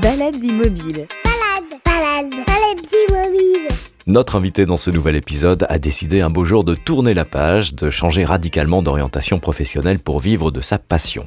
Balades 0.00 0.42
immobiles. 0.42 1.06
Balade, 1.24 1.80
balade, 1.84 2.30
balade 2.30 2.80
immobile. 3.08 3.68
Notre 4.06 4.36
invité 4.36 4.66
dans 4.66 4.76
ce 4.76 4.90
nouvel 4.90 5.16
épisode 5.16 5.66
a 5.68 5.78
décidé 5.78 6.20
un 6.20 6.30
beau 6.30 6.44
jour 6.44 6.64
de 6.64 6.74
tourner 6.74 7.14
la 7.14 7.24
page, 7.24 7.74
de 7.74 7.90
changer 7.90 8.24
radicalement 8.24 8.82
d'orientation 8.82 9.38
professionnelle 9.38 9.98
pour 9.98 10.20
vivre 10.20 10.50
de 10.50 10.60
sa 10.60 10.78
passion. 10.78 11.26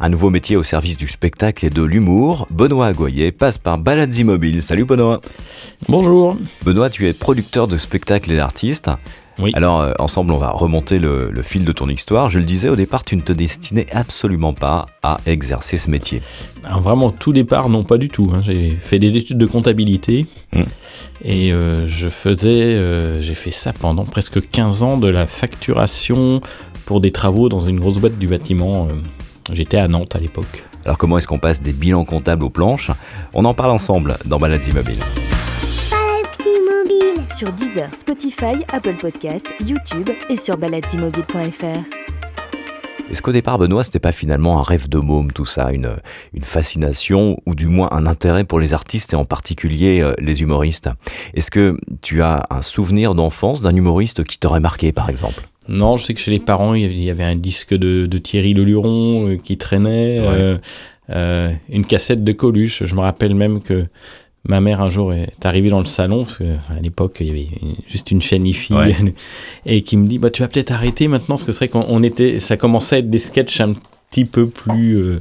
Un 0.00 0.08
nouveau 0.08 0.30
métier 0.30 0.56
au 0.56 0.62
service 0.62 0.96
du 0.96 1.08
spectacle 1.08 1.66
et 1.66 1.70
de 1.70 1.82
l'humour, 1.82 2.46
Benoît 2.50 2.86
Agoyer 2.86 3.32
passe 3.32 3.58
par 3.58 3.78
Balades 3.78 4.14
Immobiles. 4.14 4.62
Salut 4.62 4.84
Benoît 4.84 5.20
Bonjour. 5.88 6.36
Benoît, 6.64 6.90
tu 6.90 7.08
es 7.08 7.12
producteur 7.12 7.68
de 7.68 7.76
spectacles 7.76 8.32
et 8.32 8.36
d'artistes. 8.36 8.90
Oui. 9.38 9.50
Alors, 9.54 9.80
euh, 9.80 9.92
ensemble, 9.98 10.32
on 10.32 10.38
va 10.38 10.50
remonter 10.50 10.98
le, 10.98 11.30
le 11.30 11.42
fil 11.42 11.64
de 11.64 11.72
ton 11.72 11.88
histoire. 11.88 12.30
Je 12.30 12.38
le 12.38 12.44
disais, 12.46 12.68
au 12.70 12.76
départ, 12.76 13.04
tu 13.04 13.16
ne 13.16 13.20
te 13.20 13.32
destinais 13.32 13.86
absolument 13.92 14.54
pas 14.54 14.86
à 15.02 15.18
exercer 15.26 15.76
ce 15.76 15.90
métier. 15.90 16.22
Vraiment, 16.80 17.10
tout 17.10 17.32
départ, 17.32 17.68
non 17.68 17.84
pas 17.84 17.98
du 17.98 18.08
tout. 18.08 18.32
hein. 18.34 18.40
J'ai 18.42 18.70
fait 18.70 18.98
des 18.98 19.14
études 19.16 19.38
de 19.38 19.46
comptabilité 19.46 20.26
Mm. 20.54 20.62
et 21.24 21.52
euh, 21.52 21.86
je 21.86 22.08
faisais, 22.08 22.48
euh, 22.74 23.20
j'ai 23.20 23.34
fait 23.34 23.50
ça 23.50 23.72
pendant 23.72 24.04
presque 24.04 24.48
15 24.50 24.82
ans 24.82 24.96
de 24.96 25.08
la 25.08 25.26
facturation 25.26 26.40
pour 26.86 27.00
des 27.00 27.10
travaux 27.10 27.48
dans 27.48 27.60
une 27.60 27.78
grosse 27.80 27.98
boîte 27.98 28.18
du 28.18 28.28
bâtiment. 28.28 28.88
J'étais 29.52 29.76
à 29.76 29.86
Nantes 29.88 30.16
à 30.16 30.18
l'époque. 30.18 30.64
Alors, 30.84 30.98
comment 30.98 31.18
est-ce 31.18 31.26
qu'on 31.28 31.38
passe 31.40 31.60
des 31.62 31.72
bilans 31.72 32.04
comptables 32.04 32.42
aux 32.44 32.50
planches? 32.50 32.90
On 33.34 33.44
en 33.44 33.54
parle 33.54 33.72
ensemble 33.72 34.16
dans 34.24 34.38
Balades 34.38 34.66
Immobiles. 34.66 35.02
Sur 37.36 37.52
Deezer, 37.52 37.94
Spotify, 37.94 38.64
Apple 38.72 38.94
Podcast, 39.00 39.52
YouTube 39.66 40.08
et 40.30 40.36
sur 40.36 40.56
baladesimmobiles.fr. 40.56 41.64
Est-ce 43.10 43.22
qu'au 43.22 43.32
départ, 43.32 43.58
Benoît, 43.58 43.84
c'était 43.84 43.98
pas 44.00 44.12
finalement 44.12 44.58
un 44.58 44.62
rêve 44.62 44.88
de 44.88 44.98
môme, 44.98 45.32
tout 45.32 45.44
ça, 45.44 45.70
une, 45.72 45.90
une 46.34 46.44
fascination 46.44 47.36
ou 47.46 47.54
du 47.54 47.66
moins 47.66 47.88
un 47.92 48.06
intérêt 48.06 48.44
pour 48.44 48.58
les 48.58 48.74
artistes 48.74 49.12
et 49.12 49.16
en 49.16 49.24
particulier 49.24 50.00
euh, 50.00 50.14
les 50.18 50.40
humoristes? 50.42 50.88
Est-ce 51.34 51.50
que 51.50 51.76
tu 52.02 52.22
as 52.22 52.46
un 52.50 52.62
souvenir 52.62 53.14
d'enfance 53.14 53.60
d'un 53.60 53.74
humoriste 53.76 54.24
qui 54.24 54.38
t'aurait 54.38 54.60
marqué, 54.60 54.92
par 54.92 55.08
exemple? 55.10 55.42
Non, 55.68 55.96
je 55.96 56.04
sais 56.04 56.14
que 56.14 56.20
chez 56.20 56.30
les 56.30 56.40
parents, 56.40 56.74
il 56.74 56.98
y 57.00 57.10
avait- 57.10 57.24
un 57.24 57.36
disque 57.36 57.74
de, 57.74 58.06
de 58.06 58.18
Thierry 58.18 58.54
Leluron 58.54 59.28
euh, 59.28 59.36
qui 59.36 59.56
traînait, 59.58 60.20
Ouais. 60.20 60.26
euh, 60.28 60.58
euh, 61.10 61.52
une 61.68 61.84
cassette 61.84 62.24
de 62.24 62.32
Coluche. 62.32 62.82
Je 62.84 62.94
me 62.94 63.00
rappelle 63.00 63.34
même 63.34 63.62
que 63.62 63.86
ma 64.48 64.60
mère 64.60 64.80
un 64.80 64.88
jour 64.90 65.12
est 65.12 65.44
arrivée 65.44 65.70
dans 65.70 65.80
le 65.80 65.86
salon, 65.86 66.24
parce 66.24 66.38
qu'à 66.38 66.80
l'époque, 66.82 67.18
il 67.20 67.26
y 67.26 67.30
avait 67.30 67.48
juste 67.88 68.10
une 68.10 68.22
chaîne 68.22 68.46
IFI, 68.46 68.74
Ouais. 68.74 68.94
et 69.66 69.82
qui 69.82 69.96
me 69.96 70.06
dit 70.06 70.18
bah, 70.18 70.30
Tu 70.30 70.42
vas 70.42 70.48
peut-être 70.48 70.72
arrêter 70.72 71.08
maintenant, 71.08 71.34
parce 71.34 71.44
que 71.44 71.52
c'est 71.52 71.66
vrai 71.66 71.68
qu'on 71.68 71.86
on 71.88 72.02
était, 72.02 72.40
ça 72.40 72.56
commençait 72.56 72.96
à 72.96 72.98
être 73.00 73.10
des 73.10 73.18
sketchs 73.18 73.60
un 73.60 73.74
petit 74.10 74.24
peu 74.24 74.46
plus. 74.48 74.96
euh, 74.98 75.20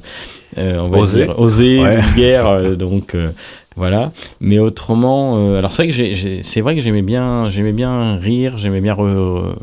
euh, 0.58 0.80
on 0.80 0.88
va 0.90 1.00
Osés. 1.00 1.28
osés, 1.38 1.80
Ouais. 1.81 2.02
vulgaires, 2.02 2.48
euh, 2.48 2.76
donc. 2.76 3.16
euh, 3.16 3.30
voilà, 3.78 4.14
mais 4.40 4.58
autrement, 4.58 5.53
alors 5.58 5.70
c'est 5.70 5.81
vrai 5.84 5.88
que 5.90 5.94
j'ai- 5.94 6.16
j'ai- 6.16 6.44
c'est 6.44 6.62
vrai 6.62 6.76
que 6.76 6.81
j'aimais 6.81 7.02
bien, 7.02 7.50
j'aimais 7.50 7.73
bien 7.73 8.16
rire, 8.16 8.58
j'aimais 8.58 8.80
bien 8.80 8.94
re- 8.94 9.14
re- 9.14 9.56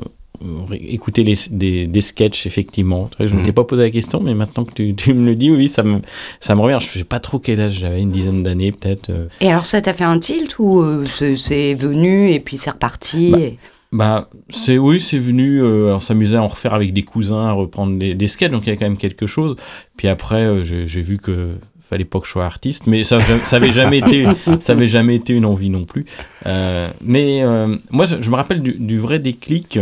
écouter 0.72 1.24
les, 1.24 1.34
des, 1.50 1.86
des 1.86 2.00
sketchs 2.00 2.46
effectivement. 2.46 3.08
Je 3.18 3.24
ne 3.24 3.30
Mhm. 3.30 3.36
m'étais 3.38 3.52
pas 3.52 3.64
posé 3.64 3.82
la 3.82 3.90
question, 3.90 4.20
mais 4.20 4.34
maintenant 4.34 4.64
que 4.64 4.72
tu, 4.74 4.94
tu 4.94 5.14
me 5.14 5.26
le 5.26 5.34
dis, 5.34 5.50
oui, 5.50 5.68
ça 5.68 5.82
me, 5.82 6.00
ça 6.40 6.54
me 6.54 6.60
revient. 6.60 6.78
Je 6.80 6.86
sais 6.98 7.04
pas 7.04 7.20
trop 7.20 7.38
quel 7.38 7.60
âge 7.60 7.78
j'avais, 7.80 8.00
une 8.00 8.10
dizaine 8.10 8.42
d'années 8.42 8.72
peut-être. 8.72 9.10
euh. 9.10 9.26
Et 9.40 9.48
alors 9.50 9.66
ça 9.66 9.80
t'a 9.82 9.92
fait 9.94 10.04
un 10.04 10.18
tilt 10.18 10.58
ou 10.58 10.80
euh, 10.80 11.04
c'est- 11.06 11.74
venu 11.74 12.30
et 12.30 12.40
puis 12.40 12.58
c'est 12.58 12.70
reparti 12.70 13.30
Bah, 13.30 13.38
et- 13.38 13.58
Bah, 13.92 14.30
c'est 14.48 14.78
oui, 14.78 15.00
c'est 15.00 15.18
venu. 15.18 15.62
Euh, 15.62 15.94
on 15.94 16.00
s'amusait 16.00 16.38
à 16.38 16.42
en 16.42 16.48
refaire 16.48 16.72
avec 16.74 16.92
des 16.94 17.02
cousins, 17.02 17.44
à 17.46 17.52
reprendre 17.52 17.98
des, 17.98 18.14
des 18.14 18.26
sketchs, 18.28 18.50
donc 18.50 18.66
il 18.66 18.70
y 18.70 18.72
a 18.72 18.76
quand 18.76 18.86
même 18.86 18.96
quelque 18.96 19.26
chose. 19.26 19.56
Puis 19.98 20.08
après, 20.08 20.42
euh, 20.44 20.64
j'ai 20.64 21.02
vu 21.02 21.18
que 21.18 21.50
fallait 21.80 22.06
pas 22.06 22.18
que 22.20 22.26
je 22.26 22.30
sois 22.32 22.46
artiste, 22.46 22.86
mais 22.86 23.04
ça, 23.04 23.20
ça 23.20 23.56
avait 23.56 23.70
jamais 23.70 23.98
été, 23.98 24.24
ça 24.60 24.72
avait 24.72 24.86
jamais 24.88 25.14
été 25.16 25.34
une 25.34 25.44
envie 25.44 25.68
non 25.68 25.84
plus. 25.84 26.06
Euh, 26.46 26.88
mais 27.02 27.42
euh, 27.42 27.76
moi, 27.90 28.06
je, 28.06 28.16
je 28.22 28.30
me 28.30 28.36
rappelle 28.36 28.62
du, 28.62 28.72
du 28.78 28.98
vrai 28.98 29.18
déclic, 29.18 29.78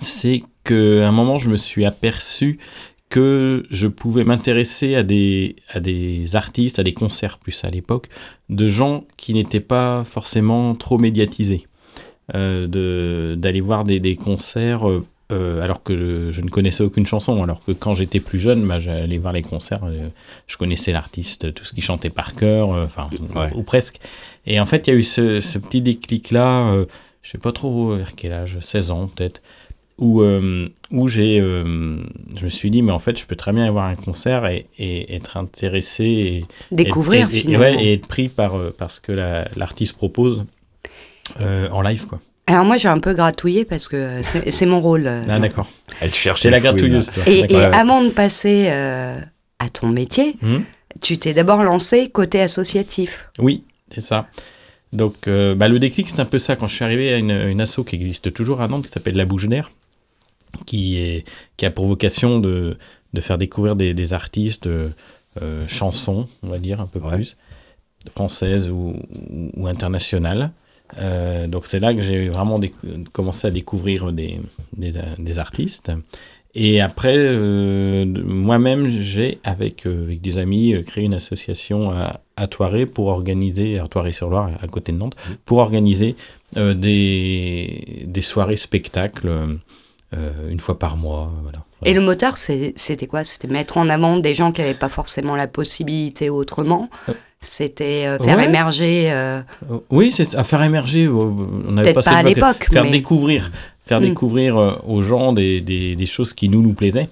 c'est 0.00 0.42
qu'à 0.64 0.74
un 1.08 1.12
moment, 1.12 1.38
je 1.38 1.48
me 1.48 1.56
suis 1.56 1.84
aperçu 1.84 2.58
que 3.08 3.64
je 3.70 3.86
pouvais 3.86 4.24
m'intéresser 4.24 4.96
à 4.96 5.02
des, 5.04 5.56
à 5.72 5.78
des 5.80 6.34
artistes, 6.34 6.78
à 6.80 6.82
des 6.82 6.92
concerts 6.94 7.38
plus 7.38 7.62
à 7.64 7.70
l'époque, 7.70 8.08
de 8.48 8.68
gens 8.68 9.04
qui 9.16 9.32
n'étaient 9.32 9.60
pas 9.60 10.02
forcément 10.04 10.74
trop 10.74 10.98
médiatisés 10.98 11.66
euh, 12.34 12.66
de- 12.66 13.36
d'aller 13.36 13.60
voir 13.60 13.84
des, 13.84 14.00
des 14.00 14.16
concerts 14.16 14.88
euh, 14.90 15.06
euh, 15.32 15.60
alors 15.62 15.82
que 15.84 16.30
je, 16.32 16.40
ne 16.40 16.48
connaissais 16.48 16.82
aucune 16.82 17.06
chanson. 17.06 17.40
Alors 17.44 17.64
que 17.64 17.70
quand 17.70 17.94
j'étais 17.94 18.18
plus 18.18 18.40
jeune, 18.40 18.66
bah, 18.66 18.80
j'allais 18.80 19.18
voir 19.18 19.32
les 19.32 19.42
concerts, 19.42 19.84
euh, 19.84 20.08
je 20.48 20.56
connaissais 20.56 20.90
l'artiste, 20.90 21.54
tout 21.54 21.64
ce 21.64 21.72
qu'il 21.74 21.84
chantait 21.84 22.10
par 22.10 22.34
cœur, 22.34 22.70
enfin, 22.70 23.08
Ouais. 23.36 23.52
ou, 23.54 23.60
ou 23.60 23.62
presque. 23.62 23.98
Et 24.46 24.58
en 24.58 24.66
fait, 24.66 24.86
il 24.88 24.90
y 24.90 24.92
a 24.94 24.96
eu 24.96 25.02
ce, 25.04 25.40
ce 25.40 25.58
petit 25.58 25.80
déclic-là, 25.80 26.84
je 27.22 27.30
sais 27.30 27.38
pas 27.38 27.50
trop 27.52 27.96
vers 27.96 28.14
quel 28.16 28.32
âge, 28.32 28.58
16 28.60 28.90
ans 28.92 29.08
peut-être, 29.08 29.42
où, 29.98 30.20
euh, 30.22 30.68
où 30.90 31.08
j'ai, 31.08 31.40
euh, 31.40 31.96
je 32.36 32.44
me 32.44 32.48
suis 32.50 32.70
dit, 32.70 32.82
mais 32.82 32.92
en 32.92 32.98
fait, 32.98 33.18
je 33.18 33.24
peux 33.26 33.36
très 33.36 33.52
bien 33.52 33.62
aller 33.62 33.72
voir 33.72 33.86
un 33.86 33.94
concert 33.94 34.46
et, 34.46 34.66
et 34.78 35.14
être 35.14 35.36
intéressé 35.38 36.04
et, 36.04 36.44
découvrir 36.70 37.28
et, 37.30 37.34
et- 37.34 37.36
et- 37.36 37.40
finalement. 37.40 37.64
ouais, 37.64 37.84
et 37.84 37.92
être 37.94 38.06
pris 38.06 38.28
par, 38.28 38.56
euh, 38.56 38.74
par 38.76 38.90
ce 38.90 39.00
que 39.00 39.12
la- 39.12 39.48
l'artiste 39.56 39.94
propose 39.94 40.44
euh, 41.40 41.68
en 41.70 41.82
live. 41.82 42.06
Quoi. 42.06 42.20
Alors 42.46 42.64
moi 42.64 42.76
j'ai 42.76 42.88
un 42.88 43.00
peu 43.00 43.12
gratouillé 43.14 43.64
parce 43.64 43.88
que 43.88 44.20
c'est 44.22 44.50
c'est 44.52 44.66
mon 44.66 44.80
rôle. 44.80 45.08
Ah, 45.28 45.40
d'accord. 45.40 45.68
Elle 46.00 46.14
cherche 46.14 46.42
C'est 46.42 46.50
la 46.50 46.60
gratouilleuse. 46.60 47.10
toi. 47.10 47.24
et, 47.26 47.54
avant 47.56 48.02
de 48.04 48.10
passer 48.10 48.68
euh, 48.70 49.18
à 49.58 49.68
ton 49.68 49.88
métier, 49.88 50.36
Mhm. 50.42 50.62
tu 51.00 51.18
t'es 51.18 51.34
d'abord 51.34 51.64
lancé 51.64 52.08
côté 52.10 52.40
associatif. 52.40 53.28
Oui, 53.40 53.64
c'est 53.92 54.00
ça. 54.02 54.26
Donc, 54.92 55.26
euh, 55.26 55.54
bah, 55.56 55.66
le 55.68 55.78
déclic, 55.80 56.08
c'est 56.08 56.20
un 56.20 56.24
peu 56.24 56.38
ça. 56.38 56.54
Quand 56.54 56.68
je 56.68 56.74
suis 56.76 56.84
arrivé 56.84 57.12
à 57.12 57.16
une, 57.16 57.30
une 57.32 57.60
asso 57.60 57.80
qui 57.84 57.96
existe 57.96 58.32
toujours 58.32 58.60
à 58.60 58.68
Nantes, 58.68 58.86
qui 58.86 58.92
s'appelle 58.92 59.16
La 59.16 59.24
Bouche 59.24 59.46
d'air, 59.48 59.72
qui, 60.64 60.98
est, 60.98 61.24
qui 61.56 61.66
a 61.66 61.70
pour 61.70 61.86
vocation 61.86 62.40
de, 62.40 62.76
de 63.12 63.20
faire 63.20 63.38
découvrir 63.38 63.76
des, 63.76 63.94
des 63.94 64.12
artistes 64.12 64.66
euh, 64.66 64.88
euh, 65.42 65.66
chansons, 65.68 66.28
on 66.42 66.48
va 66.48 66.58
dire, 66.58 66.80
un 66.80 66.86
peu 66.86 66.98
Ouais. 67.00 67.14
plus, 67.16 67.36
françaises 68.10 68.70
ou, 68.70 68.94
internationales. 69.66 70.52
Euh, 70.98 71.46
donc, 71.48 71.66
c'est 71.66 71.80
là 71.80 71.92
que 71.94 72.00
j'ai 72.02 72.28
vraiment 72.28 72.60
commencé 73.12 73.46
à 73.48 73.50
découvrir 73.50 74.12
des, 74.12 74.40
des, 74.76 74.92
des 75.18 75.38
artistes. 75.38 75.90
Et 76.54 76.80
après, 76.80 77.16
euh, 77.18 78.06
moi-même, 78.06 78.88
j'ai, 78.88 79.40
avec, 79.44 79.86
euh, 79.86 80.04
avec 80.04 80.22
des 80.22 80.38
amis, 80.38 80.72
euh, 80.72 80.82
créé 80.82 81.04
une 81.04 81.12
association 81.12 81.90
à, 81.90 82.20
à 82.36 82.46
Thoiré 82.46 82.86
pour 82.86 83.08
organiser, 83.08 83.78
à 83.78 83.88
Thoiré-sur-Loire, 83.88 84.50
à 84.58 84.66
côté 84.68 84.92
de 84.92 84.96
Nantes, 84.96 85.16
pour 85.44 85.58
organiser 85.58 86.14
des, 86.54 88.04
des 88.06 88.20
soirées 88.22 88.56
spectacles 88.56 89.58
euh, 90.14 90.50
une 90.50 90.60
fois 90.60 90.78
par 90.78 90.96
mois. 90.96 91.32
Voilà. 91.42 91.58
Et 91.84 91.92
le 91.94 92.00
moteur 92.00 92.36
c'était 92.38 93.06
quoi? 93.06 93.24
C'était 93.24 93.48
mettre 93.48 93.76
en 93.78 93.88
avant 93.88 94.16
des 94.18 94.34
gens 94.34 94.52
qui 94.52 94.60
n'avaient 94.60 94.74
pas 94.74 94.88
forcément 94.88 95.36
la 95.36 95.46
possibilité 95.46 96.30
autrement? 96.30 96.88
Euh. 97.08 97.12
C'était 97.40 98.06
euh, 98.06 98.18
faire 98.18 98.38
Ouais. 98.38 98.46
émerger, 98.46 99.12
euh, 99.12 99.40
Oui, 99.90 100.10
c'est 100.10 100.34
à 100.34 100.42
faire 100.42 100.62
émerger. 100.62 101.06
On 101.06 101.70
n'avait 101.72 101.92
peut-être 101.92 102.04
pas, 102.04 102.10
pas 102.12 102.16
à 102.16 102.22
l'époque, 102.22 102.66
Faire 102.72 102.84
mais 102.84 102.90
découvrir, 102.90 103.52
faire 103.84 104.00
Mm. 104.00 104.04
découvrir 104.04 104.80
aux 104.88 105.02
gens 105.02 105.32
des, 105.32 105.60
des, 105.60 105.94
des 105.96 106.06
choses 106.06 106.32
qui 106.32 106.48
nous 106.48 106.62
nous 106.62 106.72
plaisaient, 106.72 107.08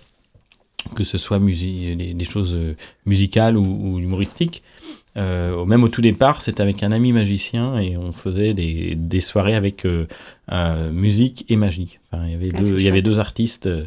que 0.94 1.05
ce 1.05 1.19
soit 1.19 1.38
des, 1.38 2.15
des 2.15 2.25
choses 2.25 2.56
musicales 3.06 3.56
ou, 3.59 3.65
ou 3.65 3.99
humoristiques. 3.99 4.62
Euh, 5.17 5.65
même 5.65 5.85
au 5.85 5.89
tout 5.89 6.03
départ, 6.03 6.41
c'était 6.41 6.63
avec 6.63 6.83
un 6.83 6.91
ami 6.91 7.13
magicien 7.13 7.79
et 7.79 7.97
on 7.97 8.13
faisait 8.13 8.53
des, 8.53 8.95
des 8.97 9.21
soirées 9.21 9.55
avec 9.55 9.87
euh, 9.87 10.07
euh, 10.53 10.91
musique 10.91 11.45
et 11.49 11.57
magie. 11.57 11.99
Enfin, 12.11 12.25
il 12.27 12.33
y 12.33 12.35
avait 12.35 12.51
Ah, 12.55 12.61
deux, 12.61 12.79
il 12.79 12.83
y 12.83 12.89
avait 12.89 13.03
deux 13.03 13.21
artistes, 13.21 13.67
euh, 13.67 13.85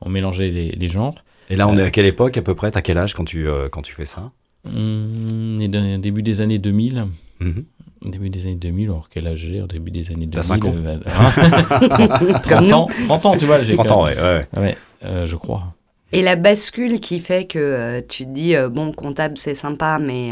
on 0.00 0.08
mélangeait 0.08 0.50
les, 0.50 0.70
les 0.70 0.88
genres. 0.88 1.16
Et 1.50 1.56
là, 1.56 1.66
on 1.66 1.76
est 1.76 1.82
à 1.82 1.90
quelle 1.90 2.06
époque 2.06 2.36
à 2.36 2.42
peu 2.42 2.54
près? 2.54 2.70
T'as 2.70 2.82
quel 2.82 2.98
âge 2.98 3.14
quand 3.14 3.24
tu, 3.24 3.48
euh, 3.48 3.68
quand 3.68 3.82
tu 3.82 3.92
fais 3.92 4.04
ça? 4.04 4.30
Hum, 4.66 5.58
et 5.60 5.68
début 5.98 6.22
des 6.22 6.40
années 6.40 6.58
2000. 6.58 7.06
Mhm. 7.40 7.64
Début 8.04 8.30
des 8.30 8.46
années 8.46 8.54
2000, 8.54 8.84
alors 8.90 9.08
quel 9.08 9.26
âge 9.26 9.38
j'ai 9.38 9.60
au 9.60 9.66
début 9.66 9.90
des 9.90 10.12
années 10.12 10.26
2000 10.26 10.30
T'as 10.30 10.42
cinq 10.42 10.64
ans. 10.64 10.74
euh, 10.76 10.98
hein 11.06 12.38
30 12.42 12.72
ans, 12.72 12.88
30 13.06 13.26
ans, 13.26 13.36
tu 13.36 13.46
vois, 13.46 13.62
j'ai 13.62 13.74
30 13.74 13.86
quand 13.88 13.94
ans, 13.96 14.04
ouais. 14.04 14.16
ouais. 14.16 14.46
Ouais, 14.56 14.76
euh, 15.04 15.26
je 15.26 15.34
crois. 15.34 15.74
Et 16.12 16.22
la 16.22 16.36
bascule 16.36 17.00
qui 17.00 17.18
fait 17.20 17.46
que 17.46 17.58
euh, 17.58 18.00
tu 18.08 18.24
te 18.24 18.30
dis, 18.30 18.54
euh, 18.54 18.68
bon, 18.68 18.92
comptable, 18.92 19.36
c'est 19.36 19.54
sympa, 19.54 19.98
mais 19.98 20.30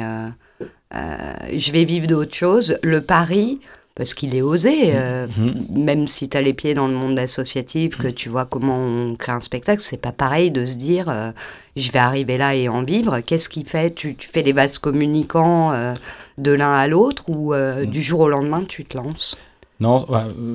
je 0.93 1.73
vais 1.73 1.85
vivre 1.85 2.07
d'autres 2.07 2.35
choses. 2.35 2.79
Le 2.83 3.01
pari, 3.01 3.61
parce 3.95 4.13
qu'il 4.15 4.35
est 4.35 4.43
osé, 4.43 4.95
euh, 4.95 5.27
Mhm. 5.39 5.85
même 5.85 6.07
si 6.07 6.29
tu 6.29 6.37
as 6.37 6.43
les 6.43 6.53
pieds 6.53 6.75
dans 6.75 6.87
le 6.87 6.95
monde 6.95 7.19
associatif, 7.19 7.97
que 7.97 8.09
tu 8.09 8.29
vois 8.29 8.45
comment 8.45 8.77
on 8.79 9.15
crée 9.17 9.33
un 9.33 9.41
spectacle, 9.41 9.81
c'est 9.83 10.01
pas 10.01 10.13
pareil 10.13 10.51
de 10.51 10.67
se 10.67 10.77
dire, 10.77 11.07
euh, 11.09 11.31
je 11.77 11.91
vais 11.93 11.99
arriver 11.99 12.37
là 12.37 12.55
et 12.55 12.69
en 12.69 12.83
vivre. 12.83 13.21
Qu'est-ce 13.21 13.49
qui 13.49 13.65
fait 13.65 13.95
tu, 13.95 14.15
tu 14.15 14.29
fais 14.29 14.43
les 14.43 14.53
vases 14.53 14.79
communicants 14.79 15.73
euh, 15.73 15.95
de 16.37 16.53
l'un 16.53 16.73
à 16.75 16.87
l'autre 16.89 17.25
ou 17.29 17.55
euh, 17.55 17.87
du 17.87 18.03
jour 18.03 18.21
au 18.21 18.29
lendemain, 18.29 18.63
tu 18.69 18.85
te 18.85 18.97
lances? 18.99 19.37
Non, 19.81 20.05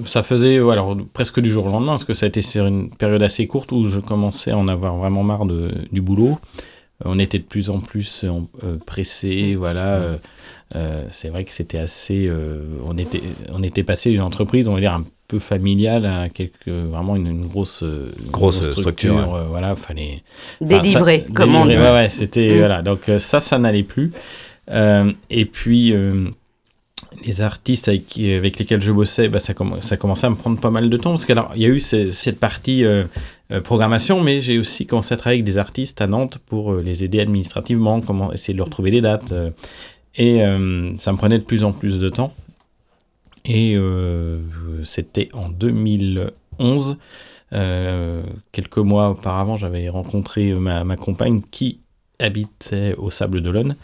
ça 0.05 0.23
faisait 0.23 0.57
alors, 0.57 0.97
presque 1.13 1.39
du 1.39 1.49
jour 1.51 1.65
au 1.67 1.69
lendemain, 1.69 1.91
parce 1.93 2.05
que 2.05 2.15
ça 2.15 2.25
a 2.25 2.29
été 2.29 2.41
sur 2.41 2.65
une 2.65 2.89
période 2.89 3.21
assez 3.21 3.45
courte 3.45 3.71
où 3.71 3.85
je 3.85 3.99
commençais 3.99 4.49
à 4.51 4.57
en 4.57 4.67
avoir 4.67 4.95
vraiment 4.97 5.21
marre 5.23 5.45
de, 5.45 5.71
du 5.91 6.01
boulot. 6.01 6.39
On 7.05 7.19
était 7.19 7.39
de 7.39 7.43
plus 7.43 7.69
en 7.69 7.79
plus 7.79 8.23
euh, 8.23 8.29
euh, 8.63 8.77
pressés, 8.85 9.55
voilà. 9.55 9.87
euh, 9.95 10.17
euh, 10.75 11.03
c'est 11.09 11.29
vrai 11.29 11.43
que 11.43 11.51
c'était 11.51 11.77
assez. 11.77 12.27
euh, 12.27 12.63
on 12.85 12.97
était, 12.97 13.21
on 13.49 13.61
était 13.63 13.83
passé 13.83 14.09
d'une 14.11 14.21
entreprise, 14.21 14.67
on 14.67 14.73
va 14.73 14.79
dire 14.79 14.93
un 14.93 15.05
peu 15.27 15.39
familiale 15.39 16.05
à 16.05 16.29
quelque, 16.29 16.69
vraiment 16.69 17.15
une, 17.15 17.27
une 17.27 17.47
grosse, 17.47 17.81
une 17.83 18.31
Grosse 18.31 18.69
structure, 18.71 19.15
ouais. 19.15 19.21
euh, 19.39 19.43
voilà, 19.49 19.75
fallait 19.75 20.23
ça- 20.89 20.99
comme 21.33 21.55
on 21.55 21.65
dit. 21.65 21.77
ouais, 21.77 21.91
ouais, 21.91 22.09
c'était 22.09 22.53
Mm. 22.55 22.57
voilà. 22.59 22.81
Donc 22.81 22.99
ça, 23.17 23.39
ça 23.39 23.57
n'allait 23.59 23.83
plus. 23.83 24.11
Euh, 24.69 25.11
et 25.29 25.45
puis 25.45 25.91
euh, 25.93 26.27
les 27.25 27.41
artistes 27.41 27.87
avec, 27.87 28.15
lesquels 28.17 28.81
je 28.81 28.91
bossais, 28.91 29.27
bah, 29.29 29.39
ça, 29.39 29.53
ça 29.81 29.97
commençait 29.97 30.27
à 30.27 30.29
me 30.29 30.35
prendre 30.35 30.59
pas 30.59 30.69
mal 30.71 30.89
de 30.89 30.97
temps 30.97 31.11
parce 31.11 31.25
qu'il 31.25 31.35
y 31.55 31.65
a 31.65 31.69
eu 31.69 31.79
ce- 31.79 32.11
cette 32.11 32.39
partie 32.39 32.83
euh, 32.85 33.05
euh, 33.51 33.61
programmation, 33.61 34.21
mais 34.21 34.41
j'ai 34.41 34.57
aussi 34.59 34.85
commencé 34.85 35.13
à 35.13 35.17
travailler 35.17 35.39
avec 35.41 35.45
des 35.45 35.57
artistes 35.57 36.01
à 36.01 36.07
Nantes 36.07 36.37
pour 36.45 36.73
euh, 36.73 36.81
les 36.81 37.03
aider 37.03 37.19
administrativement, 37.19 38.01
essayer 38.33 38.53
de 38.53 38.57
leur 38.59 38.69
trouver 38.69 38.91
des 38.91 39.01
dates. 39.01 39.33
et 40.15 40.39
ça 40.99 41.11
me 41.11 41.17
prenait 41.17 41.39
de 41.39 41.43
plus 41.43 41.63
en 41.63 41.71
plus 41.73 41.99
de 41.99 42.09
temps. 42.09 42.33
Et 43.45 43.75
c'était 44.83 45.29
en 45.33 45.49
2011. 45.49 46.97
euh, 47.53 48.23
quelques 48.51 48.77
mois 48.77 49.09
auparavant, 49.09 49.57
j'avais 49.57 49.89
rencontré 49.89 50.53
ma 50.53 50.95
compagne 50.95 51.41
qui 51.51 51.79
habitait 52.19 52.95
au 52.97 53.09
Sable 53.11 53.41
d'Olonne. 53.41 53.75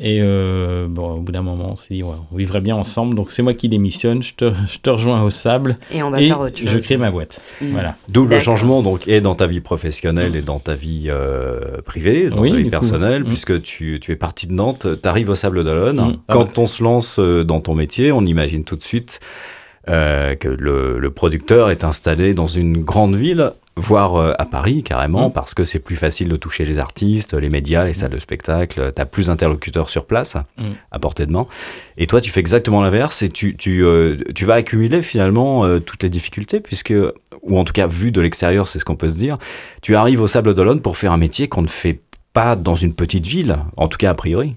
Et 0.00 0.20
euh, 0.22 0.86
bon, 0.88 1.14
au 1.14 1.20
bout 1.20 1.32
d'un 1.32 1.42
moment, 1.42 1.70
on 1.72 1.76
s'est 1.76 1.92
dit, 1.94 2.02
ouais, 2.04 2.14
on 2.32 2.36
vivrait 2.36 2.60
bien 2.60 2.76
ensemble. 2.76 3.16
Donc 3.16 3.32
c'est 3.32 3.42
moi 3.42 3.52
qui 3.54 3.68
démissionne, 3.68 4.22
je 4.22 4.32
te, 4.34 4.52
je 4.72 4.78
te 4.78 4.90
rejoins 4.90 5.22
au 5.24 5.30
Sable 5.30 5.76
Et 5.92 6.02
on 6.04 6.10
va 6.10 6.22
et 6.22 6.28
faire 6.28 6.40
autre 6.40 6.56
chose. 6.56 6.68
je 6.70 6.78
crée 6.78 6.96
ma 6.96 7.10
boîte. 7.10 7.40
Mm. 7.60 7.66
Voilà. 7.72 7.96
D'où 8.08 8.24
le 8.26 8.38
changement 8.38 8.82
donc 8.82 9.08
et 9.08 9.20
dans 9.20 9.34
ta 9.34 9.46
vie 9.48 9.60
professionnelle 9.60 10.36
et 10.36 10.42
dans 10.42 10.60
ta 10.60 10.74
vie 10.74 11.06
euh, 11.08 11.80
privée, 11.84 12.30
dans 12.30 12.40
Oui, 12.42 12.50
ta 12.52 12.56
vie 12.58 12.64
coup. 12.64 12.70
personnelle, 12.70 13.22
Mm. 13.24 13.26
puisque 13.26 13.60
tu, 13.62 13.98
tu 14.00 14.12
es 14.12 14.16
parti 14.16 14.46
de 14.46 14.52
Nantes, 14.52 14.86
tu 15.02 15.08
arrives 15.08 15.30
au 15.30 15.34
Sable 15.34 15.64
d'Olonne. 15.64 15.96
Mm. 16.00 16.16
Ah 16.28 16.32
Quand 16.34 16.58
on 16.58 16.66
se 16.68 16.82
lance 16.82 17.18
euh, 17.18 17.42
dans 17.42 17.60
ton 17.60 17.74
métier, 17.74 18.12
on 18.12 18.22
imagine 18.24 18.62
tout 18.64 18.76
de 18.76 18.82
suite 18.82 19.18
euh, 19.88 20.34
que 20.36 20.48
le, 20.48 20.98
le 21.00 21.10
producteur 21.10 21.70
est 21.70 21.82
installé 21.82 22.34
dans 22.34 22.46
une 22.46 22.78
grande 22.84 23.14
ville, 23.16 23.50
voire 23.78 24.16
euh, 24.16 24.32
à 24.38 24.44
Paris 24.44 24.82
carrément, 24.82 25.28
Mm. 25.28 25.32
parce 25.32 25.54
que 25.54 25.64
c'est 25.64 25.78
plus 25.78 25.96
facile 25.96 26.28
de 26.28 26.36
toucher 26.36 26.64
les 26.64 26.78
artistes, 26.78 27.32
les 27.34 27.48
médias, 27.48 27.84
les 27.84 27.92
salles 27.92 28.10
de 28.10 28.18
spectacle. 28.18 28.92
Tu 28.94 29.00
as 29.00 29.06
plus 29.06 29.28
d'interlocuteurs 29.28 29.88
sur 29.88 30.04
place 30.04 30.34
Mm. 30.58 30.62
à 30.90 30.98
portée 30.98 31.24
de 31.26 31.32
main. 31.32 31.46
Et 31.96 32.06
toi, 32.06 32.20
tu 32.20 32.30
fais 32.30 32.40
exactement 32.40 32.82
l'inverse 32.82 33.22
et 33.22 33.28
tu, 33.28 33.56
tu, 33.56 33.84
euh, 33.84 34.16
tu 34.34 34.44
vas 34.44 34.54
accumuler 34.54 35.00
finalement 35.02 35.64
euh, 35.64 35.78
toutes 35.78 36.02
les 36.02 36.10
difficultés, 36.10 36.60
puisque, 36.60 36.92
ou 37.42 37.58
en 37.58 37.64
tout 37.64 37.72
cas, 37.72 37.86
vu 37.86 38.10
de 38.10 38.20
l'extérieur, 38.20 38.66
c'est 38.68 38.78
ce 38.78 38.84
qu'on 38.84 38.96
peut 38.96 39.08
se 39.08 39.14
dire, 39.14 39.38
tu 39.82 39.94
arrives 39.96 40.20
au 40.20 40.26
Sable 40.26 40.54
d'Olonne 40.54 40.80
pour 40.82 40.96
faire 40.96 41.12
un 41.12 41.16
métier 41.18 41.48
qu'on 41.48 41.62
ne 41.62 41.68
fait 41.68 41.94
pas 41.94 42.00
dans 42.56 42.74
une 42.74 42.94
petite 42.94 43.26
ville, 43.26 43.56
en 43.76 43.88
tout 43.88 43.98
cas 43.98 44.10
a 44.10 44.14
priori. 44.14 44.54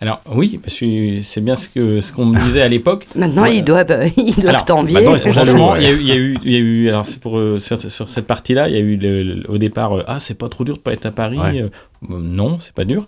Alors 0.00 0.20
oui, 0.30 0.60
c'est 0.66 1.40
bien 1.40 1.56
ce 1.56 2.12
qu'on 2.12 2.26
me 2.26 2.38
disait 2.44 2.60
à 2.62 2.68
l'époque. 2.68 3.06
Maintenant, 3.16 3.42
Ouais. 3.42 3.56
ils 3.58 3.64
doivent, 3.64 3.90
euh, 3.90 4.08
ils 4.16 4.34
doivent 4.36 4.64
t'envier. 4.64 5.02
Franchement, 5.30 5.76
il 5.76 5.82
y, 5.82 5.86
a 5.86 5.92
eu- 5.92 6.00
il 6.00 6.06
y 6.08 6.12
a 6.12 6.16
eu, 6.16 6.38
il 6.44 6.52
y 6.52 6.56
a 6.56 6.58
eu, 6.58 6.88
alors 6.88 7.06
c'est 7.06 7.20
pour 7.20 7.38
euh, 7.38 7.58
sur, 7.58 7.78
sur 7.78 8.08
cette 8.08 8.26
partie-là, 8.26 8.68
il 8.68 8.74
y 8.74 8.78
a 8.78 8.80
eu 8.80 8.96
le- 8.96 9.22
le- 9.22 9.50
au 9.50 9.56
départ, 9.58 9.96
euh, 9.96 10.04
ah 10.06 10.20
c'est 10.20 10.34
pas 10.34 10.48
trop 10.48 10.64
dur 10.64 10.74
de 10.76 10.80
pas 10.82 10.92
être 10.92 11.06
à 11.06 11.10
Paris. 11.10 11.38
Ouais. 11.38 11.64
Non, 12.08 12.58
c'est 12.60 12.74
pas 12.74 12.84
dur. 12.84 13.06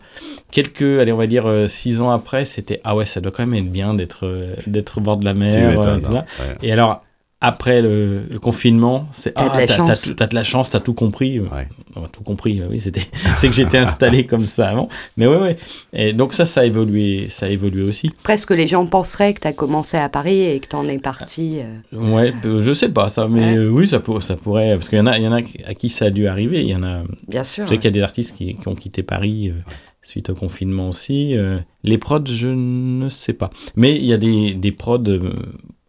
Quelques, 0.50 0.82
allez 1.00 1.12
on 1.12 1.18
va 1.18 1.26
dire 1.26 1.46
six 1.68 2.00
ans 2.00 2.10
après, 2.10 2.44
c'était 2.46 2.80
ah 2.84 2.96
ouais, 2.96 3.04
ça 3.04 3.20
doit 3.20 3.30
quand 3.32 3.46
même 3.46 3.62
être 3.66 3.70
bien 3.70 3.92
d'être 3.94 4.26
d'être 4.66 4.98
au 4.98 5.00
bord 5.02 5.18
de 5.18 5.24
la 5.26 5.34
mer. 5.34 5.52
Euh, 5.54 5.98
hein. 6.06 6.24
Ouais. 6.40 6.54
Et 6.62 6.72
alors 6.72 7.02
après 7.42 7.82
le, 7.82 8.22
le 8.30 8.38
confinement, 8.38 9.08
c'est 9.12 9.34
T'as 9.34 9.44
de 9.44 9.50
ah 9.52 9.60
la 9.60 9.66
t'as 9.66 9.76
chance. 9.76 10.02
t'as- 10.02 10.14
t'as 10.14 10.26
de 10.26 10.34
la 10.34 10.42
chance, 10.42 10.70
t'as 10.70 10.80
tout 10.80 10.94
compris. 10.94 11.38
Ouais. 11.38 11.68
On 11.94 12.04
a 12.04 12.08
tout 12.08 12.22
compris, 12.22 12.60
euh, 12.60 12.66
oui, 12.70 12.80
c'était, 12.80 13.02
c'est 13.38 13.48
que 13.48 13.54
j'étais 13.54 13.76
installé 13.78 14.24
comme 14.24 14.46
ça 14.46 14.70
avant. 14.70 14.88
Mais 15.18 15.26
ouais, 15.26 15.36
ouais. 15.36 15.56
Et 15.92 16.12
donc 16.14 16.32
ça, 16.32 16.46
ça 16.46 16.62
a 16.62 16.64
évolué, 16.64 17.28
ça 17.28 17.46
a 17.46 17.48
évolué 17.50 17.82
aussi. 17.82 18.10
Presque 18.22 18.52
les 18.52 18.66
gens 18.66 18.86
penseraient 18.86 19.34
que 19.34 19.40
tu 19.40 19.48
as 19.48 19.52
commencé 19.52 19.98
à 19.98 20.08
Paris 20.08 20.40
et 20.40 20.60
que 20.60 20.68
tu 20.68 20.76
en 20.76 20.88
es 20.88 20.98
parti. 20.98 21.60
euh, 21.60 21.76
Ouais, 22.14 22.32
euh, 22.46 22.60
je 22.60 22.72
sais 22.72 22.88
pas 22.88 23.08
ça, 23.10 23.28
mais 23.28 23.40
Ouais. 23.52 23.56
euh, 23.58 23.68
oui, 23.68 23.86
ça, 23.86 24.00
pour- 24.00 24.22
ça 24.22 24.36
pourrait, 24.36 24.72
parce 24.74 24.88
qu'il 24.88 24.98
y 24.98 25.00
en 25.02 25.06
a, 25.06 25.18
il 25.18 25.24
y 25.24 25.28
en 25.28 25.32
a 25.32 25.40
à 25.66 25.74
qui 25.74 25.90
ça 25.90 26.06
a 26.06 26.10
dû 26.10 26.26
arriver. 26.28 26.62
Il 26.62 26.68
y 26.70 26.74
en 26.74 26.82
a, 26.84 27.02
bien 27.28 27.44
sûr. 27.44 27.64
je 27.64 27.70
sais 27.70 27.76
qu'il 27.76 27.84
y 27.84 27.88
a 27.88 27.90
des 27.90 28.02
artistes 28.02 28.34
qui, 28.34 28.54
qui 28.56 28.66
ont 28.68 28.74
quitté 28.74 29.02
Paris 29.02 29.50
euh, 29.50 29.60
suite 30.02 30.30
au 30.30 30.34
confinement 30.34 30.88
aussi. 30.88 31.36
euh, 31.36 31.58
les 31.84 31.98
prods, 31.98 32.24
je 32.24 32.48
ne 32.48 33.08
sais 33.10 33.32
pas, 33.34 33.50
mais 33.76 33.94
il 33.96 34.04
y 34.06 34.12
a 34.12 34.16
des, 34.16 34.54
des 34.54 34.72
prods 34.72 35.02
euh, 35.08 35.32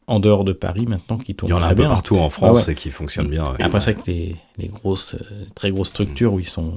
en 0.07 0.19
dehors 0.19 0.43
de 0.43 0.53
Paris 0.53 0.85
maintenant 0.87 1.17
qui 1.17 1.33
Il 1.33 1.35
tournent 1.35 1.51
y 1.51 1.53
en 1.53 1.61
a 1.61 1.65
un 1.67 1.69
peu 1.69 1.75
bien. 1.75 1.89
partout 1.89 2.17
en 2.17 2.29
France 2.29 2.59
Ah 2.63 2.67
ouais. 2.67 2.71
et 2.73 2.75
qui 2.75 2.89
fonctionnent 2.89 3.27
bien. 3.27 3.43
ouais. 3.51 3.61
Après, 3.61 3.81
c'est 3.81 3.91
vrai 3.93 4.01
que 4.01 4.09
les, 4.11 4.35
les 4.57 4.67
grosses, 4.67 5.15
euh, 5.15 5.43
très 5.55 5.69
grosses 5.71 5.89
structures 5.89 6.33
où 6.33 6.39
ils 6.39 6.47
sont, 6.47 6.73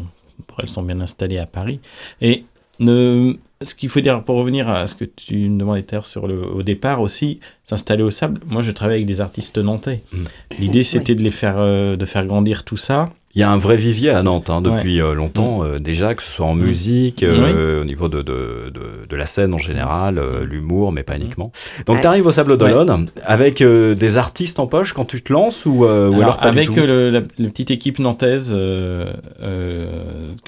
pour 0.47 0.61
elles 0.61 0.69
sont 0.69 0.83
bien 0.83 1.01
installées 1.01 1.39
à 1.39 1.47
Paris. 1.47 1.81
Et 2.21 2.45
ne, 2.81 3.35
ce 3.63 3.75
qu'il 3.75 3.89
faut 3.89 4.01
dire 4.01 4.25
pour 4.25 4.37
revenir 4.37 4.69
à 4.69 4.87
ce 4.87 4.95
que 4.95 5.05
tu 5.05 5.37
me 5.49 5.59
demandais 5.59 5.83
tout 5.83 5.95
à 5.95 5.97
l'heure 5.99 6.07
sur 6.07 6.27
le, 6.27 6.43
au 6.45 6.63
départ 6.63 7.01
aussi, 7.01 7.41
s'installer 7.65 8.03
au 8.03 8.11
sable. 8.11 8.41
Moi, 8.47 8.63
je 8.63 8.71
travaille 8.71 8.97
avec 8.97 9.07
des 9.07 9.21
artistes 9.21 9.59
nantais. 9.59 10.03
Mm. 10.13 10.19
L'idée, 10.59 10.83
c'était 10.83 11.15
de 11.15 11.23
les 11.23 11.31
faire, 11.31 11.57
euh, 11.59 11.97
de 11.97 12.05
faire 12.07 12.27
grandir 12.27 12.65
tout 12.65 12.77
ça. 12.79 13.11
Il 13.37 13.41
y 13.41 13.45
a 13.45 13.51
un 13.51 13.59
vrai 13.59 13.77
vivier 13.77 14.11
à 14.11 14.25
Nantes 14.25 14.51
hein, 14.51 14.61
depuis 14.61 15.01
euh, 15.01 15.15
longtemps, 15.15 15.63
euh, 15.63 15.79
déjà, 15.79 16.17
que 16.17 16.23
ce 16.23 16.31
soit 16.33 16.47
en 16.47 16.57
Mm. 16.57 16.61
musique, 16.63 17.23
euh, 17.23 17.81
au 17.81 17.85
niveau 17.85 18.09
de, 18.09 18.23
de, 18.23 18.73
de, 18.75 19.07
de 19.09 19.17
la 19.17 19.25
scène 19.25 19.55
en 19.55 19.59
général, 19.59 20.19
euh, 20.19 20.45
l'humour, 20.45 20.91
mais 20.91 21.05
pas 21.05 21.17
uniquement. 21.17 21.53
Donc, 21.87 21.97
Ouais. 21.97 22.01
tu 22.03 22.09
arrives 22.09 22.27
au 22.27 22.33
Sable 22.33 22.57
d'Olonne 22.57 23.07
avec 23.25 23.63
euh, 23.63 23.95
des 23.95 24.19
artistes 24.19 24.59
en 24.59 24.67
poche 24.67 24.93
quand 24.95 25.05
tu 25.05 25.23
te 25.23 25.33
lances 25.33 25.65
ou, 25.65 25.83
ou 25.83 25.85
alors, 25.85 26.39
pas 26.39 26.47
avec 26.47 26.71
du 26.71 26.75
tout 26.81 26.87
le- 26.87 27.11
la, 27.11 27.21
la 27.39 27.49
petite 27.49 27.71
équipe 27.71 28.01
nantaise 28.01 28.51
que 28.51 29.07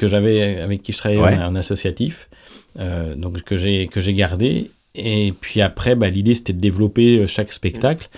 j'avais, 0.09 0.61
avec 0.61 0.83
qui 0.83 0.93
je 0.93 0.99
travaillais 0.99 1.23
Ouais. 1.23 1.37
en, 1.39 1.53
en 1.53 1.55
associatif, 1.55 2.29
donc 3.17 3.43
que 3.43 3.57
j'ai 3.57 3.87
que 3.87 4.01
j'ai 4.01 4.15
gardé. 4.15 4.71
Et 4.95 5.33
puis 5.41 5.63
après, 5.63 5.95
bah, 5.95 6.11
l'idée 6.11 6.35
c'était 6.35 6.53
de 6.53 6.61
développer 6.61 7.27
chaque 7.27 7.53
spectacle. 7.53 8.09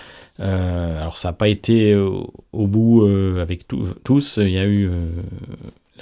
Euh, 0.41 0.99
alors 0.99 1.17
ça 1.17 1.29
n'a 1.29 1.33
pas 1.33 1.47
été 1.47 1.95
au, 1.95 2.33
au 2.51 2.67
bout 2.67 3.03
euh, 3.05 3.41
avec 3.41 3.67
tout- 3.67 3.87
tous. 4.03 4.37
Il 4.41 4.49
y 4.49 4.57
a 4.57 4.65
eu 4.65 4.89
euh, 4.89 5.05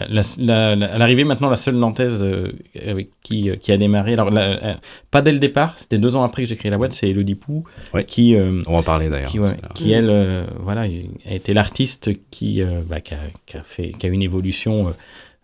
la- 0.09 0.23
la- 0.39 0.75
la- 0.75 0.93
à 0.93 0.97
l'arrivée 0.97 1.23
maintenant 1.23 1.51
la 1.51 1.55
seule 1.55 1.75
nantaise 1.75 2.17
euh, 2.21 2.51
avec 2.87 3.09
qui, 3.23 3.51
euh, 3.51 3.55
qui 3.57 3.71
a 3.71 3.77
démarré. 3.77 4.13
Alors 4.13 4.31
la- 4.31 4.63
euh, 4.63 4.73
pas 5.11 5.21
dès 5.21 5.31
le 5.31 5.37
départ, 5.37 5.77
c'était 5.77 5.99
deux 5.99 6.15
ans 6.15 6.23
après 6.23 6.41
que 6.43 6.49
j'ai 6.49 6.55
créé 6.55 6.71
la 6.71 6.77
boîte. 6.79 6.93
C'est 6.93 7.09
Elodie 7.09 7.35
Pou 7.35 7.63
Ouais. 7.93 8.05
qui 8.05 8.35
euh, 8.35 8.59
On 8.65 8.73
va 8.73 8.79
en 8.79 8.83
parler 8.83 9.07
d'ailleurs. 9.09 9.29
qui, 9.29 9.39
ouais, 9.39 9.55
qui, 9.75 9.91
elle, 9.91 10.09
euh, 10.09 10.45
voilà, 10.59 10.81
a 10.81 11.33
été 11.33 11.53
l'artiste 11.53 12.09
qui, 12.31 12.63
euh, 12.63 12.81
bah, 12.89 13.01
qui, 13.01 13.13
a, 13.13 13.19
qui 13.45 13.57
a 13.57 13.61
fait, 13.63 13.91
qui 13.91 14.07
a 14.07 14.09
une 14.09 14.23
évolution, 14.23 14.87
euh, 14.87 14.91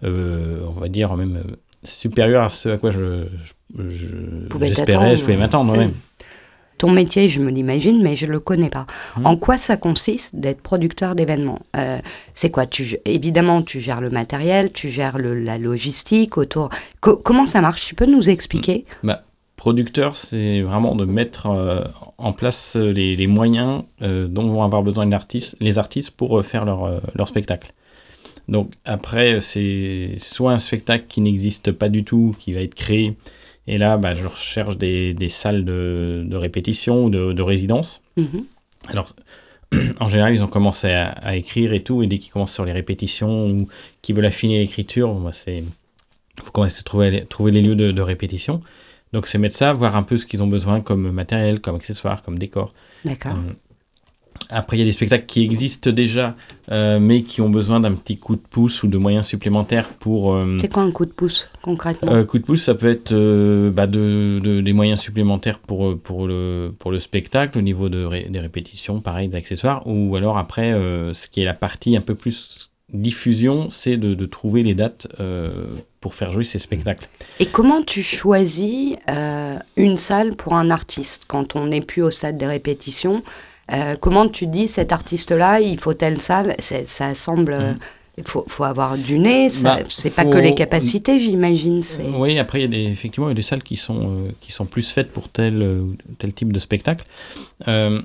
euh, 0.06 0.66
on 0.68 0.80
va 0.80 0.88
dire 0.88 1.16
même 1.16 1.36
euh, 1.46 1.56
supérieure 1.84 2.44
à 2.44 2.50
ce 2.50 2.70
à 2.70 2.78
quoi 2.80 2.90
je, 2.90 3.26
je- 3.78 3.90
je- 3.90 4.48
Pouvais 4.50 4.66
j'espérais, 4.66 5.16
je 5.16 5.22
pouvais 5.22 5.38
m'attendre. 5.38 5.78
ouais. 5.78 5.90
Ton 6.80 6.90
métier, 6.90 7.30
je 7.30 7.40
me 7.40 7.52
l'imagine, 7.52 8.02
mais 8.02 8.16
je 8.16 8.26
le 8.26 8.40
connais 8.40 8.70
pas. 8.72 8.88
Hmm. 9.18 9.28
En 9.28 9.38
quoi 9.38 9.58
ça 9.58 9.78
consiste 9.78 10.36
d'être 10.38 10.62
producteur 10.62 11.14
d'événements? 11.14 11.60
Euh, 11.76 12.00
C'est 12.34 12.50
quoi? 12.50 12.66
Tu, 12.66 12.98
Évidemment, 13.06 13.62
tu 13.62 13.80
gères 13.82 14.02
le 14.02 14.10
matériel, 14.10 14.72
tu 14.72 14.90
gères 14.90 15.20
le- 15.20 15.36
la 15.36 15.58
logistique 15.60 16.38
autour. 16.38 16.70
Co- 17.02 17.18
comment 17.18 17.46
ça 17.46 17.62
marche? 17.62 17.86
Tu 17.86 17.94
peux 17.94 18.08
nous 18.08 18.30
expliquer? 18.30 18.86
Producteur, 19.58 20.16
c'est 20.16 20.62
vraiment 20.62 20.96
de 20.96 21.04
mettre 21.04 21.48
euh, 21.48 21.84
en 22.18 22.32
place 22.32 22.78
euh, 22.78 22.94
les, 22.94 23.18
les 23.18 23.28
moyens 23.28 23.84
euh, 24.02 24.26
dont 24.30 24.48
vont 24.48 24.64
avoir 24.64 24.84
besoin 24.84 25.06
les 25.06 25.14
artistes, 25.14 25.58
les 25.60 25.78
artistes 25.78 26.12
pour 26.12 26.42
faire 26.46 26.64
leur, 26.64 27.02
leur 27.14 27.28
spectacle. 27.28 27.74
Donc 28.48 28.72
après, 28.86 29.42
c'est 29.42 30.14
soit 30.18 30.54
un 30.54 30.60
spectacle 30.60 31.06
qui 31.10 31.20
n'existe 31.20 31.74
pas 31.74 31.90
du 31.90 32.06
tout, 32.06 32.34
qui 32.40 32.54
va 32.54 32.62
être 32.62 32.74
créé, 32.74 33.18
et 33.68 33.78
là, 33.78 33.98
bah, 33.98 34.16
je 34.16 34.26
recherche 34.26 34.78
des, 34.78 35.14
des 35.14 35.30
salles 35.30 35.64
de, 35.66 36.24
de 36.26 36.36
répétition 36.36 37.06
ou 37.06 37.10
de, 37.10 37.34
de 37.34 37.42
résidence. 37.42 38.02
Mhm. 38.18 38.46
Alors, 38.88 39.08
en 40.00 40.08
général, 40.08 40.34
ils 40.34 40.44
ont 40.44 40.48
commencé 40.48 40.90
à, 40.92 41.10
à 41.10 41.36
écrire 41.36 41.74
et 41.74 41.84
tout, 41.84 42.02
et 42.04 42.08
dès 42.08 42.18
qu'ils 42.18 42.32
commencent 42.32 42.54
sur 42.54 42.66
les 42.66 42.72
répétitions 42.72 43.48
ou 43.48 43.68
qu'ils 44.02 44.16
veulent 44.16 44.26
affiner 44.26 44.60
l'écriture, 44.60 45.14
moi, 45.14 45.34
c'est 45.34 45.64
faut 46.44 46.52
commencer 46.52 46.80
à 46.80 46.84
trouver, 46.84 47.12
les- 47.12 47.26
trouver 47.26 47.52
les 47.52 47.62
lieux 47.62 47.76
de, 47.76 47.92
de 47.92 48.02
répétition. 48.02 48.62
Donc, 49.12 49.28
c'est 49.28 49.38
mettre 49.38 49.56
ça, 49.56 49.74
voir 49.74 49.96
un 49.96 50.04
peu 50.04 50.18
ce 50.18 50.26
qu'ils 50.26 50.42
ont 50.42 50.48
besoin 50.48 50.82
comme 50.82 51.12
matériel, 51.12 51.60
comme 51.60 51.76
accessoire, 51.76 52.22
comme 52.24 52.38
décor. 52.40 52.74
D'accord. 53.04 53.34
Euh, 53.34 53.54
Après, 54.50 54.78
il 54.78 54.80
y 54.80 54.84
a 54.84 54.86
des 54.86 54.92
spectacles 54.92 55.26
qui 55.26 55.44
existent 55.44 55.92
déjà, 55.92 56.36
euh, 56.72 57.00
mais 57.00 57.22
qui 57.24 57.42
ont 57.42 57.50
besoin 57.50 57.80
d'un 57.80 57.94
petit 57.94 58.18
coup 58.18 58.36
de 58.36 58.42
pouce 58.42 58.82
ou 58.84 58.88
de 58.88 58.98
moyens 58.98 59.26
supplémentaires 59.28 59.90
pour. 59.90 60.34
euh, 60.34 60.58
C'est 60.60 60.72
quoi 60.74 60.84
un 60.84 60.92
coup 60.92 61.06
de 61.06 61.12
pouce, 61.12 61.48
concrètement 61.62 62.12
euh, 62.12 62.24
coup 62.24 62.40
de 62.40 62.44
pouce, 62.44 62.64
ça 62.64 62.74
peut 62.74 62.90
être 62.90 63.12
euh, 63.12 63.70
bah, 63.70 63.86
de, 63.88 64.40
de- 64.44 64.62
des 64.62 64.74
moyens 64.74 65.00
supplémentaires 65.00 65.60
pour, 65.60 65.98
pour, 66.00 66.26
le, 66.28 66.74
pour 66.80 66.92
le 66.92 67.00
spectacle, 67.00 67.58
au 67.58 67.62
niveau 67.62 67.90
de 67.90 68.04
ré- 68.04 68.28
des 68.30 68.40
répétitions, 68.40 69.02
pareil, 69.02 69.28
d'accessoires, 69.28 69.84
ou 69.86 70.16
alors 70.16 70.38
après, 70.38 70.72
ce 71.14 71.28
qui 71.28 71.42
est 71.42 71.46
la 71.46 71.54
partie 71.54 71.96
un 71.96 72.02
peu 72.02 72.16
plus 72.16 72.70
diffusion, 72.92 73.70
c'est 73.70 73.98
de, 73.98 74.16
de 74.16 74.26
trouver 74.26 74.64
les 74.64 74.74
dates 74.74 75.08
pour 76.02 76.16
faire 76.16 76.32
jouer 76.32 76.44
ces 76.44 76.58
spectacles. 76.60 77.08
Et 77.40 77.46
comment 77.46 77.84
tu 77.84 78.02
choisis 78.02 78.96
une 79.78 79.98
salle 79.98 80.36
pour 80.36 80.54
un 80.54 80.72
artiste? 80.72 81.24
Quand 81.28 81.56
on 81.56 81.68
n'est 81.68 81.82
plus 81.82 82.02
au 82.02 82.10
stade 82.10 82.38
des 82.38 82.48
répétitions 82.48 83.22
euh, 83.74 83.96
Comment 84.00 84.28
tu 84.30 84.48
dis 84.48 84.68
cet 84.68 84.92
artiste-là, 84.92 85.60
il 85.62 85.80
faut 85.80 85.94
telle 85.94 86.22
salle 86.22 86.56
Ça 86.60 87.14
semble 87.16 87.54
euh, 87.54 87.74
Il 88.18 88.24
faut, 88.26 88.44
faut 88.50 88.66
avoir 88.66 88.98
du 88.98 89.18
nez, 89.18 89.48
Bah, 89.64 89.80
c'est 89.90 90.14
pas 90.14 90.26
que 90.26 90.38
les 90.38 90.54
capacités, 90.54 91.20
j'imagine. 91.22 91.82
c'est- 91.82 92.04
Oui, 92.18 92.38
après, 92.38 92.60
il 92.60 92.62
y 92.64 92.66
a 92.66 92.68
des, 92.68 92.84
effectivement, 92.92 93.28
il 93.28 93.32
y 93.32 93.32
a 93.32 93.36
des 93.36 93.42
salles 93.42 93.64
qui 93.64 93.78
sont, 93.78 94.10
euh, 94.26 94.32
qui 94.42 94.52
sont 94.52 94.66
plus 94.66 94.92
faites 94.92 95.12
pour 95.12 95.30
tel, 95.30 95.62
euh, 95.62 95.84
tel 96.18 96.34
type 96.34 96.52
de 96.52 96.60
spectacle. 96.60 97.06
Euh, 97.70 98.02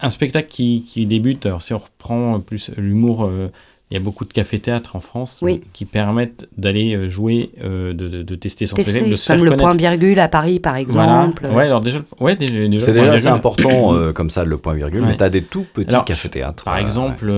un 0.00 0.10
spectacle 0.10 0.48
qui, 0.48 0.84
qui 0.88 1.06
débute, 1.06 1.44
alors 1.46 1.62
si 1.62 1.74
on 1.74 1.78
reprend 1.78 2.38
plus 2.38 2.70
l'humour, 2.76 3.24
euh, 3.24 3.50
il 3.90 3.94
y 3.94 3.96
a 3.96 4.00
beaucoup 4.00 4.24
de 4.26 4.32
cafés-théâtres 4.32 4.96
en 4.96 5.00
France 5.00 5.38
Oui. 5.40 5.60
euh, 5.62 5.66
qui 5.72 5.84
permettent 5.86 6.46
d'aller 6.58 6.94
euh, 6.94 7.08
jouer, 7.08 7.50
euh, 7.64 7.94
de, 7.94 8.08
de, 8.08 8.22
de 8.22 8.34
tester 8.34 8.66
son 8.66 8.76
Tester, 8.76 8.90
spectacle, 8.90 9.10
de 9.12 9.16
se 9.16 9.26
comme 9.28 9.36
faire 9.36 9.44
le 9.44 9.50
connaître. 9.50 9.68
point 9.70 9.76
virgule 9.78 10.18
à 10.20 10.28
Paris, 10.28 10.60
par 10.60 10.74
Voilà. 10.88 11.22
exemple. 11.22 11.46
Ouais, 11.46 11.64
alors 11.64 11.80
déjà, 11.80 12.00
ouais, 12.20 12.36
déjà, 12.36 12.68
déjà, 12.68 13.16
C'est 13.16 13.28
important 13.28 13.94
euh, 13.94 14.12
comme 14.12 14.28
ça, 14.30 14.44
le 14.44 14.58
point 14.58 14.74
virgule, 14.74 15.00
Ouais. 15.02 15.08
mais 15.08 15.16
tu 15.16 15.24
as 15.24 15.30
des 15.30 15.42
tout 15.42 15.64
petits 15.72 15.96
cafés-théâtres. 16.04 16.64
Par 16.64 16.74
euh, 16.76 16.80
exemple, 16.80 17.32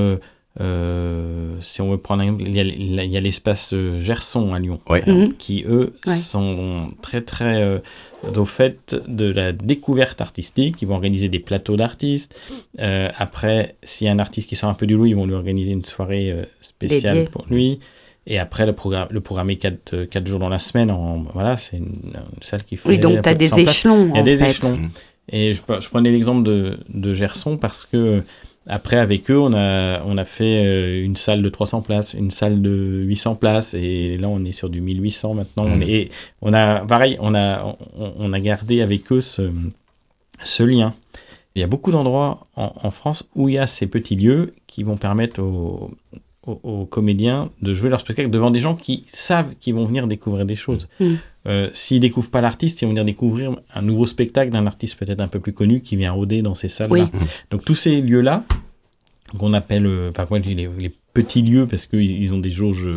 euh, 0.60 1.54
si 1.60 1.80
on 1.80 1.90
veut 1.90 1.98
prendre 1.98 2.22
un 2.22 2.26
exemple, 2.26 2.42
il 2.46 2.54
y 3.10 3.16
a, 3.16 3.20
l'espace 3.20 3.72
euh, 3.72 4.00
Gerson 4.00 4.52
à 4.52 4.58
Lyon, 4.58 4.80
Ouais. 4.88 5.02
Mhm. 5.06 5.34
qui 5.34 5.64
eux 5.66 5.92
Ouais. 6.06 6.16
sont 6.16 6.88
très 7.02 7.20
très 7.22 7.62
euh, 7.62 7.78
au 8.36 8.44
fait 8.44 8.96
de 9.06 9.26
la 9.30 9.52
découverte 9.52 10.20
artistique. 10.20 10.82
Ils 10.82 10.86
vont 10.88 10.94
organiser 10.94 11.28
des 11.28 11.38
plateaux 11.38 11.76
d'artistes. 11.76 12.34
Euh, 12.80 13.08
après, 13.16 13.76
s'il 13.82 14.06
y 14.06 14.10
a 14.10 14.12
un 14.12 14.18
artiste 14.18 14.48
qui 14.48 14.56
sort 14.56 14.70
un 14.70 14.74
peu 14.74 14.86
du 14.86 14.96
lot, 14.96 15.06
ils 15.06 15.14
vont 15.14 15.26
lui 15.26 15.34
organiser 15.34 15.70
une 15.70 15.84
soirée 15.84 16.32
euh, 16.32 16.42
spéciale 16.60 17.28
pour 17.30 17.46
lui. 17.48 17.78
Et 18.26 18.38
après, 18.38 18.66
le 18.66 18.74
programme, 18.74 19.08
le 19.10 19.20
programme 19.20 19.50
est 19.50 19.56
4, 19.56 20.04
quatre 20.04 20.26
jours 20.26 20.40
dans 20.40 20.50
la 20.50 20.58
semaine. 20.58 20.90
En, 20.90 21.18
voilà, 21.32 21.56
c'est 21.56 21.78
une, 21.78 21.86
une 22.04 22.42
salle 22.42 22.64
qui 22.64 22.76
fait. 22.76 22.88
Oui, 22.88 22.98
donc 22.98 23.22
tu 23.22 23.28
as 23.28 23.34
des 23.34 23.48
100 23.48 23.56
places. 23.62 23.68
échelons, 23.76 24.06
Il 24.08 24.14
y 24.14 24.18
a 24.18 24.20
en 24.20 24.24
des 24.24 24.36
fait. 24.36 24.50
échelons. 24.50 24.76
Mm. 24.76 24.90
Et 25.32 25.54
je, 25.54 25.62
je 25.80 25.88
prenais 25.88 26.10
l'exemple 26.10 26.42
de, 26.42 26.76
de 26.92 27.12
Gerson 27.12 27.56
parce 27.56 27.86
que 27.86 28.22
après 28.70 28.96
avec 28.96 29.30
eux 29.30 29.38
on 29.38 29.52
a 29.52 30.02
on 30.04 30.16
a 30.16 30.24
fait 30.24 30.64
euh, 30.64 31.04
une 31.04 31.16
salle 31.16 31.42
de 31.42 31.48
300 31.48 31.82
places, 31.82 32.14
une 32.14 32.30
salle 32.30 32.62
de 32.62 33.02
800 33.06 33.34
places 33.34 33.74
et 33.74 34.16
là 34.18 34.28
on 34.28 34.44
est 34.44 34.52
sur 34.52 34.70
du 34.70 34.80
1800 34.80 35.34
maintenant. 35.34 35.64
On 35.66 35.80
est- 35.80 35.88
et 35.90 36.10
on 36.40 36.52
a 36.54 36.86
pareil, 36.86 37.16
on 37.20 37.34
a 37.34 37.76
on, 37.98 38.12
on 38.18 38.32
a 38.32 38.40
gardé 38.40 38.80
avec 38.80 39.10
eux 39.12 39.20
ce 39.20 39.50
ce 40.44 40.62
lien. 40.62 40.94
Il 41.54 41.60
y 41.60 41.62
a 41.64 41.66
beaucoup 41.66 41.90
d'endroits 41.90 42.44
en, 42.56 42.72
en 42.82 42.90
France 42.90 43.28
où 43.34 43.48
il 43.48 43.54
y 43.56 43.58
a 43.58 43.66
ces 43.66 43.86
petits 43.86 44.16
lieux 44.16 44.54
qui 44.68 44.82
vont 44.84 44.96
permettre 44.96 45.42
aux, 45.42 45.90
aux, 46.46 46.60
aux 46.62 46.86
comédiens 46.86 47.50
de 47.60 47.74
jouer 47.74 47.90
leur 47.90 48.00
spectacle 48.00 48.30
devant 48.30 48.50
des 48.52 48.60
gens 48.60 48.76
qui 48.76 49.02
savent 49.08 49.54
qu'ils 49.60 49.74
vont 49.74 49.84
venir 49.84 50.06
découvrir 50.06 50.46
des 50.46 50.54
choses. 50.56 50.88
Mm. 51.00 51.14
Euh, 51.46 51.70
S'ils 51.72 52.00
découvrent 52.00 52.30
pas 52.30 52.40
l'artiste, 52.40 52.82
ils 52.82 52.84
vont 52.84 52.90
venir 52.90 53.04
découvrir 53.04 53.56
un 53.74 53.82
nouveau 53.82 54.06
spectacle 54.06 54.50
d'un 54.52 54.66
artiste 54.66 54.98
peut-être 54.98 55.20
un 55.20 55.28
peu 55.28 55.40
plus 55.40 55.52
connu 55.52 55.80
qui 55.80 55.96
vient 55.96 56.12
rôder 56.12 56.42
dans 56.42 56.54
ces 56.54 56.68
salles-là. 56.68 57.08
Oui. 57.12 57.20
Donc 57.50 57.64
tous 57.64 57.74
ces 57.74 58.00
lieux-là, 58.02 58.44
qu'on 59.38 59.54
appelle, 59.54 59.86
euh, 59.86 60.10
enfin 60.10 60.26
moi 60.28 60.38
les, 60.38 60.54
les 60.54 60.92
petits 61.14 61.42
lieux 61.42 61.66
parce 61.66 61.86
qu'ils 61.86 62.22
ils 62.22 62.34
ont 62.34 62.38
des 62.38 62.50
jauges 62.50 62.90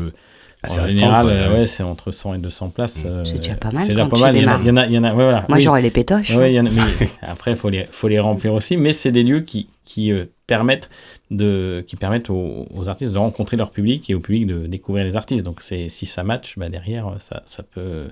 en 0.69 0.87
général, 0.87 1.25
ouais, 1.25 1.31
euh, 1.33 1.53
ouais. 1.59 1.67
c'est 1.67 1.83
entre 1.83 2.11
100 2.11 2.35
et 2.35 2.37
200 2.37 2.69
places. 2.69 3.03
Mm. 3.03 3.07
euh, 3.07 3.25
C'est 3.25 3.37
déjà 3.39 3.55
pas 3.55 3.71
mal 3.71 3.83
C'est 3.83 3.89
déjà 3.93 4.05
pas 4.05 4.17
mal. 4.19 4.35
Il 4.35 4.43
y 4.43 4.45
en 4.47 4.51
a, 4.51 4.59
il 4.59 4.67
y 4.67 4.71
en 4.71 4.77
a, 4.77 4.85
il 4.87 4.93
y 4.93 4.97
en 4.97 5.03
a- 5.03 5.09
ouais, 5.09 5.23
voilà. 5.23 5.45
Moi, 5.49 5.57
Oui. 5.57 5.63
j'aurais 5.63 5.81
les 5.81 5.91
pétoches. 5.91 6.35
Ouais, 6.35 6.51
il 6.53 6.55
y 6.55 6.59
en 6.59 6.65
a- 6.65 6.69
mais 6.69 7.07
après, 7.21 7.55
faut 7.55 7.69
les, 7.69 7.85
faut 7.91 8.07
les 8.07 8.19
remplir 8.19 8.53
aussi. 8.53 8.77
Mais 8.77 8.93
c'est 8.93 9.11
des 9.11 9.23
lieux 9.23 9.41
qui, 9.41 9.67
qui 9.85 10.11
euh, 10.11 10.25
permettent 10.47 10.89
de, 11.31 11.83
qui 11.87 11.95
permettent 11.95 12.29
aux, 12.29 12.65
aux 12.73 12.87
artistes 12.89 13.11
de 13.13 13.17
rencontrer 13.17 13.57
leur 13.57 13.71
public 13.71 14.09
et 14.09 14.15
au 14.15 14.19
public 14.19 14.45
de 14.47 14.67
découvrir 14.67 15.03
les 15.05 15.15
artistes. 15.15 15.43
Donc, 15.43 15.61
c'est, 15.61 15.89
si 15.89 16.05
ça 16.05 16.23
match, 16.23 16.53
bah, 16.57 16.69
derrière, 16.69 17.07
ça, 17.19 17.43
ça 17.45 17.63
peut, 17.63 18.05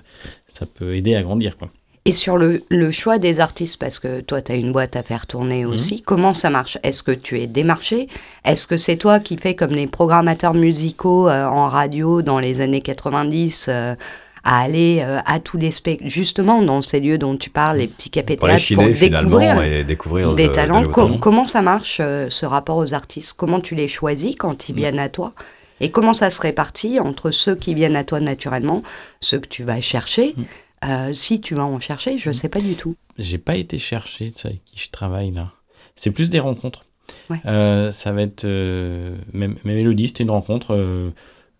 ça 0.48 0.66
peut 0.66 0.94
aider 0.96 1.14
à 1.14 1.22
grandir, 1.22 1.56
quoi. 1.56 1.68
Et 2.04 2.12
sur 2.12 2.36
le, 2.36 2.64
le 2.68 2.90
choix 2.90 3.18
des 3.18 3.38
artistes, 3.40 3.76
parce 3.78 4.00
que 4.00 4.20
toi, 4.22 4.42
tu 4.42 4.50
as 4.50 4.56
une 4.56 4.72
boîte 4.72 4.96
à 4.96 5.04
faire 5.04 5.26
tourner 5.28 5.64
Mhm. 5.64 5.72
aussi, 5.72 6.02
comment 6.02 6.34
ça 6.34 6.50
marche? 6.50 6.76
Est-ce 6.82 7.04
que 7.04 7.12
tu 7.12 7.40
es 7.40 7.46
démarché? 7.46 8.08
Est-ce 8.44 8.66
que 8.66 8.76
c'est 8.76 8.96
toi 8.96 9.20
qui 9.20 9.36
fais 9.36 9.54
comme 9.54 9.70
les 9.70 9.86
programmateurs 9.86 10.54
musicaux 10.54 11.28
euh, 11.28 11.46
en 11.46 11.68
radio 11.68 12.20
dans 12.20 12.40
les 12.40 12.60
années 12.60 12.80
90 12.80 13.66
euh, 13.68 13.94
à 14.42 14.60
aller 14.62 14.98
euh, 15.04 15.20
à 15.26 15.38
tous 15.38 15.58
les 15.58 15.70
spectacles, 15.70 16.10
justement 16.10 16.60
dans 16.62 16.82
ces 16.82 16.98
lieux 16.98 17.18
dont 17.18 17.36
tu 17.36 17.50
parles, 17.50 17.76
les 17.78 17.86
petits 17.86 18.10
cafés 18.10 18.34
Pour 18.36 18.48
découvrir 18.48 19.62
et 19.62 19.84
découvrir 19.84 20.34
des 20.34 20.48
de- 20.48 20.52
talents. 20.52 20.82
de 20.82 21.18
comment 21.18 21.46
ça 21.46 21.62
marche 21.62 21.98
euh, 22.00 22.26
ce 22.30 22.44
rapport 22.46 22.78
aux 22.78 22.94
artistes? 22.94 23.34
Comment 23.36 23.60
tu 23.60 23.76
les 23.76 23.86
choisis 23.86 24.34
quand 24.34 24.68
ils 24.68 24.74
viennent 24.74 24.98
à 24.98 25.08
toi? 25.08 25.34
Et 25.80 25.92
comment 25.92 26.12
ça 26.12 26.30
se 26.30 26.40
répartit 26.40 26.98
entre 26.98 27.30
ceux 27.30 27.54
qui 27.54 27.74
viennent 27.74 27.94
à 27.96 28.02
toi 28.02 28.18
naturellement, 28.18 28.82
ceux 29.20 29.38
que 29.38 29.46
tu 29.48 29.62
vas 29.62 29.80
chercher 29.80 30.34
Mm. 30.36 30.42
Euh, 30.84 31.12
Si 31.12 31.40
tu 31.40 31.54
vas 31.54 31.64
en 31.64 31.78
chercher, 31.80 32.18
je 32.18 32.28
ne 32.28 32.34
sais 32.34 32.48
pas 32.48 32.60
du 32.60 32.74
tout. 32.74 32.96
J'ai 33.18 33.38
pas 33.38 33.56
été 33.56 33.78
chercher 33.78 34.32
ceux 34.34 34.48
avec 34.48 34.64
qui 34.64 34.78
je 34.78 34.90
travaille 34.90 35.30
là. 35.30 35.52
C'est 35.96 36.10
plus 36.10 36.30
des 36.30 36.40
rencontres. 36.40 36.86
Ouais. 37.28 37.40
Euh, 37.46 37.92
ça 37.92 38.12
va 38.12 38.22
être 38.22 38.44
euh, 38.44 39.16
même, 39.32 39.56
même 39.64 39.76
Elodie, 39.76 40.08
c'était 40.08 40.22
une 40.24 40.30
rencontre. 40.30 40.74
euh, 40.74 41.10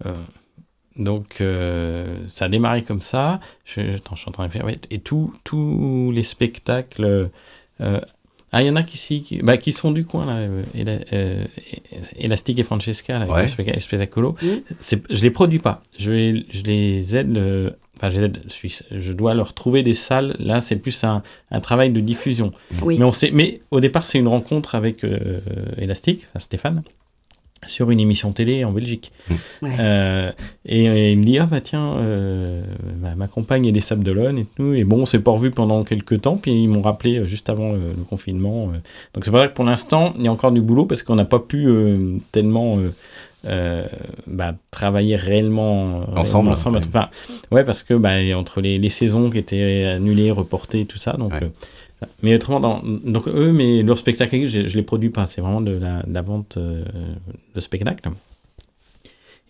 euh, 0.07 0.15
donc 0.97 1.41
euh, 1.41 2.19
ça 2.29 2.47
a 2.47 2.49
démarré 2.49 2.83
comme 2.83 3.03
ça. 3.03 3.41
Je, 3.65 3.97
attends, 3.97 4.15
je 4.15 4.21
suis 4.21 4.29
en 4.29 4.33
train 4.33 4.47
de 4.47 4.53
faire. 4.53 4.65
ouais. 4.65 4.77
Et 4.91 4.99
tous 5.01 5.33
tous 5.45 6.11
les 6.13 6.23
spectacles. 6.23 7.31
euh, 7.81 8.01
ah, 8.55 8.63
il 8.63 8.67
y 8.67 8.71
en 8.71 8.77
a 8.77 8.83
qui, 8.83 9.41
bah, 9.43 9.57
qui 9.57 9.73
sont 9.73 9.91
du 9.93 10.05
coin 10.05 10.27
là. 10.27 10.37
euh, 10.37 10.63
Ela- 10.75 11.01
euh, 11.15 11.45
Elastic 12.19 12.59
et 12.59 12.65
Francesca, 12.65 13.19
là, 13.19 13.27
Ouais. 13.27 13.43
le 13.43 13.49
spectacle, 13.49 13.79
le 13.79 13.83
spectacolo. 13.83 14.37
Mm. 14.43 14.47
C'est- 14.79 15.03
Je 15.11 15.23
les 15.23 15.31
produis 15.31 15.59
pas. 15.59 15.83
Je, 15.99 16.11
les- 16.11 16.47
je 16.51 16.63
les 16.63 17.17
aide. 17.17 17.37
euh, 17.39 17.71
Enfin, 18.03 18.29
je, 18.91 19.13
dois 19.13 19.35
leur 19.35 19.53
trouver 19.53 19.83
des 19.85 19.95
salles. 19.95 20.35
Là, 20.41 20.61
c'est 20.61 20.77
plus 20.77 21.05
un, 21.05 21.23
un 21.53 21.61
travail 21.61 21.91
de 21.91 22.01
diffusion. 22.01 22.51
Oui. 22.83 22.99
Mais, 22.99 23.05
on 23.05 23.13
sait, 23.13 23.31
mais 23.33 23.61
au 23.71 23.79
départ, 23.79 24.07
c'est 24.07 24.19
une 24.19 24.27
rencontre 24.29 24.75
avec 24.75 25.05
euh, 25.05 25.39
Elastic, 25.79 26.27
enfin, 26.31 26.41
Stéphane, 26.41 26.83
sur 27.69 27.93
une 27.93 28.01
émission 28.01 28.33
télé 28.33 28.65
en 28.65 28.73
Belgique. 28.73 29.13
Ouais. 29.63 29.77
Euh, 29.79 30.33
et, 30.67 30.85
et 30.85 31.13
il 31.13 31.19
me 31.19 31.25
dit 31.25 31.39
Ah 31.39 31.47
bah 31.47 31.61
tiens, 31.61 31.95
euh, 31.99 32.65
ma, 33.01 33.15
ma 33.15 33.29
compagne 33.29 33.67
est 33.67 33.73
des 33.73 33.81
Sables 33.81 34.03
d'Olonne 34.03 34.39
et 34.39 34.47
tout. 34.57 34.75
Et 34.75 34.83
bon, 34.83 35.03
on 35.03 35.07
s'est 35.07 35.21
pas 35.21 35.31
revu 35.31 35.53
pendant 35.53 35.85
quelques 35.85 36.23
temps. 36.23 36.37
Puis 36.39 36.51
ils 36.65 36.69
m'ont 36.69 36.83
rappelé 36.83 37.19
euh, 37.19 37.25
juste 37.25 37.49
avant 37.51 37.73
le, 37.73 37.79
le 37.97 38.03
confinement. 38.03 38.71
euh. 38.71 38.79
Donc 39.15 39.25
c'est 39.25 39.31
ça 39.31 39.47
que 39.47 39.55
pour 39.55 39.65
l'instant, 39.65 40.13
il 40.19 40.25
y 40.25 40.29
a 40.29 40.33
encore 40.33 40.51
du 40.51 40.61
boulot 40.61 40.87
parce 40.87 41.05
qu'on 41.05 41.15
n'a 41.15 41.25
pas 41.25 41.39
pu 41.39 41.69
euh, 41.69 42.17
tellement. 42.33 42.79
Euh, 43.45 43.85
euh, 43.85 43.87
bah, 44.27 44.55
travailler 44.71 45.17
réellement 45.17 46.01
réellement 46.01 46.21
Ensemble, 46.21 46.51
ensemble. 46.51 46.79
ouais. 46.79 46.85
Enfin, 46.89 47.09
ouais, 47.51 47.65
parce 47.65 47.83
que 47.83 47.95
bah, 47.95 48.17
entre 48.37 48.61
les, 48.61 48.79
les 48.79 48.89
saisons 48.89 49.31
qui 49.31 49.39
étaient 49.39 49.85
annulées, 49.85 50.31
reportées, 50.31 50.85
tout 50.87 50.99
ça. 50.99 51.13
Donc, 51.15 51.33
Ouais. 51.33 51.41
euh, 51.43 52.07
mais 52.23 52.35
autrement, 52.35 52.61
dans, 52.61 52.81
donc 52.83 53.29
eux, 53.29 53.53
mais 53.53 53.83
leur 53.83 53.99
spectacle, 53.99 54.45
je, 54.47 54.67
je 54.69 54.77
les 54.77 54.83
produis 54.83 55.11
pas. 55.11 55.27
C'est 55.27 55.41
vraiment 55.41 55.61
de 55.61 55.73
la, 55.73 56.03
de 56.03 56.13
la 56.13 56.23
vente 56.23 56.57
euh, 56.57 56.85
de 57.55 57.61
spectacle. 57.61 58.09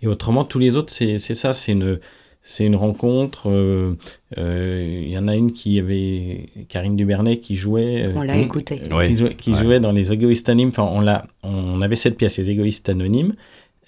Et 0.02 0.06
autrement, 0.06 0.44
tous 0.44 0.58
les 0.58 0.76
autres, 0.76 0.92
c'est 0.92 1.18
c'est 1.18 1.34
ça, 1.34 1.52
c'est 1.52 1.72
une, 1.72 1.98
c'est 2.42 2.64
une 2.66 2.76
rencontre. 2.76 3.48
euh, 3.48 3.94
euh, 4.36 5.00
Il 5.04 5.10
y 5.10 5.16
en 5.18 5.28
a 5.28 5.36
une 5.36 5.52
qui 5.52 5.78
avait 5.78 6.46
Karine 6.68 6.96
Dubernet 6.96 7.38
qui 7.38 7.54
jouait. 7.56 8.02
euh, 8.06 8.12
On 8.16 8.22
l'a 8.22 8.36
écouté. 8.38 8.82
euh, 8.90 8.96
Ouais. 8.96 9.08
qui, 9.08 9.16
jouait, 9.16 9.34
qui 9.34 9.52
Ouais. 9.52 9.62
jouait 9.62 9.80
dans 9.80 9.92
les 9.92 10.10
égoïstes 10.12 10.48
anonymes. 10.48 10.70
Enfin, 10.70 10.88
on, 10.92 11.00
l'a, 11.00 11.24
on 11.44 11.80
avait 11.82 11.96
cette 11.96 12.16
pièce, 12.16 12.36
les 12.38 12.50
égoïstes 12.50 12.88
anonymes. 12.88 13.34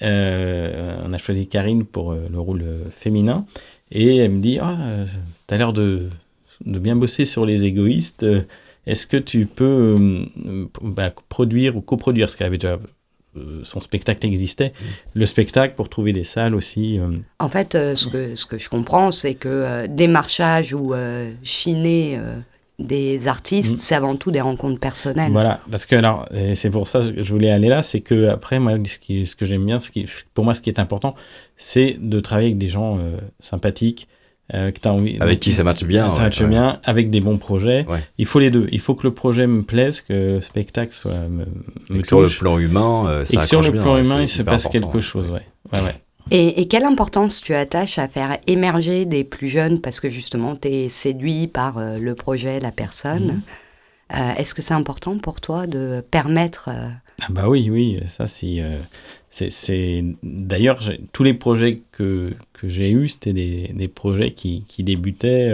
Euh, 0.02 0.96
on 1.04 1.12
a 1.12 1.18
choisi 1.18 1.46
Karine 1.46 1.84
pour 1.84 2.12
euh, 2.12 2.26
le 2.30 2.38
rôle 2.38 2.62
euh, 2.62 2.84
féminin. 2.90 3.46
Et 3.92 4.16
elle 4.16 4.30
me 4.32 4.40
dit 4.40 4.58
Ah, 4.60 5.04
t'as 5.46 5.56
l'air 5.56 5.72
de, 5.72 6.08
de 6.64 6.78
bien 6.78 6.96
bosser 6.96 7.24
sur 7.26 7.46
les 7.46 7.64
égoïstes. 7.64 8.26
Est-ce 8.86 9.06
que 9.06 9.16
tu 9.16 9.46
peux 9.46 9.96
euh, 10.44 10.66
bah, 10.82 11.12
produire 11.28 11.76
ou 11.76 11.80
coproduire? 11.80 12.28
Ce 12.28 12.36
qu'elle 12.36 12.48
avait 12.48 12.58
déjà. 12.58 12.78
euh, 13.36 13.60
son 13.64 13.80
spectacle 13.80 14.26
existait. 14.26 14.72
Le 15.14 15.26
spectacle 15.26 15.74
pour 15.74 15.88
trouver 15.88 16.12
des 16.12 16.24
salles 16.24 16.54
aussi. 16.54 16.98
euh, 16.98 17.10
En 17.38 17.48
fait, 17.48 17.74
euh, 17.74 17.94
ce, 17.94 18.08
que, 18.08 18.34
ce 18.34 18.46
que 18.46 18.58
je 18.58 18.68
comprends, 18.68 19.10
c'est 19.12 19.34
que 19.34 19.48
euh, 19.48 19.86
démarchage 19.88 20.74
ou 20.74 20.92
euh, 20.94 21.32
chiner 21.42 22.16
euh, 22.18 22.36
des 22.78 23.28
artistes, 23.28 23.74
Mm. 23.74 23.78
c'est 23.78 23.94
avant 23.94 24.16
tout 24.16 24.30
des 24.32 24.40
rencontres 24.40 24.80
personnelles. 24.80 25.30
Voilà, 25.30 25.60
parce 25.70 25.86
que 25.86 25.94
alors, 25.94 26.24
c'est 26.54 26.70
pour 26.70 26.88
ça 26.88 27.00
que 27.00 27.22
je 27.22 27.32
voulais 27.32 27.50
aller 27.50 27.68
là, 27.68 27.82
c'est 27.82 28.00
que 28.00 28.28
après, 28.28 28.58
moi, 28.58 28.72
ce, 28.84 28.98
qui, 28.98 29.26
ce 29.26 29.36
que 29.36 29.46
j'aime 29.46 29.64
bien, 29.64 29.78
ce 29.78 29.90
qui, 29.90 30.06
pour 30.34 30.44
moi, 30.44 30.54
ce 30.54 30.60
qui 30.60 30.70
est 30.70 30.80
important, 30.80 31.14
c'est 31.56 31.96
de 32.00 32.18
travailler 32.20 32.48
avec 32.48 32.58
des 32.58 32.68
gens 32.68 32.98
euh, 32.98 33.16
sympathiques, 33.38 34.08
euh, 34.52 34.72
que 34.72 34.78
t'as 34.80 34.90
envie, 34.90 35.16
Avec 35.20 35.40
qui 35.40 35.52
ça 35.52 35.62
matche 35.64 35.84
bien. 35.84 36.10
ça 36.10 36.16
ouais, 36.18 36.22
matche 36.24 36.40
ouais. 36.40 36.48
bien, 36.48 36.80
avec 36.84 37.08
des 37.10 37.20
bons 37.20 37.38
projets. 37.38 37.86
Ouais. 37.88 38.00
Il 38.18 38.26
faut 38.26 38.40
les 38.40 38.50
deux. 38.50 38.68
Il 38.72 38.80
faut 38.80 38.94
que 38.94 39.06
le 39.06 39.14
projet 39.14 39.46
me 39.46 39.62
plaise, 39.62 40.02
que 40.02 40.12
le 40.34 40.40
spectacle 40.42 40.92
soit 40.94 41.12
me, 41.30 41.44
Et 41.90 41.94
me 41.94 42.00
que 42.02 42.06
sur 42.08 42.20
le 42.20 42.28
plan 42.28 42.58
humain, 42.58 43.06
euh, 43.06 43.24
ça 43.24 43.34
et 43.34 43.36
que 43.38 43.46
sur 43.46 43.62
le 43.62 43.70
bien, 43.70 43.82
plan 43.82 43.96
humain, 43.96 44.20
il 44.20 44.28
se 44.28 44.42
passe 44.42 44.66
important, 44.66 44.88
quelque 44.90 45.00
chose. 45.00 45.30
Ouais. 45.30 45.40
Ouais, 45.72 45.80
ouais. 45.82 45.94
Et, 46.30 46.60
et 46.60 46.68
quelle 46.68 46.84
importance 46.84 47.40
tu 47.42 47.54
attaches 47.54 47.98
à 47.98 48.08
faire 48.08 48.38
émerger 48.46 49.04
des 49.04 49.24
plus 49.24 49.48
jeunes 49.48 49.80
parce 49.80 50.00
que 50.00 50.08
justement, 50.10 50.56
tu 50.56 50.68
es 50.68 50.88
séduit 50.88 51.46
par 51.48 51.78
euh, 51.78 51.98
le 51.98 52.14
projet, 52.14 52.60
la 52.60 52.72
personne 52.72 53.26
Mhm. 53.26 53.42
Euh, 54.14 54.34
Est-ce 54.34 54.52
que 54.54 54.60
c'est 54.60 54.74
important 54.74 55.16
pour 55.18 55.40
toi 55.40 55.66
de 55.66 56.04
permettre 56.10 56.68
euh, 56.68 56.88
Ah 57.22 57.26
bah 57.30 57.48
oui, 57.48 57.70
oui, 57.70 58.00
ça 58.06 58.26
c'est... 58.26 58.62
c'est- 59.30 60.04
D'ailleurs, 60.22 60.80
tous 61.12 61.24
les 61.24 61.32
projets 61.32 61.80
que, 61.90 62.34
que 62.52 62.68
j'ai 62.68 62.90
eus, 62.90 63.08
c'était 63.08 63.32
des, 63.32 63.70
des 63.74 63.88
projets 63.88 64.32
qui, 64.32 64.64
qui 64.68 64.84
débutaient, 64.84 65.50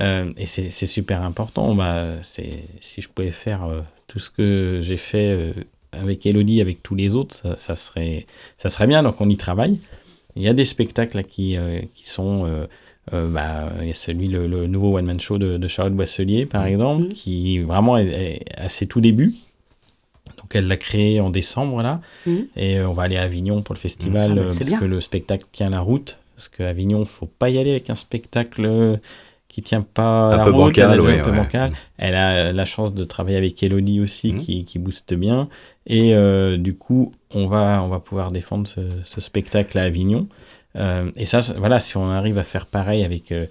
et 0.00 0.46
c'est 0.46 0.86
super 0.86 1.22
important. 1.22 1.74
Bah, 1.74 2.04
si 2.22 3.00
je 3.02 3.08
pouvais 3.08 3.32
faire 3.32 3.66
tout 4.06 4.20
ce 4.20 4.30
que 4.30 4.78
j'ai 4.80 4.96
fait 4.96 5.52
avec 6.00 6.24
Elodie, 6.26 6.60
avec 6.60 6.82
tous 6.82 6.94
les 6.94 7.14
autres, 7.14 7.34
ça, 7.34 7.56
ça 7.56 7.76
serait, 7.76 8.26
ça 8.58 8.68
serait 8.70 8.86
bien. 8.86 9.02
Donc 9.02 9.20
on 9.20 9.28
y 9.28 9.36
travaille. 9.36 9.78
Il 10.36 10.42
y 10.42 10.48
a 10.48 10.52
des 10.54 10.64
spectacles 10.64 11.16
là, 11.18 11.22
qui, 11.22 11.56
euh, 11.56 11.80
qui 11.94 12.08
sont. 12.08 12.44
euh, 12.46 12.66
euh, 13.12 13.28
bah, 13.28 13.70
il 13.82 13.88
y 13.88 13.90
a 13.90 13.94
celui, 13.94 14.28
le, 14.28 14.46
le 14.46 14.66
nouveau 14.66 14.96
one-man 14.96 15.20
show 15.20 15.36
de, 15.36 15.58
de 15.58 15.68
Charlotte 15.68 15.94
Boisselier, 15.94 16.46
par 16.46 16.64
exemple, 16.64 17.08
qui 17.08 17.58
vraiment 17.58 17.98
est, 17.98 18.06
est 18.06 18.40
à 18.56 18.68
ses 18.70 18.86
tout 18.86 19.00
débuts. 19.02 19.34
Donc 20.38 20.54
elle 20.56 20.66
l'a 20.66 20.76
créé 20.78 21.20
en 21.20 21.28
décembre, 21.30 21.82
là. 21.82 22.00
Mhm. 22.26 22.46
Et 22.56 22.80
on 22.80 22.92
va 22.94 23.02
aller 23.04 23.16
à 23.18 23.22
Avignon 23.22 23.60
pour 23.62 23.74
le 23.74 23.78
festival, 23.80 24.30
Ah 24.32 24.34
bah, 24.36 24.42
parce 24.46 24.58
bien. 24.60 24.78
que 24.80 24.84
le 24.86 25.00
spectacle 25.02 25.44
tient 25.52 25.68
la 25.70 25.80
route. 25.80 26.18
Parce 26.36 26.48
qu'à 26.48 26.68
Avignon, 26.68 27.04
faut 27.04 27.26
pas 27.38 27.50
y 27.50 27.58
aller 27.58 27.70
avec 27.70 27.90
un 27.90 27.94
spectacle 27.94 28.98
qui 29.54 29.62
tient 29.62 29.82
pas 29.82 30.32
Un 30.32 30.36
la 30.38 30.44
peu 30.44 30.50
route, 30.50 30.60
bancal, 30.76 31.00
ouais, 31.00 31.20
un 31.20 31.22
peu 31.24 31.30
ouais. 31.30 31.36
bancal. 31.36 31.72
Elle 31.96 32.14
a 32.16 32.30
euh, 32.32 32.52
la 32.52 32.64
chance 32.64 32.92
de 32.92 33.04
travailler 33.04 33.36
avec 33.36 33.62
Elodie 33.62 34.00
aussi, 34.00 34.32
Mhm. 34.32 34.40
qui, 34.40 34.64
qui 34.64 34.78
booste 34.78 35.14
bien. 35.14 35.48
Et 35.86 36.14
euh, 36.14 36.56
du 36.56 36.74
coup, 36.74 37.12
on 37.34 37.46
va, 37.46 37.80
on 37.84 37.88
va 37.88 38.00
pouvoir 38.00 38.32
défendre 38.32 38.66
ce, 38.66 38.80
ce 39.04 39.20
spectacle 39.20 39.78
à 39.78 39.82
Avignon. 39.82 40.26
Euh, 40.76 41.10
et 41.16 41.24
ça, 41.26 41.40
voilà, 41.56 41.78
si 41.78 41.96
on 41.96 42.10
arrive 42.10 42.36
à 42.38 42.42
faire 42.44 42.66
pareil 42.66 43.04
avec, 43.04 43.30
euh, 43.30 43.46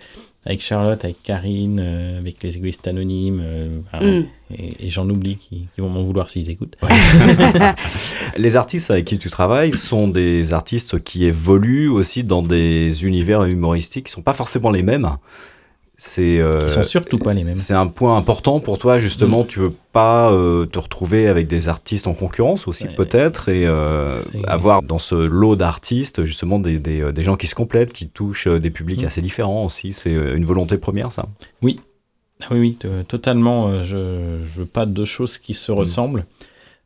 avec 0.46 0.62
Charlotte, 0.62 1.06
avec 1.06 1.24
Karine, 1.24 1.80
euh, 1.82 2.20
avec 2.20 2.44
les 2.44 2.58
égoïstes 2.58 2.86
anonymes, 2.86 3.42
euh, 3.42 3.68
Mm. 3.94 4.26
et, 4.58 4.88
et 4.88 4.90
j'en 4.90 5.10
oublie 5.10 5.38
qui, 5.38 5.68
qui 5.74 5.80
vont 5.82 5.88
m'en 5.88 6.02
vouloir 6.04 6.30
s'ils 6.30 6.50
écoutent. 6.50 6.76
Les 8.38 8.56
artistes 8.58 8.92
avec 8.92 9.06
qui 9.06 9.18
tu 9.18 9.30
travailles 9.30 9.74
sont 9.74 10.08
des 10.08 10.54
artistes 10.54 11.02
qui 11.04 11.26
évoluent 11.26 11.90
aussi 11.90 12.24
dans 12.24 12.42
des 12.42 13.06
univers 13.06 13.44
humoristiques 13.46 14.08
qui 14.08 14.12
sont 14.12 14.22
pas 14.22 14.34
forcément 14.34 14.72
les 14.72 14.84
mêmes. 14.84 15.10
C'est 15.96 16.40
euh, 16.42 16.68
sont 16.68 16.84
surtout 16.84 17.20
pas 17.20 17.34
les 17.34 17.44
mêmes. 17.44 17.56
c'est 17.56 17.76
un 17.76 17.88
point 17.88 18.18
important 18.18 18.60
pour 18.60 18.78
toi 18.80 18.98
justement. 19.00 19.44
Tu 19.44 19.60
veux 19.60 19.74
pas 19.92 20.32
euh, 20.32 20.66
te 20.66 20.80
retrouver 20.80 21.28
avec 21.28 21.48
des 21.48 21.70
artistes 21.70 22.08
en 22.08 22.14
concurrence 22.14 22.68
aussi 22.68 22.86
Ouais. 22.86 22.96
peut-être 22.96 23.48
et 23.48 23.66
euh, 23.66 24.20
avoir 24.48 24.82
dans 24.82 24.98
ce 24.98 25.14
lot 25.16 25.56
d'artistes 25.56 26.24
justement 26.26 26.58
des, 26.60 26.80
des, 26.80 27.02
euh, 27.02 27.12
des 27.12 27.24
gens 27.24 27.38
qui 27.38 27.48
se 27.48 27.56
complètent, 27.56 27.94
qui 27.94 28.08
touchent 28.10 28.48
des 28.48 28.72
publics 28.72 29.04
Mm. 29.04 29.06
assez 29.06 29.22
différents 29.22 29.64
aussi. 29.66 29.94
C'est 29.94 30.12
une 30.12 30.46
volonté 30.46 30.78
première 30.78 31.12
ça. 31.12 31.26
Ah 31.28 31.46
oui, 31.62 31.80
oui, 32.52 32.78
totalement. 33.08 33.84
je, 33.86 34.40
je 34.52 34.60
veux 34.60 34.66
pas 34.66 34.86
deux 34.88 35.06
choses 35.06 35.38
qui 35.38 35.54
se 35.54 35.72
ressemblent. 35.72 36.26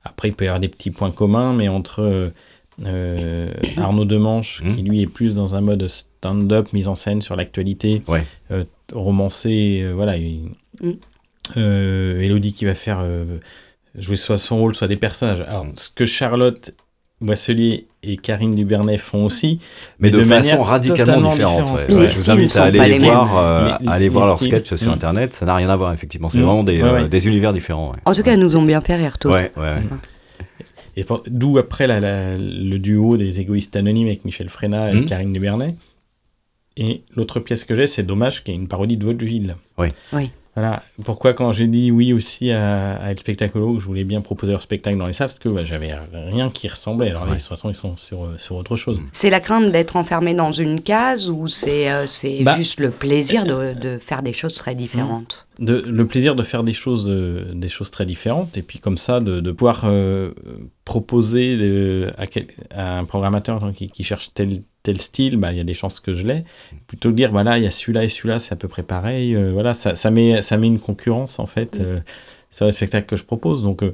Après, 0.03 0.27
il 0.27 0.33
peut 0.33 0.45
y 0.45 0.47
avoir 0.47 0.59
des 0.59 0.67
petits 0.69 0.91
points 0.91 1.11
communs, 1.11 1.53
mais 1.53 1.69
entre 1.69 2.31
Arnaud 3.77 4.05
Demanche, 4.05 4.61
qui 4.75 4.81
lui 4.83 5.01
est 5.01 5.07
plus 5.07 5.33
dans 5.33 5.55
un 5.55 5.61
mode 5.61 5.87
stand-up, 6.17 6.73
mise 6.73 6.87
en 6.87 6.95
scène 6.95 7.21
sur 7.21 7.35
l'actualité, 7.35 8.01
Ouais. 8.07 8.23
euh, 8.51 8.63
romancé, 8.93 9.81
euh, 9.83 9.93
voilà. 9.93 10.17
il- 10.17 10.49
Mhm. 10.81 10.95
euh, 11.57 12.19
Elodie 12.21 12.53
qui 12.53 12.65
va 12.65 12.75
faire 12.75 12.99
euh, 13.01 13.37
jouer 13.95 14.17
soit 14.17 14.37
son 14.37 14.57
rôle, 14.59 14.75
soit 14.75 14.87
des 14.87 14.97
personnages. 14.97 15.41
Alors, 15.41 15.65
Mhm. 15.65 15.71
ce 15.75 15.89
que 15.89 16.05
Charlotte 16.05 16.71
Boisselier 17.19 17.87
et 18.03 18.15
Karine 18.17 18.53
Dubernay 18.53 18.97
font 18.99 19.25
aussi, 19.25 19.59
Mais 19.99 20.11
de, 20.11 20.17
de 20.17 20.23
façon 20.23 20.49
manière 20.51 20.63
radicalement 20.63 21.05
totalement 21.05 21.29
différente. 21.31 21.61
différente. 21.63 21.79
ouais. 21.79 21.87
Les 21.87 21.95
Ouais, 21.95 22.09
je 22.09 22.15
vous 22.15 22.29
invite 22.29 22.57
à 22.57 22.63
aller 22.65 22.79
les 22.79 22.97
voir, 22.99 23.37
euh, 23.37 23.71
Les- 23.81 23.87
aller 23.87 24.09
voir 24.09 24.27
leurs 24.27 24.41
sketchs 24.41 24.75
sur 24.75 24.91
Mm. 24.91 24.93
internet. 24.93 25.33
Ça 25.33 25.45
n'a 25.45 25.55
rien 25.55 25.67
à 25.69 25.75
voir 25.75 25.91
effectivement. 25.93 26.29
C'est 26.29 26.37
Mm. 26.37 26.43
vraiment 26.43 26.63
des, 26.63 26.81
Ouais, 26.81 26.87
euh, 26.87 26.93
ouais. 27.03 27.07
des 27.07 27.27
univers 27.27 27.53
différents. 27.53 27.89
ouais. 27.91 27.97
En 28.05 28.13
tout 28.13 28.21
cas, 28.21 28.33
elles 28.33 28.39
nous 28.39 28.55
ont 28.55 28.61
bien 28.61 28.81
fait 28.81 28.95
rire 28.97 29.17
toutes. 29.17 29.31
Ouais, 29.31 29.51
ouais, 29.57 29.63
ouais. 29.63 29.83
Et 30.95 31.03
pour- 31.03 31.23
D'où 31.27 31.57
après 31.57 31.87
la- 31.87 31.99
la- 31.99 32.37
le 32.37 32.77
duo 32.77 33.17
des 33.17 33.39
égoïstes 33.39 33.75
anonymes 33.75 34.07
avec 34.07 34.23
Michel 34.25 34.49
Fréna 34.49 34.93
et. 34.93 35.05
Karine 35.05 35.33
Dubernay. 35.33 35.73
Et 36.77 37.01
l'autre 37.15 37.39
pièce 37.39 37.65
que 37.65 37.75
j'ai, 37.75 37.87
c'est 37.87 38.03
Dommage, 38.03 38.43
qui 38.43 38.51
est 38.51 38.55
une 38.55 38.67
parodie 38.67 38.97
de 38.97 39.03
Vaudeville. 39.05 39.55
Oui. 39.77 39.87
Oui. 40.13 40.29
Voilà. 40.55 40.81
Pourquoi 41.03 41.33
quand 41.33 41.51
j'ai 41.51 41.67
dit 41.67 41.91
oui 41.91 42.13
aussi 42.13 42.49
à, 42.49 42.95
à 42.95 43.11
El 43.11 43.19
Spectacolo, 43.19 43.75
que 43.75 43.79
je 43.79 43.85
voulais 43.85 44.03
bien 44.03 44.21
proposer 44.21 44.53
leur 44.53 44.61
spectacle 44.63 44.97
dans 44.97 45.05
les 45.05 45.13
salles, 45.13 45.27
parce 45.27 45.37
que 45.37 45.49
bah, 45.49 45.63
j'avais 45.63 45.91
rien 46.11 46.49
qui 46.49 46.67
ressemblait. 46.67 47.09
Alors 47.11 47.25
Ouais. 47.25 47.29
de 47.29 47.35
toute 47.35 47.43
façon, 47.43 47.69
ils 47.69 47.75
sont 47.75 47.95
sur, 47.95 48.23
euh, 48.23 48.35
sur 48.39 48.55
autre 48.55 48.75
chose. 48.75 48.99
C'est 49.11 49.29
la 49.29 49.39
crainte 49.39 49.71
d'être 49.71 49.95
enfermé 49.97 50.33
dans 50.33 50.51
une 50.51 50.81
case 50.81 51.29
ou 51.29 51.47
c'est 51.47 51.91
euh, 51.91 52.07
c'est 52.07 52.41
Bah, 52.43 52.57
juste 52.57 52.79
le 52.79 52.89
plaisir 52.89 53.45
de, 53.45 53.79
de 53.79 53.99
faire 53.99 54.23
des 54.23 54.33
choses 54.33 54.55
très 54.55 54.73
différentes? 54.73 55.45
De, 55.59 55.83
le 55.85 56.07
plaisir 56.07 56.33
de 56.33 56.41
faire 56.41 56.63
des 56.63 56.73
choses, 56.73 57.05
euh, 57.07 57.53
des 57.53 57.69
choses 57.69 57.91
très 57.91 58.07
différentes, 58.07 58.57
et 58.57 58.63
puis 58.63 58.79
comme 58.79 58.97
ça, 58.97 59.19
de, 59.19 59.39
de 59.39 59.51
pouvoir 59.51 59.81
euh, 59.85 60.31
proposer 60.85 61.57
de- 61.57 62.11
à, 62.17 62.25
quel- 62.27 62.47
à 62.73 62.97
un 62.97 63.05
programmateur 63.05 63.71
qui, 63.75 63.89
qui 63.89 64.03
cherche 64.03 64.31
tel, 64.33 64.61
tel 64.87 65.01
style, 65.01 65.35
bah, 65.35 65.51
il 65.51 65.57
y 65.57 65.61
a 65.61 65.65
des 65.65 65.73
chances 65.73 65.99
que 65.99 66.13
je 66.13 66.25
l'ai. 66.25 66.45
Plutôt 66.87 67.11
dire, 67.11 67.31
voilà, 67.31 67.57
il 67.57 67.63
y 67.65 67.67
a 67.67 67.71
celui-là 67.71 68.05
et 68.05 68.09
celui-là, 68.09 68.39
c'est 68.39 68.53
à 68.53 68.55
peu 68.55 68.69
près 68.69 68.83
pareil. 68.83 69.35
euh, 69.35 69.51
voilà, 69.51 69.73
ça, 69.73 69.95
ça, 69.95 70.09
met, 70.11 70.41
ça 70.41 70.55
met 70.57 70.67
une 70.67 70.79
concurrence, 70.79 71.39
en 71.39 71.45
fait, 71.45 71.79
euh, 71.79 71.99
sur 72.51 72.65
les 72.65 72.71
spectacles 72.71 73.05
que 73.05 73.17
je 73.17 73.25
propose. 73.25 73.63
Donc, 73.63 73.83
euh, 73.83 73.93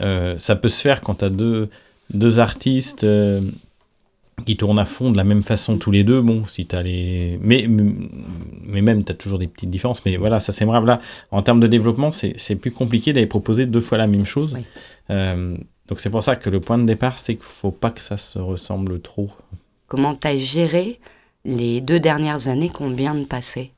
euh, 0.00 0.36
ça 0.38 0.56
peut 0.56 0.68
se 0.68 0.80
faire 0.80 1.02
quand 1.02 1.16
tu 1.20 1.24
as 1.24 1.30
deux, 1.30 1.68
deux 2.12 2.40
artistes 2.40 3.06
qui 4.44 4.56
tournent 4.56 4.80
à 4.80 4.84
fond 4.84 5.12
de 5.12 5.16
la 5.16 5.22
même 5.22 5.44
façon 5.44 5.78
tous 5.78 5.92
les 5.92 6.02
deux. 6.02 6.20
Bon, 6.20 6.46
si 6.46 6.66
tu 6.66 6.74
as 6.74 6.82
les. 6.82 7.38
Mais, 7.40 7.66
mais 7.68 8.82
même, 8.82 9.04
tu 9.04 9.12
as 9.12 9.14
toujours 9.14 9.38
des 9.38 9.46
petites 9.46 9.70
différences. 9.70 10.04
Mais 10.04 10.16
voilà, 10.16 10.40
ça 10.40 10.52
c'est 10.52 10.64
brave. 10.64 10.84
Là, 10.84 10.98
en 11.30 11.42
termes 11.42 11.60
de 11.60 11.68
développement, 11.68 12.10
c'est 12.12 12.56
plus 12.56 12.72
compliqué 12.72 13.12
d'aller 13.12 13.28
proposer 13.28 13.66
deux 13.66 13.80
fois 13.80 13.98
la 13.98 14.08
même 14.08 14.26
chose. 14.26 14.54
Oui. 14.56 14.64
Euh, 15.10 15.56
donc 15.88 16.00
c'est 16.00 16.10
pour 16.10 16.22
ça 16.22 16.34
que 16.34 16.50
le 16.50 16.60
point 16.60 16.78
de 16.78 16.86
départ, 16.86 17.18
c'est 17.18 17.34
qu'il 17.36 17.44
faut 17.44 17.70
pas 17.70 17.90
que 17.90 18.02
ça 18.02 18.16
se 18.16 18.38
ressemble 18.40 19.00
trop. 19.00 19.30
Comment 19.88 20.14
tu 20.14 20.26
as 20.28 20.36
géré 20.36 20.98
les 21.44 21.80
deux 21.80 22.00
dernières 22.00 22.48
années 22.48 22.70
qu'on 22.70 22.90
vient 22.90 23.14
de 23.14 23.24
passer 23.24 23.72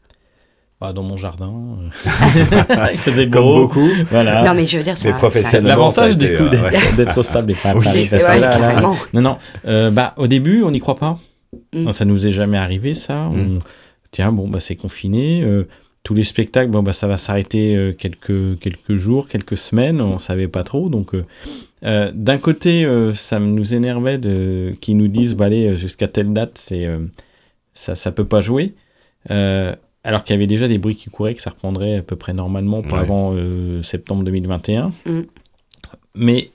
Bah, 0.80 0.92
dans 0.92 1.02
mon 1.02 1.16
jardin, 1.16 1.52
il 2.92 2.98
faisait 2.98 3.26
beau. 3.26 3.38
Comme 3.38 3.84
beaucoup. 3.84 3.88
Voilà. 4.10 4.42
Non, 4.44 4.54
mais 4.54 4.66
je 4.66 4.78
veux 4.78 4.84
dire, 4.84 4.94
professionnellement, 5.18 5.68
L'avantage 5.68 6.16
du 6.16 6.36
coup 6.36 6.44
euh, 6.44 6.70
d'être 6.96 7.12
ouais. 7.12 7.18
au 7.18 7.22
sable 7.22 7.52
et 7.52 7.54
pas 7.54 7.70
à. 7.70 7.74
Paris, 7.74 8.06
C'est 8.06 8.18
carrément. 8.18 8.96
Non, 9.12 9.20
non. 9.20 9.36
Euh, 9.66 9.90
bah, 9.90 10.14
au 10.16 10.26
début, 10.26 10.62
on 10.62 10.70
n'y 10.70 10.80
croit 10.80 10.96
pas. 10.96 11.18
Mm. 11.74 11.82
Non, 11.82 11.92
ça 11.92 12.04
nous 12.04 12.26
est 12.26 12.32
jamais 12.32 12.58
arrivé, 12.58 12.94
ça. 12.94 13.14
Mm. 13.14 13.56
On- 13.56 13.58
Tiens, 14.12 14.32
bon, 14.32 14.48
bah, 14.48 14.60
c'est 14.60 14.76
confiné. 14.76 15.42
euh, 15.42 15.66
tous 16.06 16.14
les 16.14 16.22
spectacles, 16.22 16.70
bon, 16.70 16.84
bah, 16.84 16.92
ça 16.92 17.08
va 17.08 17.16
s'arrêter 17.16 17.74
euh, 17.74 17.92
quelques, 17.92 18.60
quelques 18.60 18.94
jours, 18.94 19.26
quelques 19.26 19.56
semaines. 19.56 20.00
On 20.00 20.20
savait 20.20 20.46
pas 20.46 20.62
trop. 20.62 20.88
Donc, 20.88 21.16
euh, 21.16 21.24
euh, 21.84 22.12
d'un 22.14 22.38
côté, 22.38 22.84
euh, 22.84 23.12
ça 23.12 23.40
nous 23.40 23.74
énervait 23.74 24.16
de 24.16 24.76
qu'ils 24.80 24.96
nous 24.96 25.08
disent, 25.08 25.34
bah, 25.34 25.46
allez, 25.46 25.76
jusqu'à 25.76 26.06
telle 26.06 26.32
date, 26.32 26.58
c'est 26.58 26.86
euh, 26.86 26.98
ça, 27.74 27.96
ça 27.96 28.12
peut 28.12 28.24
pas 28.24 28.40
jouer. 28.40 28.74
Euh, 29.32 29.74
alors 30.04 30.22
qu'il 30.22 30.34
y 30.34 30.36
avait 30.36 30.46
déjà 30.46 30.68
des 30.68 30.78
bruits 30.78 30.94
qui 30.94 31.10
couraient 31.10 31.34
que 31.34 31.42
ça 31.42 31.50
reprendrait 31.50 31.96
à 31.96 32.02
peu 32.02 32.14
près 32.14 32.32
normalement 32.32 32.82
pour 32.82 32.92
Ouais. 32.98 33.00
avant 33.02 33.32
euh, 33.34 33.82
septembre 33.82 34.22
2021. 34.22 34.92
Mm. 35.06 35.20
Mais 36.14 36.50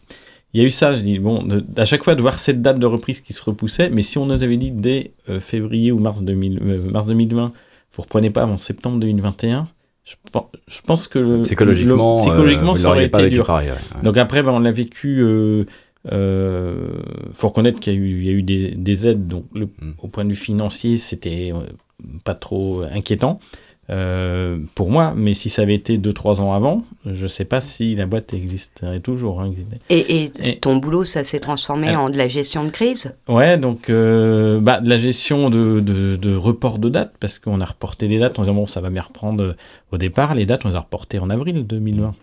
il 0.54 0.62
y 0.62 0.64
a 0.64 0.68
eu 0.68 0.72
ça, 0.72 0.96
je 0.96 1.02
dis, 1.02 1.20
bon, 1.20 1.44
de- 1.44 1.66
à 1.76 1.84
chaque 1.86 2.06
fois 2.06 2.16
de 2.16 2.22
voir 2.22 2.40
cette 2.40 2.62
date 2.62 2.80
de 2.80 2.86
reprise 2.86 3.20
qui 3.20 3.34
se 3.34 3.44
repoussait, 3.44 3.90
mais 3.90 4.02
si 4.02 4.18
on 4.18 4.26
nous 4.28 4.42
avait 4.44 4.56
dit 4.56 4.72
dès 4.72 5.12
euh, 5.30 5.42
février 5.42 5.92
ou 5.92 6.00
mars, 6.00 6.22
2000, 6.24 6.60
euh, 6.64 6.90
mars 6.90 7.06
2020, 7.08 7.52
vous 7.94 8.02
reprenez 8.04 8.30
pas 8.30 8.44
avant 8.44 8.58
septembre 8.58 9.00
2021, 9.00 9.68
je, 10.06 10.16
je 10.68 10.82
pense 10.82 11.08
que 11.08 11.20
le- 11.20 11.44
Psychologiquement, 11.44 12.18
le- 12.18 12.22
psychologiquement 12.22 12.72
euh, 12.72 12.76
ça 12.76 12.90
aurait 12.90 13.06
été 13.06 13.30
dur. 13.30 13.46
pareil. 13.46 13.70
ouais. 13.70 13.76
Ouais. 13.96 14.02
Donc 14.04 14.18
après, 14.18 14.42
ben, 14.44 14.52
on 14.52 14.60
l'a 14.60 14.72
vécu. 14.72 15.20
Euh, 15.22 15.66
euh, 16.12 16.90
faut 17.34 17.50
reconnaître 17.50 17.80
qu'il 17.80 17.94
y 17.94 17.96
a 17.96 18.00
eu, 18.00 18.10
il 18.20 18.26
y 18.26 18.30
a 18.30 18.34
eu 18.34 18.42
des, 18.44 18.72
des 18.72 19.08
aides. 19.08 19.28
Donc 19.28 19.46
le- 19.54 19.66
Mm. 19.66 19.92
au 20.02 20.08
point 20.08 20.24
de 20.26 20.30
vue 20.30 20.36
financier, 20.36 20.98
c'était 20.98 21.52
euh, 21.54 21.60
pas 22.24 22.34
trop 22.36 22.82
inquiétant 22.92 23.40
euh, 23.92 24.58
pour 24.76 24.90
moi. 24.90 25.14
Mais 25.16 25.34
si 25.34 25.50
ça 25.50 25.64
avait 25.64 25.76
été 25.76 25.98
2-3 25.98 26.40
ans 26.42 26.54
avant, 26.54 26.84
je 27.06 27.28
sais 27.28 27.46
pas 27.46 27.60
si 27.62 27.96
la 27.96 28.06
boîte 28.06 28.34
existerait 28.34 29.00
toujours. 29.02 29.42
hein. 29.42 29.52
Et, 29.90 30.00
et 30.00 30.24
Et- 30.26 30.58
ton 30.60 30.78
boulot, 30.78 31.04
ça 31.04 31.24
s'est 31.24 31.40
transformé 31.40 31.90
Alors- 31.90 32.04
en 32.06 32.10
de 32.10 32.18
la 32.18 32.28
gestion 32.28 32.64
de 32.64 32.70
crise? 32.70 33.14
Ouais, 33.28 33.58
donc 33.58 33.90
euh, 33.90 34.60
bah, 34.60 34.80
de 34.80 34.90
la 34.90 34.98
gestion 34.98 35.50
de, 35.50 35.80
de, 35.82 36.16
de 36.16 36.36
report 36.36 36.80
de 36.80 36.90
dates, 36.90 37.14
parce 37.20 37.38
qu'on 37.40 37.60
a 37.62 37.66
reporté 37.66 38.08
des 38.08 38.20
dates 38.20 38.40
en 38.40 38.44
disant 38.44 38.54
bon, 38.54 38.68
ça 38.68 38.82
va 38.82 38.90
bien 38.90 39.02
reprendre 39.02 39.44
euh, 39.44 39.54
au 39.92 39.98
départ. 39.98 40.36
Les 40.36 40.46
dates, 40.46 40.66
on 40.66 40.70
les 40.70 40.76
a 40.76 40.80
reportées 40.80 41.20
en 41.20 41.30
avril 41.30 41.68
2020, 41.68 42.14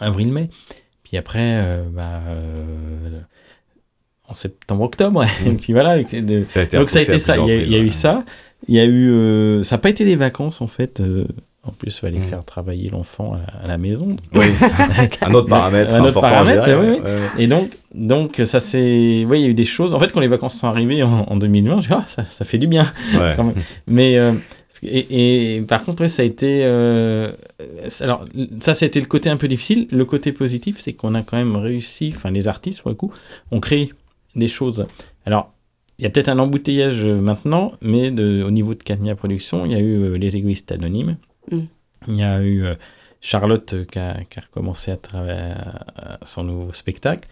avril-mai. 0.00 0.50
Puis 1.04 1.16
après, 1.16 1.80
bah, 1.92 2.20
en 4.28 4.34
septembre-octobre. 4.34 5.24
Et 5.44 5.50
puis 5.60 5.72
voilà. 5.72 6.02
de- 6.02 6.44
Ça 6.48 6.60
a 6.60 6.62
été 6.64 6.76
donc 6.76 6.90
ça 6.90 6.98
a 6.98 7.02
été 7.02 7.18
ça. 7.18 7.36
Il 7.36 7.40
y 7.40 7.42
a, 7.42 7.56
plusieurs 7.58 7.66
il 7.66 7.70
y 7.72 7.74
a 7.74 7.78
eu 7.78 7.80
reprises, 7.82 7.98
ça. 7.98 8.24
Il 8.68 8.74
y 8.74 8.80
a 8.80 8.84
eu. 8.84 9.10
euh, 9.10 9.62
ça 9.62 9.76
n'a 9.76 9.80
pas 9.80 9.90
été 9.90 10.04
des 10.04 10.16
vacances 10.16 10.60
en 10.60 10.66
fait. 10.68 11.00
euh, 11.00 11.24
en 11.62 11.72
plus, 11.72 11.96
il 11.96 12.00
fallait 12.00 12.18
Mm. 12.20 12.28
faire 12.30 12.44
travailler 12.44 12.90
l'enfant 12.90 13.32
à 13.34 13.38
la, 13.38 13.64
à 13.64 13.66
la 13.66 13.76
maison. 13.78 14.16
ouais. 14.34 14.46
Oui. 14.60 15.08
un 15.20 15.34
autre 15.34 15.48
paramètre 15.48 15.94
Un 15.94 16.00
autre 16.00 16.08
important 16.10 16.28
paramètre, 16.28 16.62
oui, 16.68 16.72
ouais, 16.74 17.00
oui. 17.04 17.10
ouais. 17.10 17.42
Et 17.44 17.46
donc, 17.48 17.70
donc 17.94 18.40
ça 18.44 18.60
c'est. 18.60 19.24
Oui, 19.28 19.40
il 19.40 19.42
y 19.42 19.46
a 19.46 19.48
eu 19.48 19.54
des 19.54 19.64
choses. 19.64 19.92
En 19.92 19.98
fait, 19.98 20.12
quand 20.12 20.20
les 20.20 20.28
vacances 20.28 20.56
sont 20.56 20.68
arrivées 20.68 21.02
en, 21.02 21.24
en 21.28 21.36
2020, 21.36 21.80
je 21.80 21.88
dis, 21.88 21.94
ah, 21.94 22.04
ça, 22.14 22.24
ça 22.30 22.44
fait 22.44 22.58
du 22.58 22.66
bien. 22.68 22.90
Ouais. 23.14 23.32
quand 23.36 23.44
même. 23.44 23.54
Mais. 23.88 24.18
euh, 24.18 24.32
et, 24.82 25.56
et 25.56 25.60
par 25.62 25.82
contre, 25.84 26.02
ouais, 26.02 26.08
ça 26.08 26.20
a 26.20 26.24
été. 26.26 26.60
euh, 26.64 27.32
alors, 28.00 28.26
ça, 28.60 28.74
ça 28.74 28.84
a 28.84 28.86
été 28.86 29.00
le 29.00 29.06
côté 29.06 29.30
un 29.30 29.38
peu 29.38 29.48
difficile. 29.48 29.88
Le 29.90 30.04
côté 30.04 30.32
positif, 30.32 30.76
c'est 30.78 30.92
qu'on 30.92 31.14
a 31.14 31.22
quand 31.22 31.38
même 31.38 31.56
réussi. 31.56 32.12
Enfin, 32.14 32.30
les 32.30 32.46
artistes, 32.46 32.82
pour 32.82 32.90
le 32.90 32.94
coup, 32.94 33.10
ont 33.50 33.58
créé 33.60 33.90
des 34.36 34.48
choses. 34.48 34.86
Alors, 35.24 35.52
il 35.98 36.02
y 36.02 36.06
a 36.06 36.10
peut-être 36.10 36.28
un 36.28 36.38
embouteillage 36.38 37.02
euh, 37.02 37.20
maintenant, 37.20 37.72
mais 37.80 38.10
de, 38.10 38.42
au 38.42 38.50
niveau 38.50 38.74
de 38.74 38.82
Cadmia 38.82 39.14
Productions, 39.16 39.64
il 39.66 39.72
y 39.72 39.74
a 39.74 39.80
eu 39.80 40.02
euh, 40.02 40.16
Les 40.18 40.36
Égoïstes 40.36 40.70
Anonymes. 40.72 41.16
Mm. 41.50 41.58
Il 42.08 42.16
y 42.16 42.22
a 42.22 42.40
eu 42.42 42.64
euh, 42.64 42.74
Charlotte 43.20 43.86
qui, 43.90 43.98
a, 43.98 44.18
qui 44.28 44.38
a 44.38 44.42
recommencé 44.42 44.90
à 44.92 44.96
travailler 44.96 45.54
à 45.96 46.18
son 46.24 46.44
nouveau 46.44 46.72
spectacle. 46.72 47.28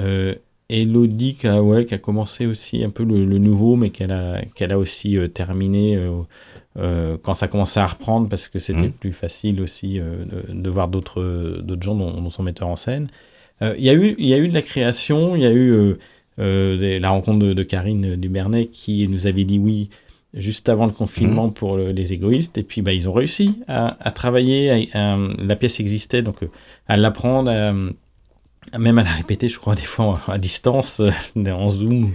Euh, 0.00 0.34
Elodie 0.68 1.34
qui 1.34 1.48
a, 1.48 1.62
ouais, 1.62 1.84
qui 1.84 1.94
a 1.94 1.98
commencé 1.98 2.46
aussi 2.46 2.84
un 2.84 2.90
peu 2.90 3.02
le, 3.04 3.24
le 3.24 3.38
nouveau, 3.38 3.76
mais 3.76 3.90
qu'elle 3.90 4.12
a, 4.12 4.40
qu'elle 4.54 4.72
a 4.72 4.78
aussi 4.78 5.16
euh, 5.18 5.26
terminé 5.28 5.96
euh, 5.96 6.20
euh, 6.78 7.16
quand 7.20 7.34
ça 7.34 7.48
commençait 7.48 7.80
à 7.80 7.86
reprendre 7.86 8.28
parce 8.28 8.48
que 8.48 8.58
c'était 8.60 8.82
Mhm. 8.82 8.92
plus 8.92 9.12
facile 9.12 9.60
aussi 9.60 9.98
euh, 9.98 10.24
de, 10.24 10.60
de 10.62 10.70
voir 10.70 10.86
d'autres, 10.88 11.60
d'autres 11.62 11.82
gens 11.82 11.96
dont, 11.96 12.20
dont 12.22 12.30
son 12.30 12.44
metteur 12.44 12.68
en 12.68 12.76
scène. 12.76 13.08
Euh, 13.62 13.74
Il 13.76 13.84
y, 13.84 13.90
a 13.90 13.94
eu- 13.94 14.14
il 14.18 14.26
y 14.28 14.32
a 14.34 14.38
eu 14.38 14.48
de 14.48 14.54
la 14.54 14.62
création, 14.62 15.34
il 15.36 15.42
y 15.42 15.46
a 15.46 15.52
eu 15.52 15.96
la 16.38 17.10
rencontre 17.10 17.38
de, 17.40 17.52
de 17.52 17.62
Karine 17.62 18.16
Dubernet 18.16 18.66
qui 18.66 19.06
nous 19.08 19.26
avait 19.26 19.44
dit 19.44 19.58
oui 19.58 19.90
juste 20.32 20.68
avant 20.68 20.86
le 20.86 20.92
confinement 20.92 21.50
pour 21.50 21.76
le- 21.76 21.90
les 21.92 22.12
égoïstes. 22.12 22.56
Et 22.56 22.62
puis 22.62 22.82
bah, 22.82 22.92
ils 22.92 23.08
ont 23.08 23.12
réussi 23.12 23.58
à, 23.66 23.96
à 24.00 24.10
travailler, 24.12 24.88
à- 24.94 25.14
à- 25.14 25.18
la 25.38 25.56
pièce 25.56 25.80
existait, 25.80 26.22
donc 26.22 26.42
euh, 26.44 26.50
à 26.86 26.96
l'apprendre, 26.96 27.50
même 28.78 28.98
à 28.98 29.02
la 29.02 29.10
répéter, 29.10 29.48
je 29.48 29.58
crois, 29.58 29.74
des 29.82 29.82
fois 29.82 30.20
à 30.28 30.38
distance, 30.38 31.00
euh, 31.00 31.50
en 31.50 31.70
Zoom. 31.70 32.12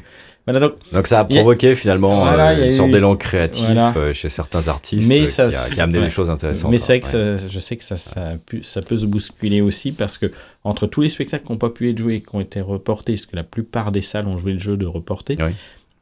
Voilà, 0.48 0.60
donc, 0.60 0.74
Donc 0.92 1.08
ça 1.08 1.20
a 1.22 1.24
provoqué 1.26 1.74
finalement 1.74 2.24
Voilà, 2.24 2.52
euh, 2.52 2.62
une 2.62 2.68
eu- 2.68 2.72
sorte 2.72 2.92
d'élan 2.92 3.16
créatif 3.16 3.66
Voilà. 3.66 3.94
euh, 3.98 4.14
chez 4.14 4.30
certains 4.30 4.68
artistes 4.68 5.08
Mais 5.10 5.22
euh, 5.22 5.28
ça- 5.28 5.48
qui, 5.50 5.56
a, 5.56 5.70
qui 5.70 5.80
a 5.80 5.84
amené 5.86 5.98
ouais. 6.00 6.06
des 6.06 6.12
choses 6.12 6.30
intéressantes. 6.30 6.70
Mais 6.70 6.78
c'est 6.78 6.94
vrai 6.94 7.00
que 7.00 7.06
ouais. 7.34 7.38
ça- 7.40 7.48
je 7.50 7.60
sais 7.60 7.76
que 7.78 7.84
ça, 7.84 7.98
ça, 7.98 8.28
a 8.30 8.36
pu- 8.38 8.62
ça 8.64 8.82
peut 8.82 8.96
se 8.98 9.08
bousculer 9.08 9.62
aussi 9.62 9.92
parce 9.92 10.20
que 10.20 10.32
entre 10.64 10.86
tous 10.86 11.02
les 11.02 11.10
spectacles 11.10 11.46
qui 11.48 11.52
n'ont 11.52 11.58
pas 11.58 11.70
pu 11.72 11.90
être 11.90 11.98
joués, 11.98 12.22
qui 12.22 12.36
ont 12.36 12.42
été 12.42 12.62
reportés, 12.62 13.14
parce 13.14 13.26
que 13.26 13.36
la 13.36 13.44
plupart 13.44 13.92
des 13.92 14.02
salles 14.04 14.28
ont 14.28 14.38
joué 14.38 14.54
le 14.54 14.60
jeu 14.60 14.78
de 14.78 14.86
reporter, 14.86 15.36
Oui. 15.40 15.52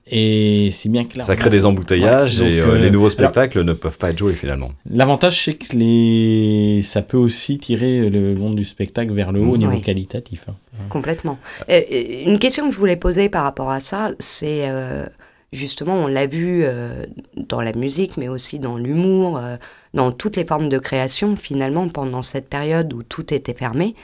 Et 0.08 0.70
si 0.72 0.90
bien 0.90 1.06
que 1.06 1.18
là, 1.18 1.24
Ça 1.24 1.36
crée 1.36 1.48
a- 1.48 1.50
des 1.50 1.66
embouteillages 1.66 2.40
Ouais, 2.42 2.52
et 2.52 2.60
donc, 2.60 2.68
euh, 2.70 2.72
euh, 2.74 2.78
les 2.78 2.92
nouveaux 2.92 3.06
alors- 3.06 3.12
spectacles 3.12 3.64
ne 3.64 3.74
peuvent 3.74 3.98
pas 3.98 4.10
être 4.12 4.18
joués 4.18 4.34
finalement. 4.34 4.72
L'avantage, 4.90 5.44
c'est 5.46 5.54
que 5.54 5.76
les... 5.76 6.82
ça 6.84 7.02
peut 7.02 7.18
aussi 7.18 7.58
tirer 7.58 8.10
le 8.10 8.36
monde 8.36 8.56
du 8.56 8.66
spectacle 8.66 9.14
vers 9.14 9.32
le 9.32 9.42
haut 9.42 9.52
au 9.54 9.58
niveau 9.58 9.72
Oui. 9.72 9.82
qualitatif. 9.82 10.46
hein. 10.50 10.56
Complètement. 10.90 11.38
Euh, 11.70 11.80
euh, 11.92 12.24
une 12.26 12.40
question 12.40 12.68
que 12.68 12.74
je 12.74 12.80
voulais 12.80 12.96
poser 12.98 13.30
par 13.30 13.44
rapport 13.44 13.70
à 13.72 13.80
ça, 13.80 14.12
c'est 14.20 14.70
euh, 14.70 15.06
justement, 15.54 15.96
on 15.96 16.08
l'a 16.08 16.28
vu 16.28 16.62
euh, 16.64 17.06
dans 17.38 17.62
la 17.62 17.72
musique, 17.74 18.18
mais 18.18 18.28
aussi 18.28 18.60
dans 18.60 18.78
l'humour, 18.78 19.38
euh, 19.38 19.56
dans 19.94 20.12
toutes 20.12 20.36
les 20.36 20.46
formes 20.46 20.68
de 20.70 20.80
création, 20.80 21.36
finalement, 21.36 21.88
pendant 21.88 22.22
cette 22.24 22.50
période 22.50 22.92
où 22.94 23.04
tout 23.04 23.34
était 23.34 23.54
fermé. 23.54 23.96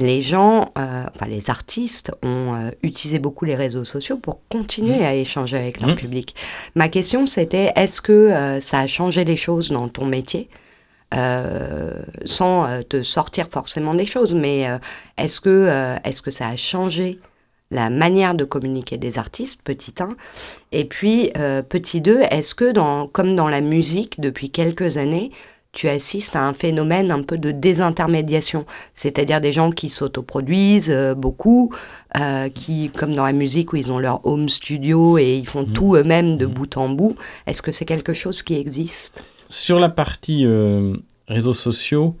Les 0.00 0.22
gens, 0.22 0.72
euh, 0.78 1.04
enfin 1.14 1.26
les 1.26 1.50
artistes, 1.50 2.12
ont 2.22 2.54
euh, 2.54 2.70
utilisé 2.82 3.18
beaucoup 3.18 3.44
les 3.44 3.56
réseaux 3.56 3.84
sociaux 3.84 4.16
pour 4.16 4.40
continuer 4.48 5.04
à 5.04 5.14
échanger 5.14 5.56
avec 5.56 5.80
leur 5.80 5.90
Mmh. 5.90 5.96
public. 5.96 6.34
Ma 6.74 6.88
question, 6.88 7.26
c'était 7.26 7.72
est-ce 7.76 8.00
que 8.00 8.12
euh, 8.12 8.60
ça 8.60 8.80
a 8.80 8.86
changé 8.86 9.24
les 9.24 9.36
choses 9.36 9.70
dans 9.70 9.88
ton 9.88 10.06
métier? 10.06 10.48
Sans 12.26 12.82
te 12.86 13.02
sortir 13.02 13.48
forcément 13.50 13.94
des 13.94 14.04
choses, 14.04 14.34
mais 14.34 14.66
est-ce 15.16 15.40
que, 15.40 15.96
est-ce 16.04 16.20
que 16.20 16.30
ça 16.30 16.48
a 16.48 16.56
changé 16.56 17.20
la 17.70 17.88
manière 17.88 18.34
de 18.34 18.44
communiquer 18.44 18.98
des 18.98 19.16
artistes, 19.16 19.62
petit 19.62 19.94
1 19.98 20.14
Et 20.72 20.84
puis, 20.84 21.32
petit 21.70 22.02
2, 22.02 22.20
est-ce 22.30 22.54
que, 22.54 22.70
dans, 22.70 23.06
comme 23.06 23.34
dans 23.34 23.48
la 23.48 23.62
musique, 23.62 24.20
depuis 24.20 24.50
quelques 24.50 24.98
années, 24.98 25.30
tu 25.76 25.88
assistes 25.90 26.34
à 26.36 26.42
un 26.42 26.54
phénomène 26.54 27.10
un 27.12 27.22
peu 27.22 27.36
de 27.36 27.50
désintermédiation, 27.50 28.64
c'est-à-dire 28.94 29.42
des 29.42 29.52
gens 29.52 29.70
qui 29.70 29.90
s'autoproduisent 29.90 30.90
euh, 30.90 31.14
beaucoup, 31.14 31.70
euh, 32.18 32.48
qui, 32.48 32.90
comme 32.90 33.14
dans 33.14 33.26
la 33.26 33.34
musique 33.34 33.74
où 33.74 33.76
ils 33.76 33.92
ont 33.92 33.98
leur 33.98 34.26
home 34.26 34.48
studio 34.48 35.18
et 35.18 35.36
ils 35.36 35.46
font 35.46 35.64
Mhm. 35.66 35.72
tout 35.74 35.94
eux-mêmes 35.96 36.38
de 36.38 36.46
Mhm. 36.46 36.52
bout 36.52 36.76
en 36.78 36.88
bout, 36.88 37.14
est-ce 37.46 37.60
que 37.60 37.72
c'est 37.72 37.84
quelque 37.84 38.14
chose 38.14 38.42
qui 38.42 38.54
existe? 38.54 39.22
Sur 39.50 39.78
la 39.78 39.90
partie 39.90 40.46
euh, 40.46 40.96
réseaux 41.28 41.52
sociaux, 41.54 42.16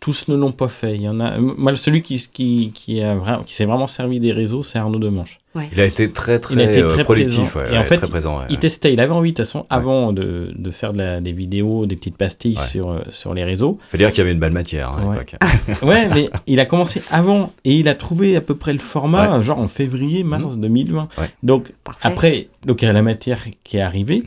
tous 0.00 0.28
ne 0.28 0.36
l'ont 0.36 0.52
pas 0.52 0.68
fait. 0.68 0.94
Il 0.96 1.02
y 1.02 1.08
en 1.08 1.20
a. 1.20 1.38
Moi, 1.38 1.74
celui 1.76 2.02
qui, 2.02 2.18
qui, 2.32 2.72
qui, 2.74 3.00
a 3.00 3.14
vra- 3.16 3.44
qui 3.44 3.54
s'est 3.54 3.64
vraiment 3.64 3.86
servi 3.86 4.20
des 4.20 4.32
réseaux, 4.32 4.62
c'est 4.62 4.78
Arnaud 4.78 4.98
Demanche. 4.98 5.38
Il 5.72 5.80
a 5.80 5.84
été 5.84 6.10
très 6.10 6.40
très, 6.40 6.54
Il 6.54 6.60
a 6.60 6.64
été 6.64 6.82
euh, 6.82 6.88
très 6.88 7.04
productif, 7.04 7.54
ouais, 7.54 7.72
Et 7.72 7.76
en 7.76 7.80
ouais, 7.80 7.86
fait, 7.86 7.96
très 7.96 8.08
présent. 8.08 8.38
ouais, 8.38 8.44
Il 8.48 8.54
ouais. 8.54 8.58
testait, 8.58 8.92
il 8.92 8.98
avait 8.98 9.12
envie 9.12 9.30
de 9.30 9.36
toute 9.36 9.46
façon, 9.46 9.66
avant 9.70 10.12
de, 10.12 10.52
de 10.56 10.70
faire 10.72 10.92
de 10.92 10.98
la- 10.98 11.20
des 11.20 11.30
vidéos, 11.30 11.86
des 11.86 11.94
petites 11.94 12.16
pastilles 12.16 12.56
Ouais. 12.58 12.66
sur, 12.66 12.90
euh, 12.90 12.98
sur 13.10 13.34
les 13.34 13.44
réseaux. 13.44 13.78
Faut 13.86 13.96
dire 13.96 14.08
qu'il 14.10 14.18
y 14.18 14.22
avait 14.22 14.32
une 14.32 14.40
belle 14.40 14.52
matière 14.52 14.90
hein, 14.90 14.96
à 15.02 15.06
Ouais. 15.06 15.12
l'époque. 15.18 15.36
Ouais, 15.82 16.08
mais 16.08 16.28
il 16.48 16.58
a 16.58 16.66
commencé 16.66 17.00
avant 17.10 17.52
et 17.64 17.72
il 17.76 17.88
a 17.88 17.94
trouvé 17.94 18.34
à 18.34 18.40
peu 18.40 18.56
près 18.56 18.72
le 18.72 18.80
format, 18.80 19.40
genre 19.42 19.58
en 19.60 19.68
février, 19.68 20.24
mars 20.24 20.56
2020. 20.56 21.08
Ouais. 21.18 21.30
Donc 21.44 21.72
Parfait. 21.84 22.00
après, 22.08 22.48
donc 22.66 22.82
il 22.82 22.86
y 22.86 22.88
a 22.88 22.92
la 22.92 23.02
matière 23.02 23.44
qui 23.62 23.76
est 23.76 23.80
arrivée 23.80 24.24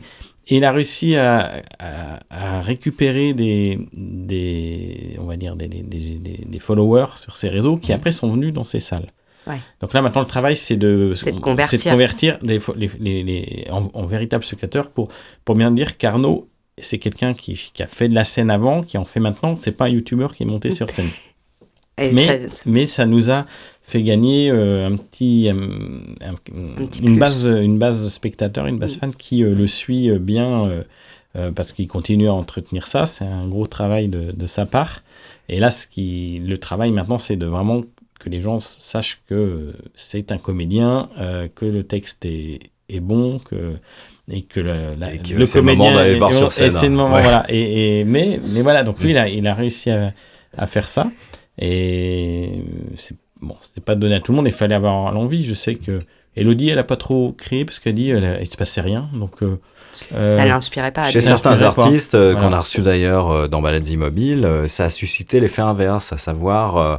et 0.50 0.56
il 0.56 0.64
a 0.64 0.72
réussi 0.72 1.14
à, 1.16 1.62
à- 1.78 2.20
à 2.30 2.60
récupérer 2.62 3.34
des, 3.34 3.78
des, 3.92 5.16
on 5.18 5.24
va 5.24 5.36
dire 5.36 5.56
des, 5.56 5.68
followers 6.58 7.16
sur 7.16 7.36
ses 7.36 7.48
réseaux 7.48 7.76
qui 7.76 7.92
après 7.92 8.12
sont 8.12 8.30
venus 8.30 8.52
dans 8.52 8.64
ses 8.64 8.80
salles. 8.80 9.08
Ouais. 9.46 9.60
Donc 9.80 9.92
là 9.94 10.02
maintenant 10.02 10.20
le 10.22 10.26
travail 10.26 10.56
c'est 10.56 10.76
de, 10.76 11.14
de 11.14 11.40
convertir. 11.40 11.78
de 11.78 11.90
convertir 11.90 12.38
les, 12.42 12.58
les, 12.76 12.90
les- 13.00 13.22
les- 13.22 13.66
en, 13.70 13.88
en 13.94 14.04
véritables 14.06 14.44
spectateurs 14.44 14.90
pour, 14.90 15.08
pour 15.44 15.54
bien 15.54 15.70
dire 15.70 15.96
qu'Arnaud 15.96 16.48
c'est 16.80 16.98
quelqu'un 16.98 17.34
qui, 17.34 17.70
qui 17.74 17.82
a 17.82 17.86
fait 17.86 18.08
de 18.08 18.14
la 18.14 18.24
scène 18.24 18.50
avant, 18.50 18.82
qui 18.82 18.98
en 18.98 19.04
fait 19.04 19.18
maintenant. 19.20 19.56
C'est 19.56 19.72
pas 19.72 19.86
un 19.86 19.88
youtubeur 19.88 20.34
qui 20.34 20.44
est 20.44 20.46
monté 20.46 20.70
sur 20.70 20.90
scène. 20.90 21.10
Et 22.00 22.12
Mais, 22.12 22.48
ça- 22.48 22.62
mais 22.66 22.86
ça 22.86 23.06
nous 23.06 23.30
a 23.30 23.44
fait 23.88 24.02
gagner 24.02 24.50
euh, 24.50 24.86
un 24.86 24.96
petit, 24.96 25.48
un- 25.50 26.34
petit 26.86 27.00
une, 27.00 27.12
plus. 27.12 27.18
base, 27.18 27.46
une 27.46 27.78
base 27.78 28.08
spectateur, 28.08 28.66
une 28.66 28.78
base 28.78 28.96
Mm. 28.96 29.00
fan 29.00 29.14
qui 29.14 29.42
euh, 29.42 29.54
le 29.54 29.66
suit 29.66 30.10
euh, 30.10 30.18
bien 30.18 30.64
euh, 30.66 30.82
euh, 31.36 31.50
parce 31.52 31.72
qu'il 31.72 31.88
continue 31.88 32.28
à 32.28 32.32
entretenir 32.34 32.86
ça. 32.86 33.06
C'est 33.06 33.24
un 33.24 33.48
gros 33.48 33.66
travail 33.66 34.08
de, 34.08 34.32
de 34.32 34.46
sa 34.46 34.66
part. 34.66 35.02
Et 35.48 35.58
là, 35.60 35.70
ce 35.70 35.86
qui, 35.86 36.40
le 36.46 36.58
travail 36.58 36.90
maintenant, 36.90 37.18
c'est 37.18 37.36
de 37.36 37.46
vraiment 37.46 37.82
que 38.20 38.28
les 38.28 38.40
gens 38.40 38.58
sachent 38.60 39.20
que 39.28 39.72
c'est 39.94 40.32
un 40.32 40.38
comédien, 40.38 41.08
euh, 41.18 41.48
que 41.54 41.64
le 41.64 41.82
texte 41.84 42.24
est, 42.24 42.58
est 42.88 43.00
bon, 43.00 43.38
que 43.38 43.74
et 44.30 44.42
que 44.42 44.60
le, 44.60 44.74
la- 44.98 45.14
Et 45.14 45.18
que 45.18 45.34
le 45.34 45.46
c'est 45.46 45.58
le 45.60 45.64
moment 45.64 45.90
d'aller 45.94 46.12
le 46.12 46.18
voir 46.18 46.34
sur 46.34 46.48
et 46.48 46.50
scène, 46.50 46.70
c'est 46.72 46.88
le 46.88 46.92
moment, 46.94 47.14
ouais. 47.14 47.22
voilà. 47.22 47.46
Et, 47.48 48.00
et- 48.00 48.04
mais, 48.04 48.38
mais 48.52 48.60
voilà, 48.62 48.82
donc 48.82 49.00
lui, 49.00 49.10
il 49.10 49.16
a, 49.18 49.28
il 49.28 49.46
a 49.46 49.54
réussi 49.54 49.88
à, 49.90 50.12
à 50.58 50.66
faire 50.66 50.86
ça. 50.88 51.10
Et 51.60 52.62
c'est 52.96 53.16
bon, 53.42 53.56
c'était 53.60 53.80
pas 53.80 53.94
donné 53.94 54.14
à 54.16 54.20
tout 54.20 54.32
le 54.32 54.36
monde. 54.36 54.46
Il 54.46 54.52
fallait 54.52 54.74
avoir 54.74 55.12
l'envie. 55.12 55.44
Je 55.44 55.54
sais 55.54 55.74
que 55.74 56.02
Elodie, 56.36 56.68
elle 56.70 56.78
a 56.78 56.84
pas 56.84 56.96
trop 56.96 57.32
créé 57.36 57.64
parce 57.64 57.78
qu'elle 57.78 57.94
dit, 57.94 58.10
elle 58.10 58.24
a- 58.24 58.40
il 58.40 58.48
se 58.50 58.56
passait 58.56 58.80
rien. 58.80 59.08
Donc, 59.14 59.42
euh, 59.42 59.58
euh, 60.14 60.36
ça 60.38 60.46
l'inspirait 60.46 60.92
pas. 60.92 61.02
à 61.02 61.10
Chez 61.10 61.20
certains 61.20 61.62
artistes 61.62 62.14
euh, 62.14 62.32
Voilà. 62.32 62.48
qu'on 62.48 62.52
a 62.54 62.60
reçus 62.60 62.82
d'ailleurs 62.82 63.30
euh, 63.30 63.48
dans 63.48 63.60
Maladies 63.60 63.96
Mobiles, 63.96 64.44
euh, 64.44 64.68
ça 64.68 64.84
a 64.84 64.88
suscité 64.88 65.40
l'effet 65.40 65.62
inverse, 65.62 66.12
à 66.12 66.16
savoir 66.18 66.76
euh, 66.76 66.96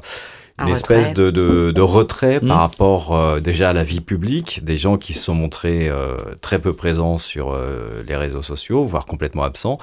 Un 0.60 0.68
une 0.68 0.74
espèce 0.74 1.10
retrait. 1.10 1.14
de, 1.24 1.32
de, 1.32 1.72
de 1.72 1.82
retrait 1.82 2.40
Mm. 2.42 2.48
par 2.48 2.60
rapport 2.60 3.16
euh, 3.16 3.40
déjà 3.40 3.70
à 3.70 3.74
la 3.74 3.84
vie 3.84 4.02
publique, 4.02 4.64
des 4.64 4.78
gens 4.78 4.98
qui 4.98 5.14
se 5.14 5.24
sont 5.24 5.34
montrés 5.34 5.88
euh, 5.90 6.16
très 6.42 6.60
peu 6.60 6.74
présents 6.74 7.18
sur 7.18 7.52
euh, 7.54 8.04
les 8.08 8.16
réseaux 8.16 8.42
sociaux, 8.42 8.84
voire 8.86 9.06
complètement 9.06 9.44
absents. 9.44 9.78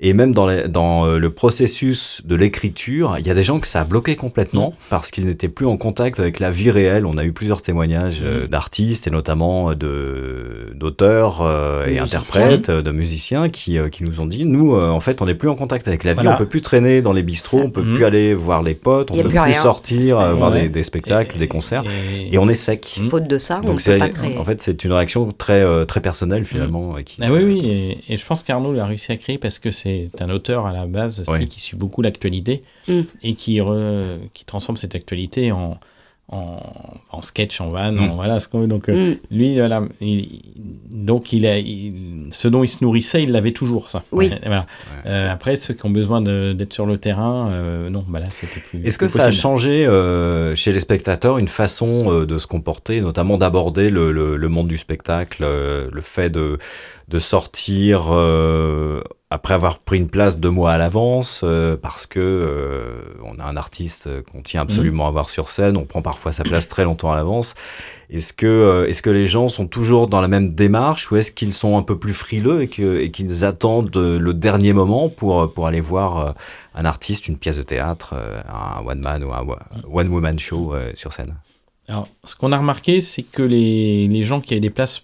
Et 0.00 0.12
même 0.12 0.34
dans, 0.34 0.46
les- 0.46 0.68
dans 0.68 1.06
euh, 1.06 1.18
le 1.18 1.30
processus 1.30 2.20
de 2.24 2.36
l'écriture, 2.36 3.16
il 3.18 3.26
y 3.26 3.30
a 3.30 3.34
des 3.34 3.42
gens 3.44 3.60
que 3.60 3.66
ça 3.66 3.80
a 3.80 3.84
bloqué 3.84 4.14
complètement 4.16 4.74
parce 4.90 5.10
qu'ils 5.10 5.24
n'étaient 5.24 5.48
plus 5.48 5.64
en 5.66 5.78
contact 5.78 6.20
avec 6.20 6.38
la 6.38 6.50
vie 6.50 6.70
réelle. 6.70 7.06
On 7.06 7.16
a 7.16 7.24
eu 7.24 7.32
plusieurs 7.32 7.62
témoignages 7.62 8.20
euh, 8.22 8.44
Mm. 8.44 8.48
d'artistes 8.48 9.06
et 9.06 9.10
notamment 9.10 9.70
euh, 9.70 9.74
de 9.74 10.72
d'auteurs 10.74 11.38
euh, 11.40 11.86
et 11.86 11.98
interprètes, 11.98 12.68
euh, 12.68 12.82
de 12.82 12.90
musiciens 12.90 13.48
qui, 13.48 13.78
euh, 13.78 13.88
qui 13.88 14.04
nous 14.04 14.20
ont 14.20 14.26
dit, 14.26 14.44
nous, 14.44 14.74
euh, 14.74 14.88
en 14.90 15.00
fait, 15.00 15.22
on 15.22 15.26
n'est 15.26 15.34
plus 15.34 15.48
en 15.48 15.54
contact 15.54 15.88
avec 15.88 16.04
la 16.04 16.12
vie, 16.12 16.16
Voilà. 16.20 16.34
on 16.34 16.36
peut 16.36 16.46
plus 16.46 16.60
traîner 16.60 17.00
dans 17.02 17.12
les 17.12 17.22
bistrots, 17.22 17.60
on 17.64 17.70
peut 17.70 17.82
plus 17.82 18.04
aller 18.04 18.34
voir 18.34 18.62
les 18.62 18.74
potes, 18.74 19.10
on 19.10 19.14
peut 19.14 19.22
plus 19.22 19.28
plus 19.30 19.38
rien. 19.38 19.62
sortir, 19.62 20.15
voir 20.34 20.52
Ouais. 20.52 20.62
des, 20.62 20.68
des 20.68 20.82
spectacles, 20.82 21.36
et- 21.36 21.38
des 21.38 21.48
concerts, 21.48 21.84
et- 21.84 22.34
et 22.34 22.38
on 22.38 22.48
est 22.48 22.54
sec. 22.54 22.96
Mm. 23.00 23.08
Faute 23.10 23.28
de 23.28 23.38
ça, 23.38 23.58
on 23.62 23.66
Donc 23.66 23.76
ne 23.76 23.80
c'est 23.80 23.92
peut 23.94 23.98
pas 23.98 24.08
créer. 24.08 24.38
en 24.38 24.44
fait 24.44 24.60
c'est 24.62 24.84
une 24.84 24.92
réaction 24.92 25.30
très 25.32 25.62
euh, 25.62 25.84
très 25.84 26.00
personnelle 26.00 26.44
finalement 26.44 26.98
et 26.98 27.04
qui 27.04 27.16
Ah 27.22 27.32
oui, 27.32 27.42
oui, 27.44 27.60
et, 28.08 28.12
et 28.12 28.16
je 28.16 28.26
pense 28.26 28.42
qu'Arnaud 28.42 28.72
l'a 28.72 28.86
réussi 28.86 29.12
à 29.12 29.16
créer 29.16 29.38
parce 29.38 29.58
que 29.58 29.70
c'est 29.70 30.10
un 30.20 30.30
auteur 30.30 30.66
à 30.66 30.72
la 30.72 30.86
base 30.86 31.22
aussi 31.26 31.46
qui 31.48 31.60
suit 31.60 31.76
beaucoup 31.76 32.02
l'actualité 32.02 32.62
Mm. 32.88 33.00
et 33.24 33.34
qui, 33.34 33.56
re- 33.58 34.18
qui 34.34 34.44
transforme 34.44 34.76
cette 34.76 34.94
actualité 34.94 35.50
en, 35.52 35.78
en, 36.28 36.58
en 37.12 37.22
sketch, 37.22 37.60
en 37.60 37.70
van, 37.70 37.92
Mm. 37.92 37.98
en 38.10 38.14
voilà. 38.16 38.40
Ce 38.40 38.48
qu'on 38.48 38.60
veut. 38.60 38.66
donc 38.66 38.88
euh, 38.88 39.12
Mm. 39.12 39.16
lui, 39.30 39.54
voilà, 39.58 39.82
il- 40.00 40.42
donc 40.90 41.32
il 41.32 41.46
a, 41.46 41.58
il- 41.58 42.28
ce 42.32 42.48
dont 42.48 42.64
il 42.64 42.68
se 42.68 42.78
nourrissait, 42.82 43.22
il 43.22 43.30
l'avait 43.32 43.52
toujours 43.52 43.90
ça. 43.90 44.02
Oui. 44.10 44.30
Voilà. 44.44 44.66
Euh, 45.06 45.30
après, 45.30 45.54
ceux 45.56 45.74
qui 45.74 45.86
ont 45.86 45.90
besoin 45.90 46.20
d'être 46.20 46.72
sur 46.72 46.84
le 46.86 46.98
terrain, 46.98 47.50
euh, 47.50 47.88
non, 47.90 48.04
bah 48.08 48.18
là 48.20 48.26
c'était 48.30 48.60
plus. 48.60 48.84
Est-ce 48.84 48.98
que 48.98 49.06
ça 49.08 49.24
a 49.26 49.30
changé 49.30 49.86
euh, 49.86 50.56
chez 50.56 50.72
les 50.72 50.80
spectateurs 50.80 51.38
une 51.38 51.48
façon 51.48 52.10
euh, 52.12 52.26
de 52.26 52.38
se 52.38 52.46
comporter, 52.48 53.00
notamment 53.00 53.38
d'aborder 53.38 53.88
le, 53.88 54.10
le- 54.10 54.36
le 54.36 54.48
monde 54.48 54.66
du 54.68 54.78
spectacle, 54.78 55.42
euh, 55.44 55.88
le 55.92 56.00
fait 56.00 56.28
de, 56.30 56.58
de 57.08 57.18
sortir 57.20 58.08
euh, 58.10 59.00
après 59.28 59.54
avoir 59.54 59.80
pris 59.80 59.96
une 59.96 60.08
place 60.08 60.38
deux 60.38 60.50
mois 60.50 60.70
à 60.70 60.78
l'avance, 60.78 61.40
euh, 61.42 61.76
parce 61.76 62.06
que 62.06 62.20
euh, 62.20 63.02
on 63.24 63.40
a 63.40 63.44
un 63.44 63.56
artiste 63.56 64.08
qu'on 64.30 64.40
tient 64.40 64.60
absolument 64.60 65.08
à 65.08 65.10
voir 65.10 65.28
sur 65.28 65.48
scène, 65.48 65.76
on 65.76 65.84
prend 65.84 66.00
parfois 66.00 66.30
sa 66.30 66.44
place 66.44 66.68
très 66.68 66.84
longtemps 66.84 67.10
à 67.10 67.16
l'avance. 67.16 67.54
Est-ce 68.08 68.32
que, 68.32 68.46
euh, 68.46 68.86
est-ce 68.86 69.02
que 69.02 69.10
les 69.10 69.26
gens 69.26 69.48
sont 69.48 69.66
toujours 69.66 70.06
dans 70.06 70.20
la 70.20 70.28
même 70.28 70.52
démarche 70.52 71.10
ou 71.10 71.16
est-ce 71.16 71.32
qu'ils 71.32 71.52
sont 71.52 71.76
un 71.76 71.82
peu 71.82 71.98
plus 71.98 72.14
frileux 72.14 72.62
et, 72.62 72.68
que, 72.68 73.00
et 73.00 73.10
qu'ils 73.10 73.44
attendent 73.44 73.96
le 73.96 74.32
dernier 74.32 74.72
moment 74.72 75.08
pour, 75.08 75.52
pour 75.52 75.66
aller 75.66 75.80
voir 75.80 76.36
un 76.76 76.84
artiste, 76.84 77.26
une 77.26 77.36
pièce 77.36 77.56
de 77.56 77.62
théâtre, 77.62 78.14
un 78.48 78.86
one 78.86 79.00
man 79.00 79.24
ou 79.24 79.32
un 79.32 79.42
wa- 79.42 79.58
one 79.92 80.08
woman 80.08 80.38
show 80.38 80.72
sur 80.94 81.12
scène? 81.12 81.34
Alors, 81.88 82.08
ce 82.22 82.36
qu'on 82.36 82.52
a 82.52 82.58
remarqué, 82.58 83.00
c'est 83.00 83.22
que 83.24 83.42
les, 83.42 84.06
les 84.06 84.22
gens 84.22 84.40
qui 84.40 84.54
avaient 84.54 84.60
des 84.60 84.70
places 84.70 85.02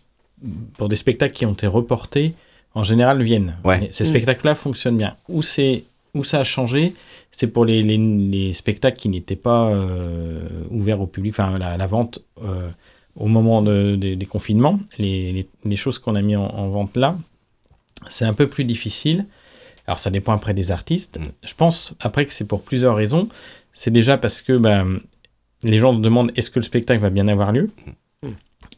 pour 0.78 0.88
des 0.88 0.96
spectacles 0.96 1.34
qui 1.34 1.44
ont 1.44 1.54
été 1.54 1.66
reportés, 1.66 2.34
en 2.74 2.84
général, 2.84 3.22
viennent. 3.22 3.56
Ouais. 3.64 3.88
Ces 3.92 4.04
Mm. 4.04 4.06
spectacles-là 4.08 4.54
fonctionnent 4.54 4.96
bien. 4.96 5.16
Où, 5.28 5.42
c'est, 5.42 5.84
où 6.14 6.24
ça 6.24 6.40
a 6.40 6.44
changé, 6.44 6.94
c'est 7.30 7.46
pour 7.48 7.64
les, 7.64 7.82
les, 7.82 7.98
les 7.98 8.52
spectacles 8.52 8.98
qui 8.98 9.08
n'étaient 9.08 9.36
pas 9.36 9.68
euh, 9.68 10.40
ouverts 10.70 11.00
au 11.00 11.06
public, 11.06 11.32
enfin, 11.34 11.58
la, 11.58 11.76
la 11.76 11.86
vente 11.86 12.20
euh, 12.42 12.68
au 13.16 13.26
moment 13.26 13.60
de- 13.62 13.96
des- 13.96 14.16
des 14.16 14.26
confinements. 14.26 14.80
Les, 14.98 15.32
les, 15.32 15.48
les 15.64 15.76
choses 15.76 15.98
qu'on 15.98 16.14
a 16.14 16.22
mis 16.22 16.36
en, 16.36 16.44
en 16.46 16.68
vente 16.68 16.96
là, 16.96 17.16
c'est 18.08 18.24
un 18.24 18.34
peu 18.34 18.48
plus 18.48 18.64
difficile. 18.64 19.26
Alors, 19.86 19.98
ça 19.98 20.10
dépend 20.10 20.32
après 20.32 20.54
des 20.54 20.70
artistes. 20.70 21.18
Mm. 21.18 21.24
Je 21.44 21.54
pense 21.54 21.94
après 22.00 22.24
que 22.26 22.32
c'est 22.32 22.46
pour 22.46 22.62
plusieurs 22.62 22.96
raisons. 22.96 23.28
C'est 23.72 23.90
déjà 23.90 24.16
parce 24.18 24.40
que 24.42 24.56
ben, 24.56 24.98
les 25.62 25.78
gens 25.78 25.92
demandent 25.92 26.32
est-ce 26.36 26.50
que 26.50 26.58
le 26.58 26.64
spectacle 26.64 27.00
va 27.00 27.10
bien 27.10 27.28
avoir 27.28 27.52
lieu? 27.52 27.70
Mm. 27.86 27.90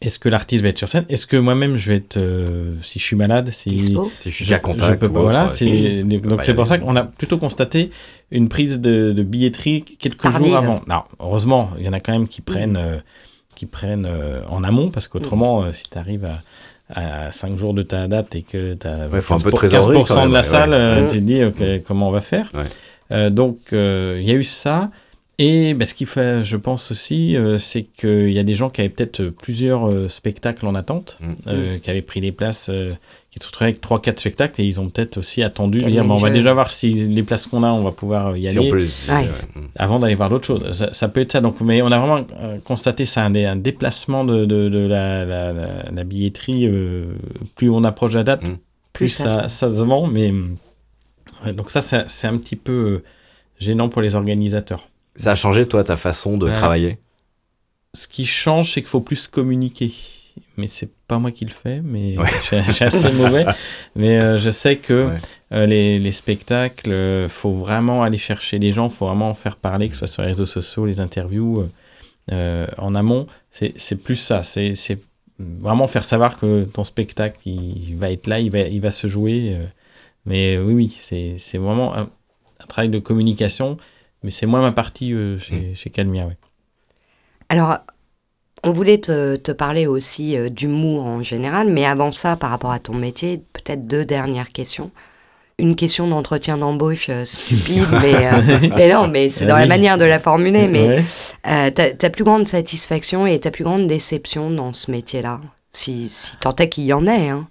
Est-ce 0.01 0.19
que 0.19 0.29
l'artiste 0.29 0.63
va 0.63 0.69
être 0.69 0.79
sur 0.79 0.89
scène? 0.89 1.05
Est-ce 1.09 1.27
que 1.27 1.37
moi-même 1.37 1.77
je 1.77 1.91
vais 1.93 1.97
être, 1.99 2.17
euh, 2.19 2.75
si 2.83 2.99
je 2.99 3.05
suis 3.05 3.17
malade, 3.17 3.51
si. 3.53 3.81
Si 3.81 4.31
je 4.31 4.45
suis 4.45 4.53
à 4.55 4.59
contact 4.59 4.93
je 4.93 4.97
peux 4.99 5.09
pas, 5.09 5.21
autre, 5.21 5.31
voilà, 5.31 5.49
c'est, 5.49 6.03
donc 6.03 6.43
c'est 6.43 6.55
pour 6.55 6.67
ça 6.67 6.79
qu'on 6.79 6.95
a 6.97 7.05
plutôt 7.05 7.39
constaté 7.39 7.91
une 8.31 8.49
prise 8.49 8.81
de, 8.81 9.13
de 9.13 9.23
billetterie 9.23 9.83
quelques 9.83 10.21
Tardive. 10.23 10.49
jours 10.49 10.57
avant. 10.57 10.81
Alors, 10.89 11.09
heureusement, 11.21 11.71
il 11.79 11.85
y 11.85 11.89
en 11.89 11.93
a 11.93 12.01
quand 12.01 12.13
même 12.13 12.29
qui 12.29 12.41
prennent, 12.43 12.77
euh, 12.77 12.99
qui 13.57 13.67
prennent 13.67 14.07
euh, 14.07 14.43
en 14.51 14.63
amont, 14.65 14.91
parce 14.91 15.09
qu'autrement, 15.09 15.63
euh, 15.63 15.73
si 15.73 15.85
tu 15.91 15.97
arrives 15.97 16.27
à, 16.27 16.41
à 17.27 17.33
5 17.33 17.57
jours 17.57 17.73
de 17.73 17.83
ta 17.83 18.07
date 18.09 18.35
et 18.35 18.43
que 18.43 18.75
tu 18.75 18.87
as 18.87 19.09
Ouais, 19.09 19.21
faut 19.23 19.35
un 19.35 19.39
peu 19.39 19.51
de 19.51 19.57
15%, 19.57 19.59
trésorerie, 19.59 20.05
quand 20.07 20.15
de 20.17 20.21
même, 20.21 20.33
la 20.33 20.39
ouais, 20.41 20.45
salle, 20.45 20.71
ouais. 20.71 20.77
euh, 20.77 21.07
tu 21.09 21.17
te 21.17 21.23
dis 21.23 21.43
ok, 21.45 21.83
comment 21.87 22.09
on 22.09 22.13
va 22.13 22.21
faire? 22.21 22.51
Ouais. 22.55 22.65
Euh, 23.13 23.31
Donc, 23.31 23.59
euh, 23.73 24.19
il 24.21 24.29
y 24.29 24.33
a 24.33 24.35
eu 24.35 24.45
ça. 24.45 24.91
Et 25.39 25.75
ben, 25.75 25.85
ce 25.85 25.95
qu'il 25.95 26.07
fait, 26.07 26.45
je 26.45 26.57
pense 26.57 26.93
aussi, 26.93 27.37
euh, 27.37 27.59
c'est 27.59 27.83
qu'il 27.83 28.31
y 28.31 28.39
a 28.39 28.45
des 28.45 28.55
gens 28.55 28.71
qui 28.71 28.81
avaient 28.83 28.91
peut-être 28.91 29.25
plusieurs 29.31 29.89
euh, 29.91 30.09
spectacles 30.09 30.65
en 30.67 30.77
attente, 30.77 31.19
Mm. 31.21 31.27
euh, 31.49 31.79
qui 31.79 31.91
avaient 31.91 32.03
pris 32.03 32.21
des 32.21 32.31
places, 32.31 32.69
euh, 32.73 32.93
qui 33.33 33.41
se 33.41 33.47
retrouvaient 33.47 33.71
avec 33.71 33.81
3-4 33.81 34.21
spectacles, 34.21 34.61
et 34.61 34.65
ils 34.65 34.79
ont 34.79 34.89
peut-être 34.91 35.17
aussi 35.19 35.43
attendu 35.43 35.81
de 35.81 35.91
dire, 35.91 36.05
bon, 36.05 36.15
on 36.15 36.19
va 36.19 36.31
déjà 36.31 36.53
voir 36.55 36.71
si 36.71 36.93
les 36.93 37.23
places 37.25 37.47
qu'on 37.49 37.65
a, 37.65 37.73
on 37.73 37.83
va 37.83 37.91
pouvoir 37.91 38.37
y 38.37 38.49
Si 38.49 38.59
aller 38.59 38.69
on 38.69 38.71
peut 38.71 38.77
les 38.79 38.91
utiliser, 38.91 39.13
Ouais. 39.13 39.29
Mm. 39.57 39.61
avant 39.75 39.99
d'aller 39.99 40.15
voir 40.15 40.31
d'autres 40.31 40.47
choses. 40.47 40.71
Ça, 40.71 40.95
ça 40.95 41.09
peut 41.09 41.21
être 41.21 41.33
ça. 41.33 41.41
Donc, 41.41 41.61
mais 41.61 41.83
on 41.83 41.91
a 41.91 41.99
vraiment 41.99 42.25
constaté 42.63 43.05
ça, 43.05 43.25
un, 43.25 43.31
dé- 43.31 43.45
un 43.45 43.57
déplacement 43.57 44.25
de, 44.25 44.45
de, 44.45 44.69
de 44.69 44.79
la, 44.87 45.25
la, 45.25 45.53
la- 45.53 45.91
la 45.91 46.05
billetterie. 46.05 46.67
euh, 46.69 47.07
plus 47.57 47.71
on 47.71 47.83
approche 47.83 48.13
la 48.15 48.23
date, 48.23 48.43
Mm. 48.43 48.47
plus 48.93 49.07
Plus 49.07 49.09
ça, 49.09 49.27
ça 49.27 49.49
ça, 49.49 49.75
se 49.75 49.81
vend. 49.83 50.07
Mais 50.07 50.33
ouais, 51.45 51.53
donc 51.53 51.73
ça, 51.73 51.83
c'est 51.83 52.29
un 52.29 52.39
petit 52.39 52.55
peu 52.57 53.03
gênant 53.59 53.89
pour 53.89 54.01
les 54.01 54.15
organisateurs. 54.15 54.89
Ça 55.17 55.33
a 55.33 55.35
changé, 55.35 55.67
toi, 55.67 55.85
ta 55.85 55.97
façon 55.97 56.37
de 56.37 56.51
travailler? 56.51 56.99
Ce 57.95 58.09
qui 58.09 58.27
change, 58.27 58.73
c'est 58.73 58.81
qu'il 58.81 58.89
faut 58.91 59.01
plus 59.01 59.29
communiquer. 59.29 59.93
Mais 60.57 60.67
c'est 60.67 60.91
pas 61.07 61.19
moi 61.21 61.31
qui 61.31 61.45
le 61.45 61.53
fais, 61.53 61.81
mais 61.81 62.19
Ouais. 62.19 62.27
je, 62.29 62.39
suis- 62.41 62.63
je 62.67 62.73
suis 62.73 62.85
assez 62.85 63.13
mauvais. 63.13 63.47
Mais 63.95 64.19
euh, 64.19 64.41
je 64.41 64.51
sais 64.51 64.77
que 64.77 65.07
Ouais. 65.07 65.19
euh, 65.53 65.67
les, 65.67 65.99
les 66.01 66.13
spectacles, 66.13 66.91
euh, 66.93 67.29
faut 67.29 67.53
vraiment 67.53 68.03
aller 68.03 68.19
chercher 68.19 68.59
les 68.59 68.73
gens, 68.73 68.89
faut 68.89 69.07
vraiment 69.07 69.31
en 69.31 69.35
faire 69.35 69.57
parler, 69.57 69.89
que 69.89 69.95
ce 69.95 70.01
soit 70.01 70.09
sur 70.09 70.23
les 70.23 70.29
réseaux 70.29 70.47
sociaux, 70.47 70.87
les 70.87 70.99
interviews, 71.01 71.69
en 72.33 72.95
amont. 72.95 73.27
C'est 73.53 73.97
plus 74.03 74.17
ça. 74.17 74.43
C'est 74.43 74.99
vraiment 75.39 75.87
faire 75.87 76.05
savoir 76.05 76.39
que 76.39 76.65
ton 76.65 76.83
spectacle, 76.85 77.37
il, 77.47 77.95
va 77.97 78.11
être 78.11 78.27
là, 78.27 78.41
il 78.41 78.51
va, 78.51 78.61
il 78.61 78.81
va 78.81 78.91
se 78.91 79.07
jouer. 79.07 79.57
mais 80.27 80.59
oui, 80.59 80.75
oui, 80.75 80.99
c'est 81.01 81.37
c'est 81.39 81.59
vraiment 81.59 81.95
un, 81.95 82.03
un 82.61 82.67
travail 82.67 82.89
de 82.89 82.99
communication. 82.99 83.77
Mais 84.25 84.31
c'est 84.31 84.47
moins 84.47 84.63
ma 84.63 84.73
partie 84.73 85.13
euh, 85.13 85.39
chez, 85.39 85.75
chez 85.77 85.91
Calmia, 85.91 86.27
ouais. 86.27 86.37
Alors, 87.51 87.79
on 88.65 88.73
voulait 88.73 88.99
te, 88.99 89.37
te 89.37 89.53
parler 89.53 89.87
aussi 89.87 90.37
euh, 90.37 90.49
d'humour 90.49 91.05
en 91.05 91.23
général, 91.23 91.69
mais 91.69 91.85
avant 91.85 92.11
ça, 92.11 92.35
par 92.35 92.51
rapport 92.51 92.73
à 92.73 92.79
ton 92.81 92.95
métier, 92.95 93.43
peut-être 93.53 93.87
deux 93.87 94.05
dernières 94.05 94.49
questions. 94.49 94.91
Une 95.59 95.77
question 95.77 96.09
d'entretien 96.09 96.57
d'embauche 96.59 97.11
euh, 97.11 97.25
stupide, 97.25 97.87
mais, 98.03 98.33
euh, 98.33 98.59
mais 98.77 98.93
non, 98.93 99.07
mais 99.09 99.29
c'est 99.29 99.47
dans 99.47 99.57
la 99.59 99.67
manière 99.67 99.99
de 99.99 100.05
la 100.05 100.19
formuler. 100.19 100.67
Mais 100.69 100.89
Ouais. 100.89 101.05
euh, 101.47 101.71
ta, 101.71 101.91
ta 101.93 102.11
plus 102.11 102.25
grande 102.25 102.49
satisfaction 102.49 103.27
et 103.27 103.39
ta 103.39 103.51
plus 103.53 103.63
grande 103.63 103.87
déception 103.87 104.51
dans 104.51 104.73
ce 104.73 104.91
métier-là, 104.91 105.41
si, 105.71 106.09
si 106.09 106.37
tant 106.39 106.57
est 106.57 106.69
qu'il 106.71 106.85
y 106.85 106.93
en 106.93 107.07
ait, 107.07 107.29
hein. 107.29 107.47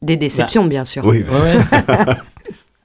Des 0.00 0.16
déceptions, 0.16 0.64
bien 0.64 0.84
sûr. 0.84 1.04
Oui, 1.04 1.24
ouais. 1.24 1.58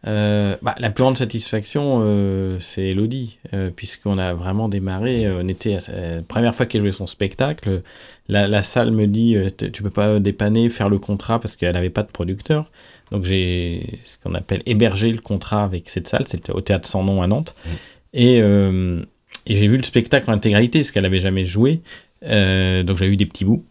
Euh, 0.05 0.57
bah, 0.61 0.75
la 0.79 0.89
plus 0.89 1.03
grande 1.03 1.17
satisfaction, 1.17 1.99
euh, 2.01 2.59
c'est 2.59 2.87
Elodie, 2.87 3.39
euh, 3.53 3.69
puisqu'on 3.73 4.17
a 4.17 4.33
vraiment 4.33 4.67
démarré. 4.67 5.29
on 5.29 5.47
était 5.47 5.75
à 5.75 6.21
première 6.27 6.53
fois 6.53 6.65
qu'elle 6.65 6.81
jouait 6.81 6.91
son 6.91 7.07
spectacle. 7.07 7.81
La, 8.27 8.47
la 8.47 8.63
salle 8.63 8.91
me 8.91 9.07
dit 9.07 9.37
Tu 9.57 9.83
peux 9.83 9.89
pas 9.89 10.19
dépanner, 10.19 10.69
faire 10.69 10.89
le 10.89 10.99
contrat 10.99 11.39
parce 11.39 11.55
qu'elle 11.55 11.73
n'avait 11.73 11.89
pas 11.89 12.03
de 12.03 12.11
producteur. 12.11 12.69
Donc 13.11 13.25
j'ai 13.25 13.99
ce 14.03 14.17
qu'on 14.17 14.33
appelle 14.33 14.61
hébergé 14.65 15.11
le 15.11 15.21
contrat 15.21 15.63
avec 15.63 15.89
cette 15.89 16.07
salle. 16.07 16.27
C'était 16.27 16.51
au 16.51 16.61
théâtre 16.61 16.87
sans 16.87 17.03
nom 17.03 17.21
à 17.21 17.27
Nantes. 17.27 17.55
Mhm. 17.65 17.71
Et, 18.15 18.37
et 18.37 19.55
j'ai 19.55 19.67
vu 19.67 19.77
le 19.77 19.83
spectacle 19.83 20.29
en 20.29 20.33
intégralité, 20.33 20.83
ce 20.83 20.91
qu'elle 20.91 21.05
avait 21.05 21.19
jamais 21.19 21.45
joué. 21.45 21.81
Donc 22.21 22.97
j'ai 22.97 23.07
eu 23.07 23.17
des 23.17 23.25
petits 23.25 23.45
bouts. 23.45 23.63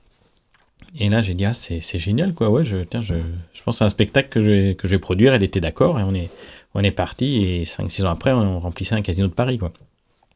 Et 0.99 1.09
là, 1.09 1.23
j'ai 1.23 1.35
dit, 1.35 1.45
ah, 1.47 1.55
c'est 1.55 1.81
génial, 1.99 2.35
quoi. 2.35 2.51
Ouais, 2.51 2.65
je, 2.65 2.77
tiens, 2.79 3.01
je, 3.01 3.15
je 3.55 3.63
pense 3.63 3.79
c'est 3.79 3.85
un 3.85 3.89
spectacle 3.89 4.29
que 4.29 4.41
je, 4.41 4.51
vais- 4.51 4.75
que 4.75 4.87
je 4.87 4.93
vais 4.95 4.99
produire. 4.99 5.33
Elle 5.35 5.43
était 5.43 5.61
d'accord 5.61 5.99
et 5.99 6.03
on 6.03 6.15
est, 6.15 6.29
on 6.75 6.83
est 6.83 6.91
parti. 6.91 7.43
Et 7.45 7.65
5-6 7.65 8.05
ans 8.05 8.11
après, 8.11 8.33
on 8.33 8.59
remplissait 8.61 8.95
un 8.95 9.03
casino 9.03 9.27
de 9.27 9.33
Paris, 9.33 9.57
quoi. 9.59 9.73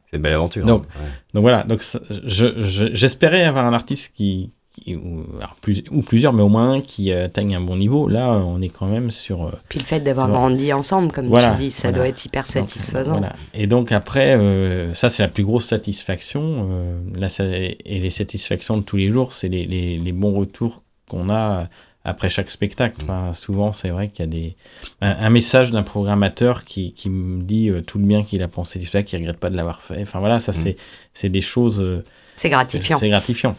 c'est 0.09 0.17
une 0.17 0.23
belle 0.23 0.33
aventure. 0.33 0.65
Donc, 0.65 0.85
hein. 0.95 0.99
Ouais. 1.03 1.09
Donc 1.35 1.41
voilà, 1.41 1.63
donc 1.63 1.83
je- 2.25 2.89
j'espérais 2.93 3.43
avoir 3.43 3.65
un 3.65 3.73
artiste 3.73 4.13
qui, 4.15 4.51
qui- 4.83 4.95
ou, 4.95 5.23
alors 5.37 5.55
plus- 5.61 5.83
ou 5.91 6.01
plusieurs, 6.01 6.33
mais 6.33 6.43
au 6.43 6.47
moins 6.49 6.73
un 6.73 6.81
qui 6.81 7.11
atteigne 7.11 7.55
un 7.55 7.61
bon 7.61 7.75
niveau. 7.75 8.07
Là, 8.07 8.29
on 8.31 8.61
est 8.61 8.69
quand 8.69 8.85
même 8.87 9.11
sur. 9.11 9.45
euh, 9.47 9.51
Puis 9.69 9.79
le 9.79 9.85
fait 9.85 9.99
d'avoir 9.99 10.29
grandi 10.29 10.71
ensemble, 10.73 11.11
comme 11.11 11.27
Voilà, 11.27 11.53
tu 11.55 11.63
dis, 11.63 11.71
ça 11.71 11.83
voilà. 11.89 11.97
doit 11.97 12.07
être 12.09 12.25
hyper 12.25 12.43
donc, 12.43 12.51
satisfaisant. 12.51 13.11
voilà. 13.11 13.33
Et 13.53 13.67
donc 13.67 13.91
après, 13.91 14.35
euh, 14.37 14.93
ça 14.93 15.09
c'est 15.09 15.23
la 15.23 15.29
plus 15.29 15.43
grosse 15.43 15.65
satisfaction. 15.65 16.67
euh, 16.71 16.99
là, 17.19 17.29
ça- 17.29 17.45
et 17.45 17.77
les 17.99 18.09
satisfactions 18.09 18.77
de 18.77 18.83
tous 18.83 18.97
les 18.97 19.09
jours, 19.09 19.33
c'est 19.33 19.49
les, 19.49 19.65
les- 19.65 19.97
les 19.97 20.11
bons 20.11 20.33
retours 20.33 20.83
qu'on 21.09 21.29
a 21.29 21.67
après 22.03 22.29
chaque 22.29 22.49
spectacle. 22.49 22.95
Enfin, 23.03 23.33
souvent, 23.33 23.73
c'est 23.73 23.89
vrai 23.89 24.07
qu'il 24.07 24.19
y 24.25 24.27
a 24.27 24.31
des, 24.31 24.55
un, 25.01 25.11
un 25.25 25.29
message 25.29 25.71
d'un 25.71 25.83
programmateur 25.83 26.63
qui, 26.63 26.93
qui 26.93 27.09
me 27.09 27.41
dit 27.43 27.69
euh, 27.69 27.81
tout 27.81 27.97
le 27.97 28.05
bien 28.05 28.23
qu'il 28.23 28.41
a 28.43 28.47
pensé 28.47 28.79
du 28.79 28.85
spectacle, 28.85 29.09
qu'il 29.09 29.19
regrette 29.19 29.37
pas 29.39 29.49
de 29.49 29.57
l'avoir 29.57 29.81
fait. 29.81 30.01
Enfin 30.01 30.19
voilà, 30.19 30.39
ça 30.39 30.51
Mm. 30.53 30.55
c'est 30.55 30.77
c'est 31.13 31.29
des 31.29 31.41
choses. 31.41 31.81
euh, 31.81 32.03
C'est 32.35 32.43
c'est 32.43 32.49
gratifiant. 32.49 32.97
c'est 32.99 33.09
gratifiant. 33.09 33.55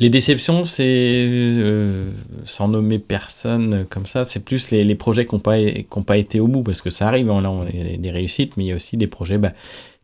Les 0.00 0.10
déceptions, 0.10 0.64
c'est 0.64 0.84
euh, 0.86 2.12
sans 2.44 2.68
nommer 2.68 3.00
personne 3.00 3.84
comme 3.86 4.06
ça, 4.06 4.24
c'est 4.24 4.38
plus 4.40 4.70
les, 4.70 4.84
les 4.84 4.94
projets 4.94 5.26
qui 5.26 5.34
n'ont 5.34 5.40
pas, 5.40 6.16
été 6.16 6.38
au 6.38 6.46
bout, 6.46 6.62
parce 6.62 6.80
que 6.80 6.90
ça 6.90 7.08
arrive, 7.08 7.30
hein, 7.30 7.40
là 7.40 7.50
on 7.50 7.62
a 7.62 7.70
des 7.70 8.10
réussites, 8.10 8.56
mais 8.56 8.64
il 8.64 8.66
y 8.68 8.72
a 8.72 8.76
aussi 8.76 8.96
des 8.96 9.08
projets 9.08 9.38
bah, 9.38 9.52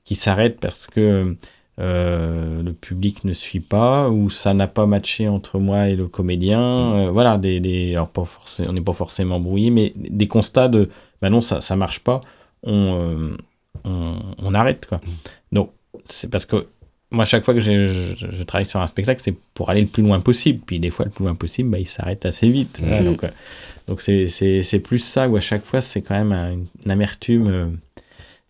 qui 0.05 0.17
s'arrêtent 0.17 0.59
parce 0.59 0.89
que 0.89 1.37
euh, 1.81 2.63
le 2.63 2.73
public 2.73 3.25
ne 3.25 3.33
suit 3.33 3.61
pas, 3.61 4.09
ou 4.11 4.31
ça 4.31 4.53
n'a 4.53 4.67
pas 4.67 4.87
matché 4.87 5.29
entre 5.29 5.61
moi 5.61 5.89
et 5.89 5.97
le 5.97 6.09
comédien. 6.09 6.61
euh, 6.61 7.11
voilà, 7.11 7.39
des, 7.39 7.61
des, 7.61 7.95
alors 7.95 8.09
pas 8.09 8.25
on 8.67 8.73
n'est 8.73 8.81
pas 8.81 8.93
forcément 8.93 9.39
brouillé, 9.39 9.71
mais 9.71 9.93
des 9.97 10.29
constats 10.29 10.69
de 10.69 10.89
bah 11.23 11.31
non, 11.31 11.41
ça 11.41 11.61
ne 11.71 11.79
marche 11.79 12.01
pas, 12.01 12.21
on, 12.65 12.99
euh, 13.01 13.37
on, 13.85 14.15
on 14.43 14.55
arrête. 14.55 14.87
Quoi. 14.87 15.01
Donc, 15.53 15.71
c'est 16.07 16.29
parce 16.29 16.47
que 16.47 16.67
moi, 17.15 17.23
à 17.23 17.27
chaque 17.27 17.45
fois 17.45 17.55
que 17.55 17.61
je, 17.61 17.89
je- 17.89 18.27
je 18.31 18.43
travaille 18.43 18.67
sur 18.67 18.81
un 18.81 18.87
spectacle, 18.87 19.21
c'est 19.25 19.35
pour 19.55 19.71
aller 19.71 19.81
le 19.81 19.87
plus 19.87 20.03
loin 20.03 20.21
possible. 20.21 20.61
Puis 20.67 20.79
des 20.81 20.91
fois, 20.91 21.05
le 21.07 21.11
plus 21.11 21.25
loin 21.25 21.35
possible, 21.35 21.71
bah, 21.71 21.79
il 21.79 21.89
s'arrête 21.89 22.27
assez 22.27 22.49
vite. 22.49 22.81
Mhm. 22.83 23.05
donc, 23.05 23.25
euh, 23.25 23.29
donc 23.89 24.01
c'est, 24.01 24.29
c'est, 24.29 24.63
c'est 24.63 24.79
plus 24.81 24.99
ça 24.99 25.29
où 25.29 25.37
à 25.37 25.41
chaque 25.41 25.65
fois, 25.65 25.81
c'est 25.81 26.03
quand 26.03 26.15
même 26.15 26.33
un- 26.33 26.53
une 26.85 26.91
amertume. 26.91 27.47
euh, 27.49 27.67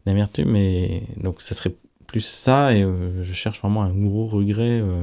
une 0.06 0.12
amertume. 0.12 0.54
Et 0.56 1.02
donc, 1.22 1.40
ça 1.40 1.54
serait 1.54 1.72
plus 2.06 2.20
ça. 2.24 2.74
Et 2.74 2.82
euh, 2.82 3.22
je 3.22 3.32
cherche 3.32 3.60
vraiment 3.60 3.82
un 3.82 3.90
gros 3.90 4.26
regret. 4.26 4.80
euh, 4.82 5.02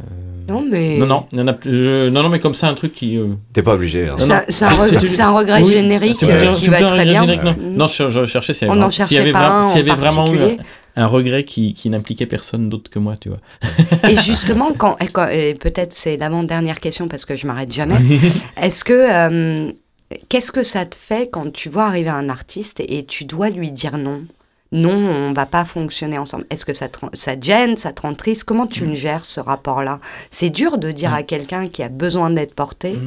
euh, 0.00 0.04
Non, 0.48 0.64
mais. 0.68 0.96
non, 0.98 1.06
non, 1.06 1.26
il 1.32 1.38
y 1.38 1.42
en 1.42 1.46
a 1.48 1.52
plus- 1.54 1.72
je- 1.72 2.08
non, 2.08 2.22
non, 2.22 2.28
mais 2.28 2.38
comme 2.38 2.54
ça, 2.54 2.68
un 2.68 2.74
truc 2.74 2.92
qui. 2.92 3.16
euh, 3.16 3.28
T'es 3.52 3.62
pas 3.64 3.74
obligé. 3.74 4.06
hein. 4.08 4.12
Non, 4.12 4.18
Ça- 4.18 4.36
non, 4.40 4.44
C'est 4.48 4.64
un, 4.64 4.68
regret- 4.70 5.00
c'est- 5.00 5.08
c'est 5.08 5.22
un 5.22 5.30
regret 5.32 5.62
Oui, 5.62 5.70
générique 5.72 6.22
euh, 6.22 6.54
qui 6.54 6.64
c'est 6.64 6.70
va 6.70 6.78
être 6.78 6.84
un 6.86 6.88
très 6.94 7.04
bien. 7.04 7.20
générique, 7.22 7.42
non? 7.42 7.56
Non, 7.76 7.86
je, 7.88 8.08
je 8.08 8.26
cherchais 8.26 8.54
s'il 8.54 8.68
y 8.68 8.70
On 8.70 8.74
avait, 8.74 8.80
n'en 8.82 8.88
vraiment- 8.88 9.06
s'il 9.06 9.16
y 9.16 9.16
cherchait 9.16 9.18
avait 9.20 9.32
pas 9.32 9.48
un 9.58 9.62
s'il 9.62 9.70
y 9.86 9.90
en 9.90 9.92
avait 9.94 10.00
vraiment 10.00 10.32
eu 10.34 10.38
un, 11.02 11.06
regret 11.06 11.44
qui, 11.44 11.74
qui 11.74 11.88
n'impliquait 11.90 12.26
personne 12.26 12.68
d'autre 12.68 12.90
que 12.90 12.98
moi, 12.98 13.16
tu 13.16 13.28
vois. 13.28 13.38
Et 14.08 14.16
justement, 14.20 14.72
quand, 14.76 14.96
et 14.98 15.06
quand- 15.08 15.28
peut-être 15.60 15.92
c'est 15.92 16.16
l'avant-dernière 16.16 16.80
question 16.80 17.08
parce 17.08 17.24
que 17.24 17.36
je 17.36 17.46
m'arrête 17.46 17.72
jamais. 17.72 17.96
Est-ce 18.60 18.84
que 18.84 18.92
euh, 18.92 19.72
Qu'est-ce 20.30 20.50
que 20.52 20.62
ça 20.62 20.86
te 20.86 20.96
fait 20.96 21.28
quand 21.30 21.52
tu 21.52 21.68
vois 21.68 21.84
arriver 21.84 22.08
un 22.08 22.30
artiste 22.30 22.80
et 22.80 23.04
tu 23.04 23.24
dois 23.26 23.50
lui 23.50 23.70
dire 23.70 23.98
non? 23.98 24.22
Non, 24.72 24.90
on 24.96 25.32
va 25.32 25.46
pas 25.46 25.64
fonctionner 25.64 26.18
ensemble. 26.18 26.44
Est-ce 26.50 26.64
que 26.66 26.72
ça 26.74 26.88
te, 26.88 26.98
ça 27.14 27.36
te 27.36 27.44
gêne, 27.44 27.76
ça 27.76 27.92
te 27.92 28.02
rend 28.02 28.14
triste? 28.14 28.44
Comment 28.44 28.66
tu 28.66 28.84
le 28.86 28.94
gères 28.94 29.24
ce 29.24 29.40
rapport-là? 29.40 29.98
C'est 30.30 30.50
dur 30.50 30.76
de 30.78 30.90
dire 30.92 31.10
Mm. 31.10 31.14
à 31.14 31.22
quelqu'un 31.22 31.68
qui 31.68 31.82
a 31.82 31.88
besoin 31.88 32.28
d'être 32.30 32.54
porté, 32.54 32.98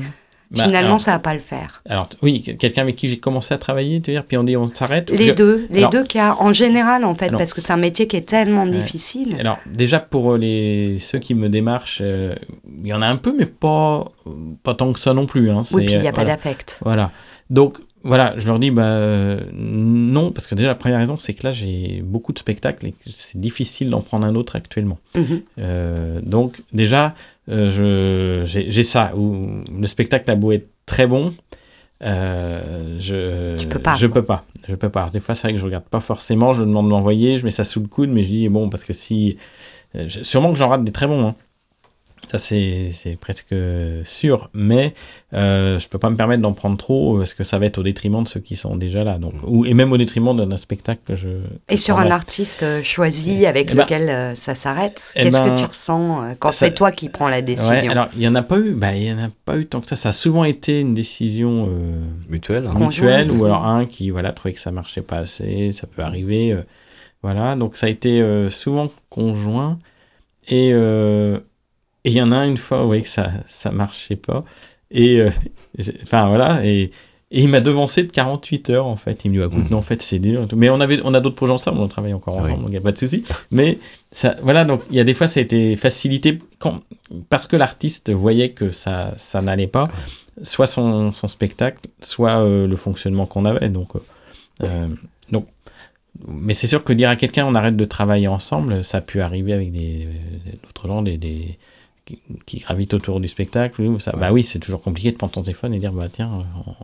Bah, 0.52 0.64
finalement 0.66 0.88
alors- 0.90 1.02
ça 1.02 1.12
va 1.12 1.20
pas 1.20 1.34
le 1.34 1.40
faire. 1.40 1.82
Alors, 1.90 2.10
oui, 2.22 2.42
quelqu'un 2.42 2.82
avec 2.82 2.98
qui 2.98 3.08
j'ai 3.08 3.18
commencé 3.18 3.54
à 3.54 3.58
travailler, 3.58 4.02
tu 4.02 4.12
veux 4.12 4.16
dire, 4.18 4.26
puis 4.26 4.36
on 4.38 4.44
dit 4.44 4.58
on 4.58 4.68
s'arrête 4.68 5.10
Les 5.10 5.28
que- 5.28 5.32
deux, 5.32 5.68
les 5.72 5.80
alors- 5.80 5.92
deux 5.92 6.04
cas 6.04 6.36
en 6.40 6.52
général 6.52 7.06
en 7.06 7.14
fait, 7.16 7.28
Alors- 7.28 7.38
parce 7.40 7.54
que 7.54 7.62
c'est 7.62 7.72
un 7.72 7.78
métier 7.78 8.06
qui 8.08 8.18
est 8.18 8.28
tellement 8.28 8.66
difficile. 8.66 9.38
Alors, 9.40 9.60
déjà, 9.66 10.00
pour 10.00 10.36
les, 10.36 10.98
ceux 11.00 11.20
qui 11.20 11.36
me 11.36 11.48
démarchent, 11.48 12.00
euh, 12.02 12.36
il 12.82 12.88
y 12.88 12.94
en 12.94 13.02
a 13.02 13.08
un 13.08 13.16
peu, 13.18 13.34
mais 13.38 13.46
pas, 13.46 14.06
pas 14.64 14.74
tant 14.74 14.92
que 14.92 15.00
ça 15.00 15.14
non 15.14 15.26
plus. 15.26 15.50
Hein. 15.52 15.62
Oui, 15.72 15.86
puis 15.86 15.94
il 15.96 16.02
n'y 16.02 16.06
a 16.08 16.10
euh, 16.10 16.12
pas 16.12 16.22
voilà. 16.24 16.36
d'affect. 16.36 16.80
Voilà. 16.84 17.12
Donc, 17.50 17.78
voilà, 18.04 18.34
je 18.38 18.48
leur 18.48 18.58
dis, 18.58 18.72
bah, 18.72 18.82
euh, 18.84 19.40
non, 19.54 20.32
parce 20.32 20.48
que 20.48 20.56
déjà, 20.56 20.68
la 20.68 20.76
première 20.76 20.98
raison, 21.00 21.18
c'est 21.20 21.34
que 21.36 21.46
là, 21.46 21.54
j'ai 21.54 22.02
beaucoup 22.04 22.34
de 22.34 22.40
spectacles 22.40 22.88
et 22.88 22.96
c'est 23.14 23.40
difficile 23.40 23.90
d'en 23.92 24.02
prendre 24.02 24.26
un 24.26 24.34
autre 24.36 24.56
actuellement. 24.56 24.98
Mhm. 25.16 25.42
Euh, 25.60 26.20
donc, 26.24 26.62
déjà, 26.74 27.14
euh, 27.50 28.46
je- 28.46 28.70
j'ai 28.70 28.84
ça, 28.84 29.16
où 29.16 29.64
le 29.72 29.88
spectacle 29.88 30.30
a 30.32 30.36
beau 30.36 30.52
être 30.52 30.70
très 30.86 31.08
bon, 31.08 31.34
euh, 32.04 32.98
je 33.00 33.58
Tu 33.58 33.68
peux 33.68 33.80
pas, 33.80 33.96
Je 33.96 34.08
quoi. 34.08 34.14
peux 34.22 34.26
pas. 34.26 34.46
Je 34.68 34.76
peux 34.76 34.90
pas. 34.90 35.10
Des 35.12 35.20
fois, 35.20 35.36
c'est 35.36 35.44
vrai 35.48 35.54
que 35.54 35.60
je 35.60 35.66
regarde 35.66 35.86
pas 35.86 36.00
forcément, 36.00 36.54
je 36.54 36.62
demande 36.64 36.86
de 36.86 36.92
m'envoyer, 36.92 37.38
je 37.38 37.46
mets 37.46 37.52
ça 37.52 37.64
sous 37.64 37.80
le 37.80 37.88
coude, 37.88 38.10
mais 38.10 38.24
je 38.24 38.28
dis, 38.28 38.50
bon, 38.50 38.70
parce 38.70 38.84
que 38.84 38.94
si. 38.94 39.38
euh, 39.96 40.08
sûrement 40.10 40.52
que 40.52 40.58
j'en 40.58 40.70
rate 40.70 40.84
des 40.84 40.92
très 40.92 41.08
bons, 41.08 41.28
hein. 41.28 41.36
Ça, 42.32 42.40
c'est 42.40 42.92
c'est 42.94 43.18
presque 43.20 43.54
sûr. 44.06 44.50
Mais 44.54 44.94
euh, 45.34 45.80
je 45.80 45.90
peux 45.90 45.98
pas 46.00 46.10
me 46.10 46.16
permettre 46.16 46.42
d'en 46.42 46.54
prendre 46.54 46.78
trop 46.78 47.18
parce 47.18 47.34
que 47.34 47.44
ça 47.44 47.60
va 47.60 47.66
être 47.66 47.78
au 47.78 47.84
détriment 47.84 48.24
de 48.24 48.28
ceux 48.30 48.40
qui 48.40 48.56
sont 48.56 48.78
déjà 48.78 49.04
là. 49.04 49.18
Donc, 49.18 49.34
ou, 49.46 49.66
et 49.66 49.74
même 49.74 49.92
au 49.92 49.98
détriment 49.98 50.34
d'un 50.38 50.56
spectacle 50.58 51.02
que 51.06 51.16
je. 51.18 51.28
Et 51.68 51.76
je 51.76 51.82
sur 51.82 52.00
un 52.00 52.10
artiste 52.10 52.64
euh, 52.64 52.82
choisi 52.84 53.46
avec 53.46 53.68
Eh 53.72 53.76
ben- 53.76 53.84
lequel 53.84 54.10
euh, 54.10 54.36
ça 54.36 54.56
s'arrête, 54.56 55.12
Eh 55.18 55.24
qu'est-ce 55.24 55.38
ben, 55.44 55.56
que 55.56 55.60
tu 55.60 55.66
ressens 55.66 56.24
euh, 56.24 56.34
quand 56.40 56.52
c'est 56.52 56.74
toi 56.74 56.92
qui 56.94 57.10
prends 57.10 57.28
la 57.28 57.42
décision 57.42 57.70
Ouais, 57.72 57.88
alors 57.90 58.08
il 58.16 58.22
y 58.22 58.28
en 58.30 58.36
a 58.36 58.44
pas 58.44 58.60
eu, 58.60 58.72
bah 58.76 58.96
il 58.96 59.04
y 59.04 59.12
en 59.12 59.20
a 59.22 59.30
pas 59.44 59.58
eu 59.58 59.66
tant 59.66 59.82
que 59.82 59.88
ça. 59.88 59.98
Ça 59.98 60.10
a 60.10 60.14
souvent 60.14 60.46
été 60.46 60.80
une 60.80 60.94
décision 60.94 61.68
euh, 61.70 61.92
Mutuel. 62.30 62.66
hein. 62.66 62.74
Mutuelle 62.80 63.28
Conjointe. 63.28 63.42
ou 63.42 63.46
alors 63.46 63.66
un 63.66 63.86
qui 63.86 64.10
voilà 64.10 64.32
trouvait 64.32 64.54
que 64.54 64.62
ça 64.62 64.72
marchait 64.72 65.02
pas 65.02 65.18
assez, 65.18 65.74
ça 65.74 65.86
peut 65.86 66.02
arriver. 66.02 66.54
euh, 66.54 66.62
voilà, 67.24 67.58
donc 67.58 67.76
ça 67.76 67.88
a 67.88 67.90
été 67.90 68.22
euh, 68.22 68.50
souvent 68.50 68.90
conjoint 69.10 69.78
et 70.48 70.72
euh, 70.74 71.40
et 72.04 72.10
il 72.10 72.14
y 72.16 72.22
en 72.22 72.32
a 72.32 72.46
une 72.46 72.58
fois 72.58 72.86
ouais 72.86 73.02
que 73.02 73.08
ça 73.08 73.32
ça 73.48 73.72
marchait 73.72 74.16
pas 74.16 74.44
et 74.90 75.22
euh, 75.22 75.30
enfin 76.04 76.28
voilà 76.28 76.66
et 76.66 76.92
et 77.34 77.44
il 77.44 77.48
m'a 77.48 77.62
devancé 77.62 78.04
de 78.04 78.12
48 78.12 78.70
heures 78.72 78.88
en 78.88 78.98
fait. 78.98 79.24
Il 79.24 79.32
me 79.32 79.38
dit, 79.38 79.42
Ah, 79.42 79.46
écoute, 79.46 79.60
Mhm. 79.64 79.68
non, 79.72 79.78
en 79.78 79.82
fait, 79.82 80.02
c'est 80.02 80.20
dur. 80.20 80.46
Mais 80.54 80.70
on, 80.70 80.82
avait, 80.82 81.00
on 81.06 81.14
a 81.14 81.22
d'autres 81.22 81.38
projets 81.38 81.54
ensemble, 81.54 81.80
on 81.80 81.88
travaille 81.88 82.14
encore 82.14 82.36
oui. 82.36 82.42
ensemble, 82.42 82.58
donc 82.60 82.68
il 82.68 82.72
n'y 82.72 82.78
a 82.78 82.82
pas 82.82 82.92
de 82.92 82.98
souci. 82.98 83.24
Mais 83.52 83.80
ça, 84.12 84.36
voilà, 84.42 84.66
donc 84.66 84.82
il 84.90 84.98
y 84.98 85.00
a 85.00 85.06
des 85.06 85.14
fois, 85.14 85.30
ça 85.30 85.40
a 85.40 85.44
été 85.44 85.78
facilité 85.78 86.40
quand, 86.60 86.82
parce 87.30 87.48
que 87.48 87.56
l'artiste 87.56 88.12
voyait 88.12 88.50
que 88.50 88.70
ça, 88.70 89.14
ça 89.16 89.40
n'allait 89.40 89.68
pas, 89.68 89.90
soit 90.44 90.68
son, 90.68 91.14
son 91.14 91.30
spectacle, 91.30 91.80
soit 92.02 92.40
euh, 92.42 92.68
le 92.68 92.76
fonctionnement 92.76 93.26
qu'on 93.26 93.46
avait. 93.46 93.70
Donc, 93.70 93.92
euh, 94.64 94.88
donc, 95.32 95.48
mais 96.28 96.54
c'est 96.54 96.68
sûr 96.68 96.84
que 96.84 96.92
dire 96.92 97.10
à 97.10 97.16
quelqu'un 97.16 97.46
on 97.46 97.56
arrête 97.56 97.78
de 97.78 97.86
travailler 97.86 98.28
ensemble, 98.28 98.84
ça 98.84 98.98
a 98.98 99.02
pu 99.02 99.22
arriver 99.22 99.54
avec 99.54 99.72
d'autres 99.72 100.88
gens, 100.90 101.02
des, 101.02 101.18
des- 101.18 101.58
qui, 102.46 102.60
gravitent 102.60 102.94
autour 102.94 103.20
du 103.20 103.28
spectacle. 103.28 103.84
Ça, 104.00 104.14
Bah 104.18 104.32
oui, 104.32 104.44
c'est 104.44 104.60
toujours 104.60 104.82
compliqué 104.82 105.12
de 105.12 105.18
prendre 105.18 105.34
ton 105.34 105.42
téléphone 105.42 105.74
et 105.74 105.80
dire 105.80 105.92
bah 105.94 106.08
tiens, 106.12 106.30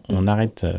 on, 0.10 0.24
on 0.24 0.28
arrête. 0.28 0.63
euh. 0.63 0.74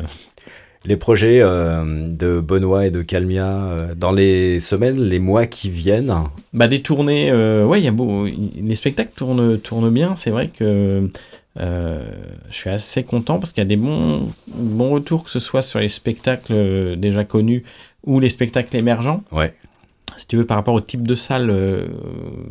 Les 0.85 0.95
projets 0.95 1.41
euh, 1.41 2.07
de 2.07 2.39
Benoît 2.39 2.85
et 2.87 2.91
de 2.91 3.01
Calmia 3.01 3.45
euh, 3.47 3.95
dans 3.95 4.13
les 4.13 4.61
semaines, 4.61 5.01
les 5.01 5.19
mois 5.19 5.45
qui 5.45 5.69
viennent. 5.69 6.13
Bah 6.53 6.69
des 6.69 6.81
tournées, 6.81 7.29
euh, 7.31 7.65
ouais, 7.65 7.81
y 7.81 7.87
a 7.87 7.91
beau, 7.91 8.25
les 8.25 8.75
spectacles 8.75 9.11
tournent, 9.13 9.59
tournent 9.59 9.89
bien. 9.89 10.15
C'est 10.15 10.29
vrai 10.29 10.47
que 10.47 11.09
je 11.57 12.55
suis 12.55 12.69
assez 12.69 13.03
content 13.03 13.39
parce 13.39 13.51
qu'il 13.51 13.61
y 13.61 13.65
a 13.65 13.67
des 13.67 13.75
bons, 13.75 14.29
bons 14.47 14.91
retours, 14.91 15.25
que 15.25 15.29
ce 15.29 15.41
soit 15.41 15.61
sur 15.61 15.79
les 15.79 15.89
spectacles 15.89 16.95
déjà 16.97 17.25
connus 17.25 17.63
ou 18.05 18.21
les 18.21 18.29
spectacles 18.29 18.77
émergents. 18.77 19.23
Ouais. 19.33 19.53
Si 20.19 20.27
tu 20.27 20.35
veux, 20.37 20.45
par 20.45 20.57
rapport 20.57 20.73
au 20.73 20.81
type 20.81 21.07
de 21.07 21.15
salle, 21.15 21.49
euh, 21.49 21.87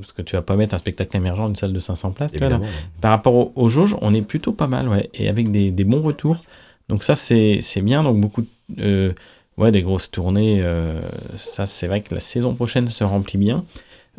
parce 0.01 0.13
que 0.13 0.23
tu 0.23 0.35
vas 0.37 0.43
pas 0.43 0.57
mettre 0.57 0.75
un 0.75 0.79
spectacle 0.79 1.17
émergent 1.17 1.43
dans 1.43 1.49
une 1.49 1.57
salle 1.57 1.73
de 1.73 1.81
500 1.81 2.13
places, 2.13 2.33
tu 2.33 2.39
vois, 2.39 2.49
là. 2.49 2.61
Par 3.01 3.11
rapport 3.11 3.35
au- 3.35 3.53
aux 3.55 3.69
jauges, 3.69 3.95
on 4.01 4.15
est 4.15 4.23
plutôt 4.23 4.53
pas 4.53 4.67
mal, 4.67 4.89
ouais, 4.89 5.11
et 5.15 5.29
avec 5.29 5.51
des, 5.51 5.71
des 5.71 5.85
bons 5.85 6.01
retours. 6.03 6.43
Donc 6.89 7.05
ça, 7.05 7.15
c'est 7.15 7.61
bien. 7.83 8.03
Donc 8.03 8.19
beaucoup, 8.21 8.41
de- 8.43 8.47
euh, 8.81 9.13
ouais, 9.59 9.71
des 9.71 9.83
grosses 9.83 10.11
tournées. 10.11 10.61
euh, 10.63 11.01
ça, 11.37 11.67
c'est 11.67 11.87
vrai 11.87 12.01
que 12.01 12.15
la 12.15 12.21
saison 12.21 12.55
prochaine 12.55 12.89
se 12.89 13.05
remplit 13.05 13.39
bien. 13.39 13.65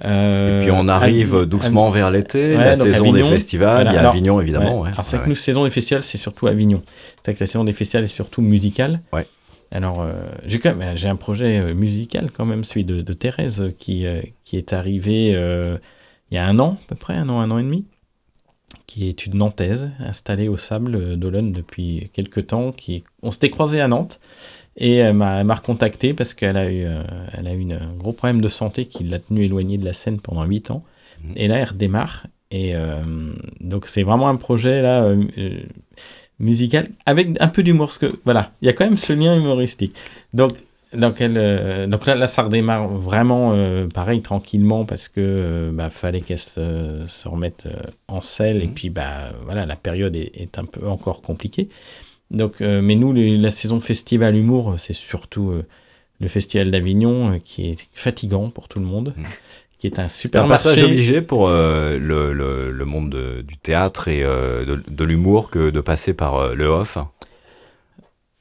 Euh, 0.06 0.62
Et 0.62 0.64
puis 0.66 0.72
on 0.72 0.88
arrive 0.88 1.46
doucement 1.46 1.90
vers 1.90 2.10
l'été, 2.10 2.56
Ouais, 2.56 2.64
la 2.64 2.76
saison 2.76 3.12
des 3.12 3.24
festivals, 3.24 3.74
Voilà, 3.84 3.92
il 3.92 3.94
y 3.96 3.98
a 3.98 4.00
alors- 4.00 4.12
Avignon 4.14 4.40
évidemment. 4.40 4.78
Ouais. 4.80 4.84
ouais. 4.88 4.94
Alors 4.94 5.04
c'est 5.04 5.18
que 5.22 5.28
nous, 5.28 5.36
saison 5.36 5.66
des 5.66 5.72
festivals, 5.72 6.04
c'est 6.04 6.18
surtout 6.18 6.48
Avignon. 6.48 6.82
C'est 7.18 7.32
vrai 7.32 7.34
que 7.38 7.44
la 7.44 7.48
saison 7.48 7.64
des 7.66 7.74
festivals 7.74 8.06
est 8.06 8.08
surtout 8.08 8.42
musicale. 8.42 9.02
Alors 9.72 10.02
euh, 10.02 10.14
j'ai 10.46 10.60
même 10.64 10.98
j'ai 10.98 11.08
un 11.08 11.16
projet 11.16 11.60
euh, 11.60 11.74
musical 11.76 12.32
quand 12.32 12.46
même, 12.46 12.64
celui 12.64 12.86
de, 12.86 13.02
de 13.02 13.14
Thérèse 13.14 13.62
euh, 13.62 13.72
qui 13.78 14.06
euh, 14.08 14.22
qui 14.44 14.58
est 14.58 14.74
arrivé 14.74 15.34
euh, 15.36 15.78
il 16.32 16.36
y 16.36 16.38
a 16.38 16.46
un 16.48 16.60
an 16.60 16.78
à 16.84 16.88
peu 16.88 16.96
près, 16.96 17.14
un 17.16 17.30
an, 17.30 17.40
un 17.40 17.52
an 17.52 17.60
et 17.60 17.64
demi, 17.64 17.86
qui 18.88 19.08
est 19.08 19.26
une 19.26 19.36
nantaise 19.36 19.92
installée 20.00 20.48
au 20.48 20.58
Sable 20.58 20.96
euh, 20.96 21.16
d'Olonne 21.16 21.52
depuis 21.52 22.10
quelques 22.14 22.48
temps. 22.48 22.72
Qui 22.72 23.04
on 23.22 23.32
s'était 23.32 23.50
croisé 23.50 23.82
à 23.82 23.88
Nantes. 23.88 24.20
Et 24.78 24.96
elle 24.98 25.16
m'a 25.16 25.56
recontacté 25.56 26.14
parce 26.14 26.34
qu'elle 26.34 26.58
a 26.58 26.72
eu, 26.72 26.86
euh, 26.86 27.04
elle 27.38 27.48
a 27.48 27.54
eu 27.54 27.60
une- 27.60 27.74
un 27.74 27.94
gros 27.98 28.14
problème 28.14 28.42
de 28.42 28.50
santé 28.50 28.86
qui 28.86 29.04
l'a 29.04 29.20
tenue 29.20 29.44
éloignée 29.44 29.78
de 29.78 29.86
la 29.86 29.94
scène 29.94 30.20
pendant 30.22 30.44
8 30.46 30.72
ans. 30.72 30.84
Mhm. 31.24 31.34
Et 31.36 31.48
là, 31.48 31.58
elle 31.58 31.68
redémarre. 31.70 32.28
Et 32.52 32.76
euh, 32.76 32.96
donc, 33.60 33.88
c'est 33.88 34.04
vraiment 34.04 34.30
un 34.30 34.38
projet 34.38 34.82
là 34.82 35.14
euh, 36.40 36.44
euh, 36.44 36.46
musical 36.46 36.88
avec 37.06 37.30
un 37.40 37.48
peu 37.48 37.64
d'humour. 37.64 37.88
Parce 37.88 37.98
que 37.98 38.20
voilà, 38.26 38.52
il 38.62 38.66
y 38.66 38.70
a 38.70 38.74
quand 38.74 38.86
même 38.86 38.98
ce 38.98 39.14
lien 39.14 39.36
humoristique. 39.36 39.96
Donc, 40.34 40.52
donc, 40.92 41.22
elle, 41.22 41.36
euh, 41.38 41.86
donc 41.86 42.08
là, 42.08 42.16
là, 42.16 42.26
ça 42.26 42.42
redémarre 42.42 42.88
vraiment 42.88 43.52
euh, 43.54 43.88
pareil, 43.88 44.22
tranquillement, 44.24 44.86
parce 44.86 45.08
que 45.08 45.20
euh, 45.22 45.72
bah, 45.72 45.92
fallait 45.92 46.22
qu'elle 46.22 46.40
se, 46.40 47.04
se 47.08 47.28
remette 47.28 47.68
en 48.08 48.22
selle. 48.22 48.64
Et 48.64 48.68
Mhm. 48.68 48.74
puis, 48.74 48.90
bah, 48.90 49.32
voilà, 49.46 49.66
la 49.68 49.76
période 49.76 50.16
est, 50.16 50.32
est 50.36 50.58
un 50.58 50.66
peu 50.66 50.88
encore 50.88 51.22
compliquée. 51.22 51.70
Donc, 52.32 52.60
mais 52.60 52.96
nous, 52.96 53.12
les- 53.14 53.38
la 53.38 53.50
saison 53.50 53.80
festival 53.80 54.36
humour, 54.36 54.76
c'est 54.78 54.94
surtout 54.94 55.52
le 56.22 56.28
festival 56.28 56.70
d'Avignon 56.70 57.40
qui 57.44 57.70
est 57.72 57.88
fatigant 57.94 58.50
pour 58.52 58.68
tout 58.68 58.80
le 58.80 58.86
monde, 58.86 59.14
Mhm. 59.18 59.26
Qui 59.80 59.88
est 59.88 59.98
un 60.00 60.10
C'est 60.10 60.22
super 60.28 60.44
un 60.44 60.48
passage 60.48 60.84
obligé 60.84 61.22
pour 61.22 61.48
euh, 61.48 61.98
le, 61.98 62.34
le- 62.34 62.70
le 62.72 62.86
monde 62.86 63.10
de- 63.10 63.42
du 63.42 63.58
théâtre 63.58 64.08
et 64.10 64.24
euh, 64.24 64.66
de, 64.66 64.84
de 64.88 65.04
l'humour 65.06 65.50
que 65.50 65.70
de 65.72 65.80
passer 65.82 66.14
par 66.14 66.36
euh, 66.36 66.54
le 66.54 66.66
off. 66.68 66.98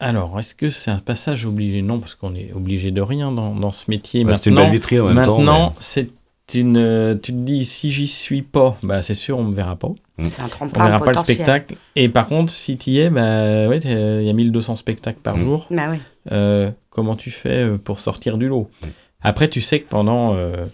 Alors, 0.00 0.38
est-ce 0.38 0.54
que 0.54 0.70
c'est 0.70 0.90
un 0.90 0.98
passage 1.00 1.44
obligé? 1.44 1.82
Non, 1.82 1.98
parce 1.98 2.14
qu'on 2.14 2.34
est 2.34 2.52
obligé 2.54 2.90
de 2.90 3.00
rien 3.00 3.32
dans, 3.32 3.54
dans 3.54 3.72
ce 3.72 3.90
métier. 3.90 4.24
Bah, 4.24 4.34
c'est 4.34 4.50
une 4.50 4.56
belle 4.56 4.70
vitrine 4.70 5.00
en 5.00 5.06
même 5.12 5.24
temps. 5.24 5.38
maintenant, 5.38 5.74
c'est 5.80 6.10
une. 6.54 7.18
tu 7.22 7.32
te 7.32 7.36
dis, 7.38 7.64
si 7.64 7.90
j'y 7.90 8.06
suis 8.06 8.42
pas, 8.42 8.76
bah 8.82 9.02
c'est 9.02 9.14
sûr, 9.14 9.38
on 9.38 9.44
me 9.44 9.54
verra 9.54 9.76
pas. 9.76 9.90
C'est 10.30 10.40
un 10.42 10.48
On 10.60 10.66
verra 10.84 10.98
pas 11.00 11.12
le 11.12 11.18
spectacle. 11.18 11.74
Et 11.96 12.08
par 12.08 12.26
contre, 12.28 12.52
si 12.52 12.76
tu 12.78 12.90
y 12.90 12.98
es, 13.00 13.10
bah 13.10 13.68
ouais, 13.68 13.78
il 13.78 14.24
y 14.26 14.30
a 14.30 14.32
1200 14.32 14.76
spectacles 14.76 15.20
par 15.20 15.36
Mhm. 15.36 15.42
jour. 15.44 15.66
Bah 15.70 15.88
oui. 15.90 15.98
Euh, 16.32 16.70
comment 16.90 17.16
tu 17.16 17.30
fais 17.30 17.68
pour 17.82 17.98
sortir 18.00 18.38
du 18.38 18.48
lot? 18.48 18.70
Mm. 18.82 18.86
Après, 19.22 19.48
tu 19.48 19.60
sais 19.60 19.80
que 19.80 19.88
pendant, 19.88 20.34
euh, 20.36 20.66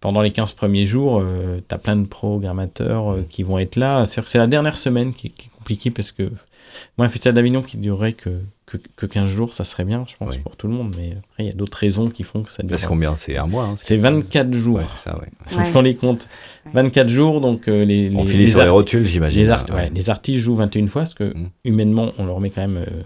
pendant 0.00 0.20
les 0.22 0.30
15 0.32 0.52
premiers 0.52 0.86
jours, 0.86 1.22
tu 1.68 1.74
as 1.74 1.78
plein 1.78 1.96
de 1.96 2.06
programmateurs 2.06 3.12
euh, 3.12 3.26
qui 3.28 3.42
vont 3.42 3.58
être 3.58 3.76
là. 3.76 4.04
C'est 4.06 4.34
la 4.38 4.46
dernière 4.46 4.76
semaine 4.76 5.12
qui, 5.12 5.28
est- 5.28 5.30
qui 5.30 5.46
est 5.46 5.56
compliquée 5.56 5.90
parce 5.90 6.12
que 6.12 6.30
moi, 6.96 7.06
un 7.06 7.10
festival 7.10 7.34
d'Avignon 7.34 7.62
qui 7.62 7.76
durerait 7.78 8.12
que, 8.12 8.30
que, 8.66 8.76
que 8.94 9.06
15 9.06 9.26
jours, 9.28 9.54
ça 9.54 9.64
serait 9.64 9.84
bien, 9.84 10.04
je 10.06 10.14
pense, 10.16 10.34
Oui. 10.34 10.40
pour 10.42 10.56
tout 10.56 10.68
le 10.68 10.74
monde. 10.74 10.94
Mais 10.96 11.12
après, 11.18 11.44
il 11.44 11.46
y 11.46 11.50
a 11.50 11.54
d'autres 11.54 11.78
raisons 11.78 12.08
qui 12.08 12.22
font 12.22 12.42
que 12.42 12.52
ça 12.52 12.62
dure. 12.62 12.78
C'est 12.78 12.86
combien 12.86 13.14
C'est 13.16 13.36
un 13.38 13.46
mois. 13.46 13.64
hein, 13.64 13.74
C'est 13.76 13.96
24 13.96 14.52
jours. 14.54 14.76
Ouais, 14.76 14.84
c'est 14.94 15.08
ça, 15.10 15.18
ouais. 15.18 15.28
Parce 15.56 15.70
qu'on 15.70 15.80
les 15.82 15.96
compte. 15.96 16.28
24 16.74 17.08
jours, 17.08 17.40
donc 17.40 17.66
euh, 17.66 17.84
les, 17.84 18.12
On 18.14 18.24
finit 18.24 18.44
les 18.44 18.48
sur 18.48 18.62
les 18.62 18.68
rotules, 18.68 19.06
j'imagine. 19.06 19.42
les, 19.42 19.50
art- 19.50 19.64
Ouais. 19.70 19.74
ouais, 19.76 19.90
les 19.92 20.10
artistes 20.10 20.38
jouent 20.40 20.54
21 20.56 20.86
fois, 20.86 21.02
parce 21.02 21.14
que 21.14 21.24
Mm. 21.36 21.48
humainement, 21.64 22.12
on 22.18 22.26
leur 22.26 22.38
met 22.40 22.50
quand 22.50 22.60
même 22.60 22.76
euh, 22.76 23.02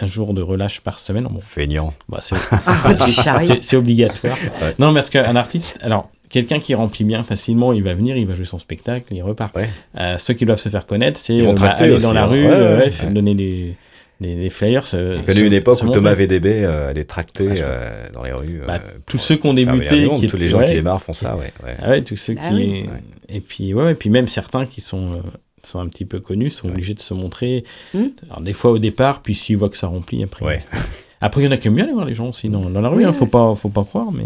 un 0.00 0.06
jour 0.06 0.32
de 0.34 0.42
relâche 0.42 0.80
par 0.80 0.98
semaine. 0.98 1.24
Bon, 1.30 1.38
Feignant. 1.40 1.92
bah, 2.08 2.18
c'est 2.22 2.34
Ah, 2.50 3.40
c'est- 3.44 3.62
c'est 3.62 3.76
obligatoire. 3.76 4.36
Ouais. 4.62 4.74
Non, 4.78 4.92
parce 4.94 5.10
qu'un 5.10 5.36
artiste, 5.36 5.78
alors, 5.82 6.10
quelqu'un 6.36 6.60
qui 6.60 6.74
remplit 6.74 7.04
bien 7.04 7.24
facilement, 7.24 7.72
il 7.72 7.82
va 7.82 7.94
venir, 7.94 8.16
il 8.16 8.26
va 8.26 8.34
jouer 8.34 8.44
son 8.44 8.58
spectacle, 8.58 9.06
il 9.14 9.22
repart. 9.22 9.56
Ouais. 9.56 9.70
Euh, 9.98 10.18
ceux 10.18 10.34
qui 10.34 10.44
doivent 10.44 10.58
se 10.60 10.68
faire 10.68 10.84
connaître, 10.84 11.18
c'est 11.18 11.40
euh, 11.40 11.54
bah, 11.54 11.70
aller 11.78 11.92
aussi, 11.92 12.04
dans 12.04 12.12
la 12.12 12.24
hein. 12.24 12.26
rue, 12.26 12.44
Ouais, 12.46 12.52
euh, 12.52 12.78
ouais, 12.78 13.10
donner 13.10 13.34
des, 13.34 13.74
des, 14.20 14.34
des 14.36 14.50
flyers. 14.50 14.84
J'ai 14.84 15.22
connu 15.26 15.46
une 15.46 15.52
époque 15.54 15.78
où. 15.82 15.88
Thomas 15.90 16.12
VDB 16.14 16.46
euh, 16.64 16.90
allait 16.90 17.04
tracter 17.04 17.48
Ah, 17.50 17.54
je- 17.54 17.62
euh, 17.64 18.06
dans 18.12 18.22
les 18.22 18.32
rues. 18.32 18.60
Bah, 18.66 18.74
euh, 18.84 18.98
tous 19.06 19.18
ceux 19.18 19.36
qui 19.36 19.46
ont 19.46 19.54
débuté, 19.54 20.10
qui 20.18 20.28
tous 20.28 20.36
les 20.36 20.48
gens 20.50 20.58
ouais, 20.58 20.68
qui 20.68 20.74
démarrent 20.74 21.02
font 21.02 21.14
ça, 21.14 21.36
ouais. 21.36 21.52
ouais. 21.64 21.88
Ouais, 21.88 22.02
tous 22.02 22.16
ceux 22.16 22.34
qui. 22.34 22.52
oui. 22.52 22.84
Et 23.28 23.40
puis, 23.40 23.72
ouais, 23.72 23.92
et 23.92 23.94
puis 23.94 24.10
même 24.10 24.28
certains 24.28 24.66
qui 24.66 24.80
sont. 24.82 25.12
euh, 25.12 25.16
sont 25.62 25.80
un 25.80 25.88
petit 25.88 26.04
peu 26.04 26.20
connus, 26.20 26.50
sont 26.50 26.68
obligés 26.68 26.94
de 26.94 27.00
se 27.00 27.12
montrer. 27.12 27.64
Mm. 27.92 28.04
Alors, 28.30 28.40
des 28.40 28.52
fois 28.52 28.70
au 28.70 28.78
départ, 28.78 29.20
puis 29.22 29.34
s'ils 29.34 29.56
voient 29.56 29.68
que 29.68 29.76
ça 29.76 29.88
remplit, 29.88 30.22
après. 30.22 30.44
Ouais. 30.44 30.58
Après, 31.20 31.40
il 31.40 31.44
y 31.44 31.48
en 31.48 31.50
a 31.50 31.56
qui 31.56 31.68
aiment 31.68 31.74
bien 31.76 31.84
aller 31.84 31.92
voir 31.94 32.04
les 32.04 32.14
gens 32.14 32.28
aussi 32.28 32.48
dans, 32.48 32.68
dans 32.68 32.80
la 32.80 32.88
rue, 32.88 32.98
Oui, 32.98 33.04
hein, 33.04 33.10
oui. 33.10 33.16
faut, 33.16 33.26
pas, 33.26 33.54
faut 33.54 33.70
pas 33.70 33.84
croire. 33.84 34.12
Mais... 34.12 34.24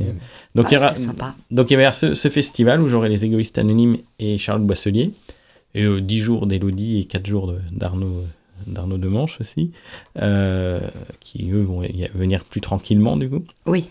Donc, 0.55 0.67
Ah, 0.67 0.69
il 0.71 0.75
y 0.75 0.77
aura- 0.79 1.35
donc 1.51 1.71
il 1.71 1.75
y 1.75 1.77
avait 1.77 1.93
ce, 1.93 2.15
ce 2.15 2.29
festival 2.29 2.81
où 2.81 2.89
j'aurai 2.89 3.09
les 3.09 3.25
égoïstes 3.25 3.59
anonymes 3.59 3.99
et 4.19 4.39
Charlotte 4.39 4.67
Boisselier, 4.67 5.13
et 5.75 5.85
euh, 5.85 6.01
10 6.01 6.19
jours 6.21 6.47
d'Élodie 6.47 6.99
et 7.01 7.05
4 7.05 7.27
jours 7.27 7.55
d'Arnaud 7.71 8.25
d'Arnaud 8.67 8.99
Demanche 8.99 9.39
aussi, 9.41 9.71
euh, 10.21 10.81
qui 11.21 11.51
eux 11.51 11.63
vont 11.63 11.81
venir 12.15 12.45
plus 12.45 12.61
tranquillement 12.61 13.17
du 13.17 13.31
coup. 13.31 13.43
Oui. 13.67 13.89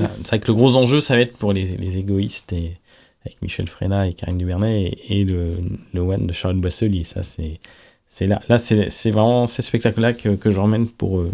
Euh, 0.00 0.06
c'est 0.24 0.28
vrai 0.28 0.38
que 0.40 0.46
le 0.46 0.54
gros 0.54 0.76
enjeu, 0.76 1.00
ça 1.00 1.14
va 1.14 1.20
être 1.20 1.36
pour 1.36 1.52
les, 1.52 1.64
les 1.76 1.98
égoïstes 1.98 2.52
et 2.54 2.78
avec 3.26 3.42
Michel 3.42 3.68
Fréna 3.68 4.06
et 4.08 4.14
Karine 4.14 4.38
Duvernay 4.38 4.84
et, 5.08 5.20
et 5.20 5.24
le, 5.24 5.56
le 5.92 6.00
One 6.00 6.26
de 6.26 6.32
Charlotte 6.32 6.60
Boisselier. 6.60 7.04
Ça, 7.04 7.22
c'est, 7.22 7.60
c'est 8.08 8.26
là. 8.26 8.40
Là, 8.48 8.56
c'est, 8.58 8.88
c'est 8.90 9.10
vraiment 9.10 9.46
ces 9.46 9.62
spectacles-là 9.62 10.12
que, 10.14 10.30
que 10.30 10.50
j'emmène 10.50 10.86
pour, 10.88 11.18
euh, 11.18 11.30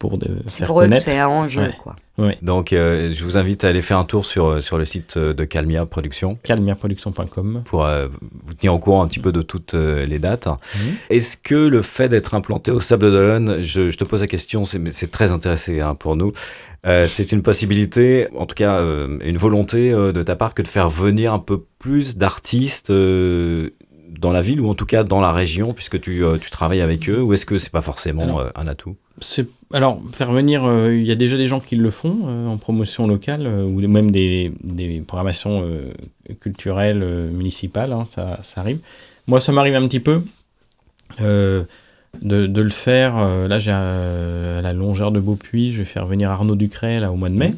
pour 0.00 0.18
de 0.18 0.28
C'est 0.46 0.58
faire 0.60 0.66
pour 0.68 0.80
eux 0.80 0.84
que 0.84 0.88
connaître. 0.88 1.04
c'est 1.04 1.18
un 1.18 1.28
enjeu, 1.28 1.60
Ouais. 1.60 1.74
quoi. 1.80 1.94
Ouais. 2.18 2.36
Donc, 2.42 2.72
euh, 2.72 3.12
je 3.12 3.22
vous 3.24 3.36
invite 3.36 3.64
à 3.64 3.68
aller 3.68 3.80
faire 3.82 3.98
un 3.98 4.04
tour 4.04 4.26
sur, 4.26 4.46
euh, 4.46 4.60
sur 4.60 4.76
le 4.78 4.84
site 4.84 5.16
euh, 5.16 5.32
de 5.32 5.44
Calmia 5.44 5.86
Productions 5.86 6.36
calmiaproduction.com. 6.42 7.62
pour 7.64 7.84
euh, 7.84 8.08
vous 8.44 8.54
tenir 8.54 8.74
au 8.74 8.78
courant 8.78 9.02
un 9.02 9.08
petit 9.08 9.20
peu 9.20 9.32
de 9.32 9.42
toutes 9.42 9.74
euh, 9.74 10.04
les 10.04 10.18
dates. 10.18 10.46
Mhm. 10.46 10.94
Est-ce 11.10 11.36
que 11.36 11.54
le 11.54 11.82
fait 11.82 12.08
d'être 12.08 12.34
implanté 12.34 12.70
au 12.70 12.80
Sable 12.80 13.10
d'Olonne, 13.10 13.62
je, 13.62 13.90
je 13.90 13.96
te 13.96 14.04
pose 14.04 14.20
la 14.20 14.26
question, 14.26 14.64
c'est, 14.64 14.78
mais 14.78 14.90
c'est 14.92 15.10
très 15.10 15.30
intéressé 15.32 15.80
hein, 15.80 15.94
pour 15.94 16.16
nous, 16.16 16.32
euh, 16.86 17.06
c'est 17.06 17.32
une 17.32 17.42
possibilité, 17.42 18.28
en 18.36 18.46
tout 18.46 18.54
cas 18.54 18.76
euh, 18.78 19.18
une 19.24 19.36
volonté 19.36 19.92
euh, 19.92 20.12
de 20.12 20.22
ta 20.22 20.34
part 20.36 20.54
que 20.54 20.62
de 20.62 20.68
faire 20.68 20.88
venir 20.88 21.32
un 21.32 21.38
peu 21.38 21.62
plus 21.78 22.16
d'artistes 22.16 22.90
euh, 22.90 23.70
dans 24.18 24.32
la 24.32 24.40
ville 24.40 24.60
ou 24.60 24.68
en 24.68 24.74
tout 24.74 24.86
cas 24.86 25.04
dans 25.04 25.20
la 25.20 25.30
région 25.30 25.72
puisque 25.72 26.00
tu, 26.00 26.24
euh, 26.24 26.38
tu 26.38 26.50
travailles 26.50 26.80
avec 26.80 27.08
eux 27.08 27.22
ou 27.22 27.32
est-ce 27.32 27.46
que 27.46 27.58
c'est 27.58 27.70
pas 27.72 27.82
forcément 27.82 28.22
Alors, 28.22 28.40
euh, 28.40 28.48
un 28.54 28.66
atout? 28.66 28.96
alors 29.72 30.00
faire 30.12 30.32
venir, 30.32 30.64
euh, 30.64 30.94
il 30.96 31.04
y 31.04 31.12
a 31.12 31.14
déjà 31.14 31.36
des 31.36 31.46
gens 31.46 31.60
qui 31.60 31.76
le 31.76 31.90
font 31.90 32.48
en 32.48 32.56
promotion 32.56 33.06
locale 33.06 33.46
ou 33.46 33.80
même 33.86 34.10
des, 34.10 34.50
des 34.64 35.00
programmations 35.06 35.64
culturelles 36.40 37.04
municipales, 37.30 37.92
hein, 37.92 38.06
ça, 38.08 38.40
ça 38.42 38.62
arrive. 38.62 38.78
Moi, 39.26 39.38
ça 39.40 39.52
m'arrive 39.52 39.74
un 39.74 39.86
petit 39.86 40.00
peu 40.00 40.22
de, 41.18 41.66
de 42.22 42.62
le 42.62 42.70
faire. 42.70 43.16
là, 43.46 43.58
j'ai 43.58 43.70
à 43.70 44.62
la 44.62 44.72
longeur 44.72 45.12
de 45.12 45.20
Beaupuis, 45.20 45.72
je 45.72 45.78
vais 45.78 45.84
faire 45.84 46.06
venir 46.06 46.30
Arnaud 46.30 46.56
Ducret 46.56 46.98
là 46.98 47.12
au 47.12 47.16
mois 47.16 47.28
de 47.28 47.34
mai. 47.34 47.52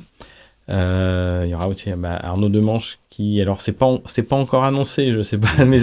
Il 0.68 1.48
y 1.50 1.54
aura 1.54 1.68
aussi 1.68 1.90
bah, 1.96 2.18
Arnaud 2.22 2.48
Demanche 2.48 2.98
qui, 3.10 3.40
alors 3.42 3.60
c'est 3.60 3.72
pas 3.72 3.94
c'est 4.06 4.22
pas 4.22 4.36
encore 4.36 4.64
annoncé, 4.64 5.12
je 5.12 5.22
sais 5.22 5.38
pas, 5.38 5.48
mais 5.66 5.80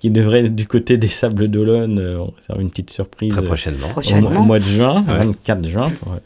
qui 0.00 0.10
devrait 0.10 0.44
être 0.46 0.54
du 0.54 0.66
côté 0.66 0.96
des 0.96 1.08
Sables 1.08 1.48
d'Olonne. 1.48 1.98
euh, 1.98 2.18
on 2.18 2.26
va 2.26 2.40
faire 2.40 2.60
une 2.60 2.70
petite 2.70 2.90
surprise. 2.90 3.32
très 3.32 3.42
euh, 3.42 3.46
prochainement 3.46 3.86
au, 3.88 3.90
Prochainement. 3.90 4.30
mois- 4.30 4.40
au 4.40 4.44
mois 4.44 4.58
de 4.58 4.64
juin, 4.64 5.04
Ouais. 5.08 5.18
24 5.26 5.68
juin. 5.68 5.90
pour- 5.90 6.12
euh, 6.12 6.18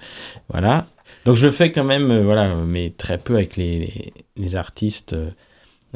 voilà. 0.50 0.86
Donc 1.24 1.36
je 1.36 1.46
le 1.46 1.52
fais 1.52 1.72
quand 1.72 1.84
même, 1.84 2.10
euh, 2.10 2.22
voilà, 2.22 2.54
mais 2.54 2.92
très 2.96 3.18
peu 3.18 3.34
avec 3.34 3.56
les, 3.56 3.78
les, 3.80 4.12
les 4.36 4.56
artistes. 4.56 5.14
euh, 5.14 5.30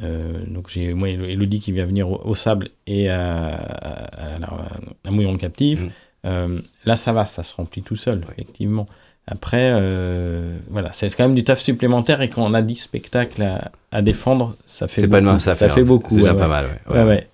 euh, 0.03 0.33
donc 0.49 0.69
j'ai 0.71 0.95
moi 0.95 1.09
Élodie 1.11 1.61
qui 1.61 1.73
vient 1.73 1.85
venir 1.87 2.11
au, 2.11 2.21
au 2.25 2.35
Sable 2.35 2.69
et 2.87 3.11
à, 3.11 3.49
à, 3.49 4.37
à- 4.43 4.79
à 5.07 5.11
Mouillon. 5.11 5.33
Mhm. 5.35 5.91
Euh, 6.27 6.59
là 6.85 6.97
ça 6.97 7.13
va, 7.13 7.25
ça 7.27 7.43
se 7.43 7.55
remplit 7.55 7.83
tout 7.83 7.97
seul, 7.97 8.25
effectivement. 8.33 8.87
Après, 9.27 9.71
euh, 9.75 10.57
voilà, 10.69 10.91
c'est 10.93 11.09
quand 11.15 11.25
même 11.25 11.35
du 11.37 11.45
taf 11.45 11.61
supplémentaire 11.61 12.21
et 12.21 12.29
quand 12.31 12.43
on 12.43 12.53
a 12.55 12.63
10 12.63 12.77
spectacles 12.77 13.43
à, 13.43 13.71
à 13.93 14.03
défendre, 14.03 14.57
ça 14.67 14.89
fait 14.89 15.03
c'est 15.03 15.07
beaucoup. 15.07 15.13
pas 15.13 15.19
une 15.21 15.25
mince 15.27 15.47
affaire 15.49 15.69
Ça 15.69 15.75
fait 15.75 15.85
beaucoup. 15.85 16.11
c'est 16.11 16.17
déjà 16.21 16.33
ouais, 16.33 16.39
pas 16.39 16.49
mal 16.49 16.67
ouais. 16.89 16.97
Ouais, 16.99 17.05
ouais. 17.05 17.29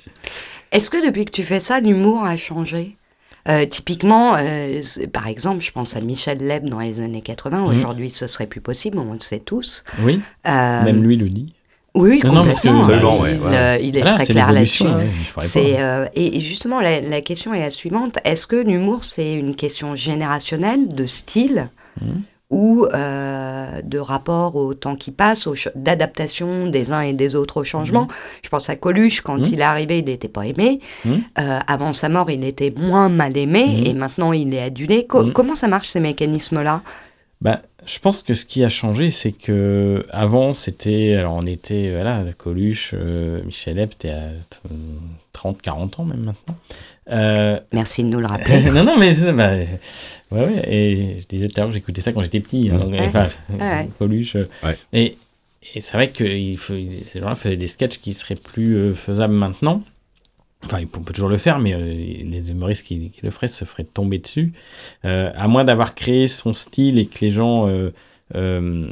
Est-ce 0.73 0.91
que 0.91 1.05
depuis 1.07 1.25
que 1.25 1.31
tu 1.31 1.43
fais 1.43 1.61
ça, 1.61 1.81
l'humour 1.81 2.25
a 2.25 2.37
changé? 2.37 2.97
Euh, 3.49 3.65
typiquement, 3.65 4.35
euh, 4.37 4.83
par 5.13 5.29
exemple, 5.29 5.63
je 5.63 5.71
pense 5.71 5.97
à 5.97 6.01
Michel 6.01 6.39
Leb 6.39 6.69
dans 6.69 6.81
les 6.81 6.99
années 7.01 7.23
80. 7.23 7.61
Mhm. 7.61 7.67
Aujourd'hui, 7.79 8.11
ce 8.11 8.27
serait 8.27 8.49
plus 8.49 8.61
possible, 8.61 8.99
on 8.99 9.13
le 9.13 9.21
sait 9.21 9.39
tous. 9.39 9.85
Oui, 10.01 10.21
Euh, 10.49 10.83
même 10.83 11.03
lui 11.03 11.17
le 11.17 11.29
dit. 11.29 11.55
Oui, 11.97 12.21
Non, 12.25 12.33
non, 12.33 12.45
parce 12.45 12.61
que- 12.61 12.69
complètement. 12.69 13.15
Il, 13.17 13.23
ouais, 13.23 13.39
euh, 13.57 13.79
il 13.81 13.97
est 13.97 14.01
Voilà, 14.03 14.17
très 14.17 14.27
clair 14.27 14.53
là-dessus. 14.53 14.85
ouais, 14.85 15.79
euh, 15.81 16.07
et 16.15 16.37
et 16.37 16.41
justement, 16.41 16.81
la, 16.81 17.01
la 17.01 17.21
question 17.23 17.55
est 17.55 17.61
la 17.61 17.71
suivante. 17.71 18.19
Est-ce 18.25 18.47
que 18.47 18.57
l'humour, 18.57 19.03
c'est 19.05 19.35
une 19.35 19.55
question 19.57 19.95
générationnelle, 19.95 20.89
de 20.89 21.07
style, 21.07 21.71
Mhm. 22.03 22.23
ou 22.51 22.85
euh, 22.93 23.81
de 23.83 23.99
rapport 23.99 24.55
au 24.57 24.75
temps 24.75 24.95
qui 24.95 25.11
passe, 25.11 25.49
d'adaptation 25.75 26.67
des 26.69 26.93
uns 26.93 27.01
et 27.01 27.13
des 27.15 27.35
autres 27.35 27.63
au 27.63 27.65
changement? 27.65 28.07
Je 28.45 28.49
pense 28.51 28.69
à 28.69 28.77
Coluche, 28.77 29.23
quand 29.23 29.39
Mhm. 29.39 29.45
il 29.53 29.61
est 29.61 29.65
arrivé, 29.65 29.99
il 30.01 30.05
n'était 30.05 30.29
pas 30.29 30.47
aimé. 30.47 30.81
Euh, 31.07 31.59
avant 31.67 31.95
sa 31.95 32.09
mort, 32.11 32.31
il 32.31 32.45
était 32.45 32.73
moins 32.77 33.09
mal 33.09 33.37
aimé, 33.39 33.83
et 33.87 33.95
maintenant, 33.95 34.33
il 34.33 34.53
est 34.55 34.63
adulé. 34.63 35.07
Co-. 35.07 35.31
Comment 35.33 35.55
ça 35.55 35.67
marche, 35.69 35.89
ces 35.89 36.01
mécanismes-là? 36.01 36.83
Bah, 37.41 37.61
je 37.87 37.99
pense 38.01 38.23
que 38.23 38.35
ce 38.35 38.45
qui 38.45 38.65
a 38.65 38.69
changé, 38.69 39.11
c'est 39.11 39.33
que 39.33 40.05
avant 40.11 40.55
c'était, 40.55 41.15
alors 41.15 41.35
on 41.39 41.47
était, 41.47 41.91
voilà, 41.93 42.25
Coluche, 42.37 42.93
euh, 42.95 43.43
Michel 43.45 43.79
Ep, 43.79 43.93
c'était 43.93 44.11
à 44.11 44.29
t- 44.51 44.59
30, 45.33 45.61
40 45.63 46.01
ans 46.01 46.05
même 46.05 46.21
maintenant. 46.25 46.57
Euh, 47.11 47.61
Merci 47.73 48.03
de 48.03 48.09
nous 48.09 48.19
le 48.21 48.27
rappeler. 48.27 48.63
non, 48.71 48.83
non, 48.85 48.97
mais 48.99 49.15
bah, 49.33 49.53
ouais, 49.55 50.45
ouais, 50.45 50.63
et 50.69 51.21
je 51.21 51.27
disais 51.29 51.49
tout 51.49 51.55
à 51.57 51.61
l'heure 51.61 51.69
que 51.69 51.75
j'écoutais 51.75 52.01
ça 52.01 52.13
quand 52.13 52.23
j'étais 52.23 52.41
petit. 52.41 52.69
hein, 52.73 52.79
donc, 52.79 52.91
Ouais. 52.93 53.07
enfin, 53.07 53.29
Ouais. 53.59 53.89
Coluche. 53.99 54.35
euh, 54.37 54.49
Ouais. 54.65 54.77
Et, 54.93 55.17
et 55.75 55.81
c'est 55.81 55.93
vrai 55.93 56.09
que 56.09 56.25
il 56.25 56.57
faut, 56.59 56.75
ces 57.07 57.21
gens-là 57.21 57.35
faisaient 57.37 57.57
des 57.57 57.69
sketchs 57.69 57.99
qui 57.99 58.15
seraient 58.15 58.35
plus 58.35 58.75
euh, 58.77 58.95
faisables 58.95 59.35
maintenant. 59.35 59.83
Enfin, 60.65 60.81
on 60.95 61.01
peut 61.01 61.13
toujours 61.13 61.29
le 61.29 61.37
faire, 61.37 61.59
mais 61.59 61.75
euh, 61.75 61.79
les 61.85 62.51
humoristes 62.51 62.85
qui, 62.85 63.11
qui 63.11 63.21
le 63.23 63.31
feraient 63.31 63.47
se 63.49 63.65
feraient 63.65 63.85
tomber 63.85 64.19
dessus. 64.19 64.53
Euh, 65.05 65.31
à 65.37 65.47
moins 65.49 65.65
d'avoir 65.65 65.95
créé 65.95 66.29
son 66.29 66.55
style 66.55 66.99
et 66.99 67.07
que 67.07 67.19
les 67.21 67.31
gens 67.31 67.69
euh, 67.69 67.91
euh, 68.35 68.89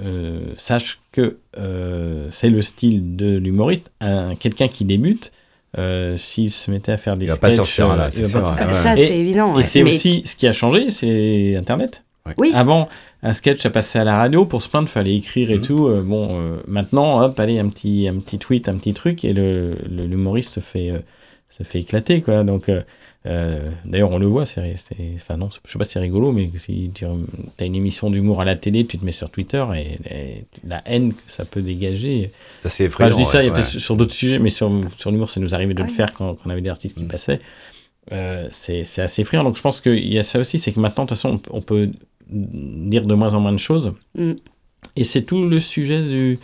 euh, 0.00 0.40
sachent 0.56 1.00
que 1.12 1.38
euh, 1.58 2.28
c'est 2.30 2.48
le 2.48 2.62
style 2.62 3.16
de 3.16 3.36
l'humoriste. 3.36 3.90
Un- 4.00 4.34
Quelqu'un 4.36 4.68
qui 4.68 4.84
débute, 4.84 5.30
euh, 5.76 6.16
s'il 6.16 6.50
se 6.50 6.70
mettait 6.70 6.92
à 6.92 6.96
faire 6.96 7.16
des 7.16 7.26
Il 7.26 7.28
va 7.28 7.36
pas 7.36 7.50
sketchs, 7.50 7.56
sortir, 7.76 7.90
euh, 7.90 7.96
là, 7.96 8.08
il 8.08 8.12
c'est 8.12 8.22
va 8.22 8.28
sûr, 8.28 8.40
pas 8.40 8.46
sortir. 8.46 8.66
ouais. 8.68 8.72
Ça, 8.72 8.96
c'est 8.96 9.18
évident. 9.18 9.58
Et 9.58 9.64
c'est 9.64 9.82
Mais- 9.82 9.94
aussi 9.94 10.22
ce 10.24 10.36
qui 10.36 10.46
a 10.46 10.52
changé, 10.52 10.90
c'est 10.90 11.56
Internet. 11.56 12.02
Oui. 12.38 12.52
Avant, 12.54 12.88
un 13.22 13.34
sketch 13.34 13.66
à 13.66 13.70
passer 13.70 13.98
à 13.98 14.04
la 14.04 14.16
radio, 14.16 14.46
pour 14.46 14.62
se 14.62 14.68
plaindre, 14.70 14.88
fallait 14.88 15.14
écrire 15.14 15.50
et 15.50 15.56
Mhm. 15.56 15.60
tout. 15.60 15.86
Euh, 15.88 16.02
bon, 16.02 16.28
euh, 16.30 16.56
maintenant, 16.66 17.22
hop, 17.22 17.38
allez, 17.38 17.58
un 17.58 17.68
petit, 17.68 18.08
un 18.08 18.18
petit 18.18 18.38
tweet, 18.38 18.66
un 18.68 18.76
petit 18.76 18.94
truc, 18.94 19.24
et 19.26 19.34
le 19.34 19.76
le- 19.90 20.06
l'humoriste 20.06 20.54
se 20.54 20.60
fait, 20.60 20.90
euh, 20.90 21.00
se 21.50 21.64
fait 21.64 21.80
éclater, 21.80 22.22
quoi. 22.22 22.42
Donc, 22.42 22.70
d'ailleurs, 23.84 24.10
on 24.10 24.18
le 24.18 24.26
voit, 24.26 24.46
c'est, 24.46 24.76
c'est- 24.76 24.96
enfin 25.16 25.36
non, 25.36 25.48
je 25.50 25.70
sais 25.70 25.78
pas 25.78 25.84
si 25.84 25.92
c'est 25.92 26.00
rigolo, 26.00 26.32
mais 26.32 26.50
si 26.56 26.90
tu 26.94 27.04
as 27.04 27.64
une 27.64 27.76
émission 27.76 28.10
d'humour 28.10 28.40
à 28.40 28.44
la 28.46 28.56
télé, 28.56 28.86
tu 28.86 28.98
te 28.98 29.04
mets 29.04 29.12
sur 29.12 29.28
Twitter, 29.30 29.62
et, 29.76 29.98
et 30.14 30.44
la 30.66 30.82
haine 30.86 31.12
que 31.12 31.20
ça 31.26 31.44
peut 31.44 31.60
dégager. 31.62 32.30
c'est 32.50 32.66
assez 32.66 32.84
Enfin, 32.86 33.04
effrayant 33.06 33.10
je 33.18 33.22
dis 33.22 33.26
ça, 33.30 33.42
il 33.42 33.46
y 33.46 33.48
a 33.48 33.52
ouais, 33.52 33.56
peut-être 33.58 33.78
sur 33.80 33.96
d'autres 33.96 34.12
sujets, 34.14 34.38
mais 34.38 34.50
sur, 34.50 34.70
sur 34.96 35.10
l'humour, 35.10 35.28
ça 35.28 35.40
nous 35.40 35.54
arrivait 35.54 35.74
de 35.74 35.82
le 35.82 35.88
faire 35.90 36.12
quand, 36.14 36.34
quand 36.34 36.42
on 36.46 36.50
avait 36.50 36.62
des 36.62 36.70
artistes 36.70 36.96
qui 36.96 37.04
Mm. 37.04 37.08
passaient. 37.08 37.40
Euh, 38.12 38.48
c'est 38.50 38.84
c'est 38.84 39.00
assez 39.00 39.22
effrayant. 39.22 39.44
Donc 39.44 39.56
je 39.56 39.62
pense 39.62 39.80
qu'il 39.80 40.06
y 40.12 40.18
a 40.18 40.22
ça 40.22 40.38
aussi, 40.38 40.58
c'est 40.58 40.72
que 40.72 40.80
maintenant, 40.80 41.04
de 41.04 41.08
toute 41.08 41.16
façon, 41.16 41.40
on, 41.50 41.56
on 41.56 41.60
peut 41.62 41.88
dire 42.28 43.04
de 43.04 43.14
moins 43.14 43.34
en 43.34 43.40
moins 43.40 43.52
de 43.52 43.58
choses. 43.58 43.92
Mm. 44.16 44.32
Et 44.96 45.04
c'est 45.04 45.22
tout 45.22 45.48
le 45.48 45.60
sujet 45.60 46.00
du, 46.02 46.38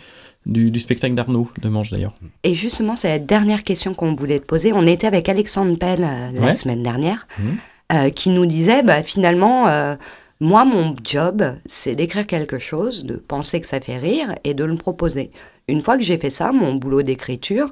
du, 0.45 0.71
du 0.71 0.79
spectacle 0.79 1.13
d'Arnaud, 1.15 1.49
de 1.61 1.69
Manche 1.69 1.91
d'ailleurs. 1.91 2.13
Et 2.43 2.55
justement, 2.55 2.95
c'est 2.95 3.09
la 3.09 3.19
dernière 3.19 3.63
question 3.63 3.93
qu'on 3.93 4.15
voulait 4.15 4.39
te 4.39 4.45
poser. 4.45 4.73
On 4.73 4.85
était 4.87 5.07
avec 5.07 5.29
Alexandre 5.29 5.77
Pell 5.77 6.03
euh, 6.03 6.31
la 6.31 6.41
Ouais. 6.41 6.53
semaine 6.53 6.83
dernière, 6.83 7.27
Mhm. 7.39 7.57
euh, 7.93 8.09
qui 8.09 8.29
nous 8.29 8.45
disait, 8.45 8.83
bah, 8.83 9.03
finalement, 9.03 9.67
euh, 9.67 9.95
moi, 10.39 10.65
mon 10.65 10.95
job, 11.03 11.43
c'est 11.67 11.93
d'écrire 11.95 12.25
quelque 12.25 12.57
chose, 12.57 13.05
de 13.05 13.15
penser 13.15 13.61
que 13.61 13.67
ça 13.67 13.79
fait 13.79 13.97
rire 13.99 14.35
et 14.43 14.53
de 14.55 14.63
le 14.65 14.75
proposer. 14.75 15.29
Une 15.67 15.81
fois 15.81 15.97
que 15.97 16.03
j'ai 16.03 16.17
fait 16.17 16.31
ça, 16.31 16.51
mon 16.51 16.73
boulot 16.75 17.03
d'écriture, 17.03 17.71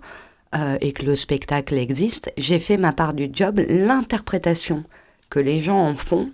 et 0.82 0.94
que 0.94 1.06
le 1.06 1.16
spectacle 1.16 1.76
existe, 1.76 2.32
j'ai 2.36 2.58
fait 2.60 2.78
ma 2.78 2.92
part 2.92 3.14
du 3.14 3.30
job, 3.32 3.60
l'interprétation 3.70 4.84
que 5.30 5.40
les 5.40 5.62
gens 5.62 5.78
en 5.78 5.94
font. 5.94 6.30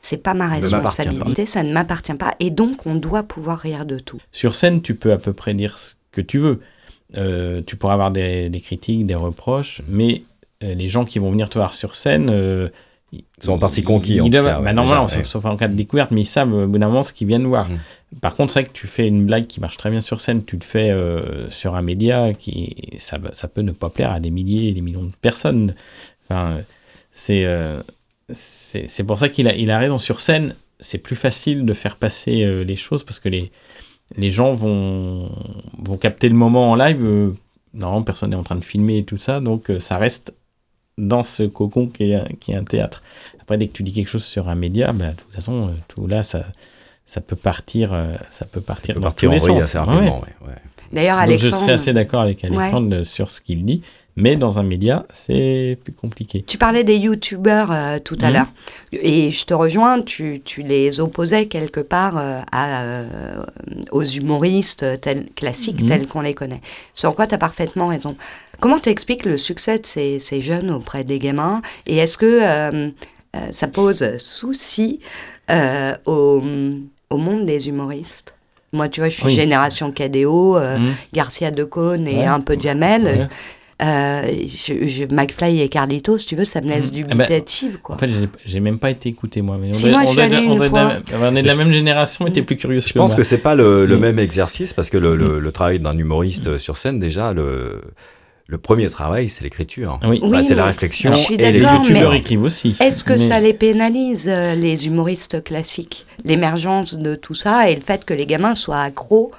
C'est 0.00 0.16
pas 0.16 0.34
ma 0.34 0.48
responsabilité, 0.48 1.44
ça 1.46 1.62
ne 1.62 1.72
m'appartient 1.72 2.14
pas, 2.14 2.34
et 2.40 2.50
donc 2.50 2.86
on 2.86 2.94
doit 2.94 3.22
pouvoir 3.22 3.58
rire 3.58 3.84
de 3.84 3.98
tout. 3.98 4.18
Sur 4.32 4.54
scène, 4.54 4.80
tu 4.82 4.94
peux 4.94 5.12
à 5.12 5.18
peu 5.18 5.32
près 5.32 5.54
dire 5.54 5.78
ce 5.78 5.92
que 6.12 6.20
tu 6.22 6.38
veux. 6.38 6.60
Euh, 7.16 7.60
tu 7.66 7.76
pourras 7.76 7.94
avoir 7.94 8.10
des, 8.10 8.48
des 8.48 8.60
critiques, 8.60 9.04
des 9.04 9.14
reproches, 9.14 9.82
mais 9.88 10.22
euh, 10.62 10.74
les 10.74 10.88
gens 10.88 11.04
qui 11.04 11.18
vont 11.18 11.30
venir 11.30 11.48
te 11.48 11.58
voir 11.58 11.74
sur 11.74 11.94
scène. 11.94 12.28
euh, 12.30 12.68
ils 13.12 13.24
sont 13.40 13.54
en 13.54 13.58
partie 13.58 13.82
conquis, 13.82 14.20
en 14.20 14.24
ils 14.24 14.30
tout 14.30 14.38
doivent- 14.38 14.46
cas, 14.58 14.60
bah, 14.62 14.72
normalement, 14.72 15.06
déjà, 15.06 15.18
ouais. 15.18 15.24
sauf, 15.24 15.32
sauf 15.32 15.44
en 15.46 15.56
cas 15.56 15.66
de 15.66 15.74
découverte, 15.74 16.12
mais 16.12 16.20
ils 16.20 16.26
savent 16.26 16.52
au 16.54 16.66
bout 16.68 16.78
d'un 16.78 16.86
moment 16.86 17.02
ce 17.02 17.12
qu'ils 17.12 17.26
viennent 17.26 17.44
voir. 17.46 17.68
Mm. 17.68 17.78
Par 18.20 18.36
contre, 18.36 18.52
c'est 18.52 18.60
vrai 18.60 18.68
que 18.68 18.72
tu 18.72 18.86
fais 18.86 19.06
une 19.08 19.26
blague 19.26 19.48
qui 19.48 19.58
marche 19.60 19.76
très 19.76 19.90
bien 19.90 20.00
sur 20.00 20.20
scène, 20.20 20.44
tu 20.44 20.56
le 20.56 20.62
fais 20.62 20.90
euh, 20.90 21.50
sur 21.50 21.74
un 21.74 21.82
média, 21.82 22.32
qui, 22.32 22.76
ça, 22.98 23.18
peut 23.48 23.62
ne 23.62 23.72
pas 23.72 23.90
plaire 23.90 24.12
à 24.12 24.20
des 24.20 24.30
milliers 24.30 24.68
et 24.68 24.72
des 24.72 24.80
millions 24.80 25.02
de 25.02 25.10
personnes. 25.20 25.74
Enfin, 26.28 26.58
c'est 27.12 27.44
euh, 27.46 27.82
c'est 28.34 29.04
pour 29.04 29.18
ça 29.18 29.28
qu'il 29.28 29.48
a, 29.48 29.54
il 29.54 29.70
a 29.70 29.78
raison. 29.78 29.98
Sur 29.98 30.20
scène, 30.20 30.54
c'est 30.80 30.98
plus 30.98 31.16
facile 31.16 31.64
de 31.64 31.72
faire 31.72 31.96
passer 31.96 32.42
euh, 32.44 32.64
les 32.64 32.76
choses 32.76 33.04
parce 33.04 33.18
que 33.18 33.28
les, 33.28 33.50
les 34.16 34.30
gens 34.30 34.50
vont, 34.50 35.28
vont 35.78 35.96
capter 35.96 36.28
le 36.28 36.34
moment 36.36 36.70
en 36.70 36.74
live 36.74 37.02
euh, 37.04 37.32
non, 37.74 38.02
personne 38.02 38.30
n'est 38.30 38.36
en 38.36 38.42
train 38.42 38.56
de 38.56 38.64
filmer 38.64 38.98
et 38.98 39.04
tout 39.04 39.18
ça, 39.18 39.40
donc 39.40 39.70
euh, 39.70 39.78
ça 39.78 39.96
reste 39.96 40.34
dans 40.98 41.22
ce 41.22 41.44
cocon 41.44 41.86
qui 41.86 42.10
est, 42.10 42.14
un- 42.16 42.26
qui 42.40 42.50
est 42.52 42.56
un 42.56 42.64
théâtre. 42.64 43.02
Après, 43.40 43.56
dès 43.58 43.68
que 43.68 43.72
tu 43.72 43.82
dis 43.84 43.92
quelque 43.92 44.08
chose 44.08 44.24
sur 44.24 44.48
un 44.48 44.54
média, 44.56 44.92
bah, 44.92 45.10
de 45.10 45.16
toute 45.16 45.32
façon, 45.34 45.68
euh, 45.68 45.72
tout 45.88 46.06
là, 46.08 46.22
ça, 46.24 46.44
ça 47.06 47.20
peut 47.20 47.36
partir, 47.36 47.92
euh, 47.92 48.12
ça 48.30 48.44
peut 48.44 48.60
partir, 48.60 48.94
peut 48.96 49.00
dans 49.00 49.06
partir 49.06 49.28
tous 49.30 49.34
les 49.34 49.40
sens. 49.40 49.62
assez 49.62 49.78
Ouais. 49.78 49.84
rapidement. 49.84 50.20
ouais, 50.20 50.48
ouais. 50.48 50.54
D'ailleurs, 50.92 51.18
Donc, 51.18 51.26
je 51.26 51.30
Alexandre, 51.32 51.60
serais 51.62 51.72
assez 51.72 51.92
d'accord 51.92 52.22
avec 52.22 52.44
Alexandre 52.44 53.04
sur 53.04 53.30
ce 53.30 53.40
qu'il 53.40 53.64
dit, 53.64 53.82
mais 54.16 54.36
dans 54.36 54.58
un 54.58 54.62
média, 54.62 55.06
c'est 55.12 55.78
plus 55.84 55.92
compliqué. 55.92 56.42
tu 56.46 56.58
parlais 56.58 56.84
des 56.84 56.96
youtubeurs 56.96 57.70
euh, 57.72 57.98
tout 57.98 58.18
à 58.20 58.26
Mhm. 58.28 58.32
l'heure. 58.34 58.46
Et 58.92 59.30
je 59.30 59.44
te 59.44 59.54
rejoins, 59.54 60.02
tu, 60.02 60.42
tu 60.44 60.62
les 60.62 61.00
opposais 61.00 61.46
quelque 61.46 61.80
part 61.80 62.18
euh, 62.18 62.40
à, 62.52 62.82
euh, 62.82 63.42
aux 63.92 64.02
humoristes 64.04 64.84
tels, 65.00 65.26
classiques 65.34 65.80
Mhm. 65.82 65.88
tels 65.88 66.06
qu'on 66.06 66.20
les 66.22 66.34
connaît. 66.34 66.60
Sur 66.94 67.14
quoi 67.14 67.26
tu 67.26 67.34
as 67.34 67.38
parfaitement 67.38 67.88
raison. 67.88 68.16
Comment 68.60 68.78
t'expliques 68.78 69.24
le 69.24 69.38
succès 69.38 69.78
de 69.78 69.86
ces, 69.86 70.18
ces 70.18 70.42
jeunes 70.42 70.70
auprès 70.70 71.02
des 71.04 71.18
gamins? 71.18 71.62
Et 71.86 71.96
est-ce 71.96 72.18
que 72.18 72.92
ça 73.52 73.68
pose 73.68 74.16
souci 74.18 75.00
au, 76.06 76.42
au 77.10 77.16
monde 77.16 77.46
des 77.46 77.68
humoristes? 77.68 78.34
Moi, 78.72 78.88
tu 78.88 79.00
vois, 79.00 79.08
je 79.08 79.14
suis 79.16 79.24
Oui. 79.26 79.34
génération 79.34 79.90
KDO, 79.90 80.56
euh, 80.56 80.78
Mhm. 80.78 80.94
Garcia 81.12 81.50
de 81.50 81.64
Cône 81.64 82.06
et 82.06 82.18
Ouais. 82.18 82.26
un 82.26 82.40
peu 82.40 82.56
Jamel. 82.60 83.02
Ouais. 83.04 83.28
Euh, 83.82 84.22
je, 84.46 84.86
je- 84.88 85.04
McFly 85.14 85.60
et 85.62 85.68
Carlitos, 85.68 86.18
si 86.18 86.26
tu 86.26 86.36
veux, 86.36 86.44
ça 86.44 86.60
me 86.60 86.68
laisse 86.68 86.92
Mhm. 86.92 86.98
Eh 86.98 87.02
ben, 87.02 87.16
dubitative, 87.16 87.78
quoi. 87.82 87.94
En 87.94 87.98
fait, 87.98 88.10
j'ai- 88.44 88.60
même 88.60 88.78
pas 88.78 88.90
été 88.90 89.08
écouté 89.08 89.40
moi. 89.40 89.56
Mais 89.60 89.68
on 89.68 89.72
Si, 89.72 89.84
doit- 89.84 89.92
moi, 89.92 90.00
je 90.02 90.06
suis 90.10 90.18
on 90.18 90.22
une 90.22 90.26
est 91.38 91.42
de 91.42 91.46
la 91.46 91.56
même 91.56 91.72
génération, 91.72 92.24
mais 92.24 92.30
t'es 92.32 92.42
plus 92.42 92.56
curieux 92.56 92.80
Je 92.80 92.92
pense 92.92 93.14
que 93.14 93.22
c'est 93.22 93.38
pas 93.38 93.54
le, 93.54 93.86
le 93.86 93.96
Mm. 93.96 94.00
même 94.00 94.18
exercice 94.18 94.72
parce 94.72 94.90
que 94.90 94.98
le, 94.98 95.16
le- 95.16 95.38
le 95.40 95.52
travail 95.52 95.78
d'un 95.78 95.96
humoriste 95.96 96.58
sur 96.58 96.76
scène, 96.76 96.98
déjà, 96.98 97.32
le, 97.32 97.80
le 98.46 98.58
premier 98.58 98.90
travail, 98.90 99.28
c'est 99.28 99.44
l'écriture. 99.44 99.98
Oui. 100.06 100.20
Bah, 100.20 100.26
Oui, 100.38 100.44
c'est 100.44 100.54
la 100.56 100.64
réflexion 100.66 101.12
je 101.12 101.18
suis 101.18 101.34
et 101.36 101.52
Les 101.52 101.60
youtubeurs 101.60 102.12
écrivent 102.14 102.42
aussi. 102.42 102.76
Est-ce 102.80 103.04
que 103.04 103.12
Mais- 103.12 103.18
ça 103.18 103.40
les 103.40 103.54
pénalise, 103.54 104.28
euh, 104.28 104.54
les 104.56 104.86
humoristes 104.88 105.42
classiques? 105.42 106.04
L'émergence 106.24 106.98
de 106.98 107.14
tout 107.14 107.34
ça 107.34 107.70
et 107.70 107.74
le 107.76 107.80
fait 107.80 108.04
que 108.04 108.12
les 108.12 108.26
gamins 108.26 108.54
soient 108.56 108.82
accros 108.82 109.30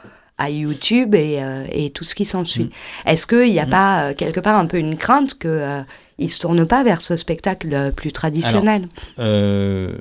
à 0.41 0.49
YouTube 0.49 1.13
et, 1.15 1.37
euh, 1.41 1.65
et 1.71 1.89
tout 1.91 2.03
ce 2.03 2.15
qui 2.15 2.25
s'ensuit. 2.25 2.65
Mm. 2.65 3.09
Est-ce 3.09 3.25
qu'il 3.27 3.51
n'y 3.51 3.59
a 3.59 3.65
pas 3.65 4.09
euh, 4.09 4.13
quelque 4.13 4.39
part 4.39 4.57
un 4.57 4.65
peu 4.65 4.77
une 4.77 4.97
crainte 4.97 5.37
qu'ils 5.37 5.85
ne 6.19 6.27
se 6.27 6.39
tournent 6.39 6.65
pas 6.65 6.83
vers 6.83 7.01
ce 7.01 7.15
spectacle 7.15 7.73
euh, 7.73 7.91
plus 7.91 8.11
traditionnel? 8.11 8.87
Euh, 9.19 9.93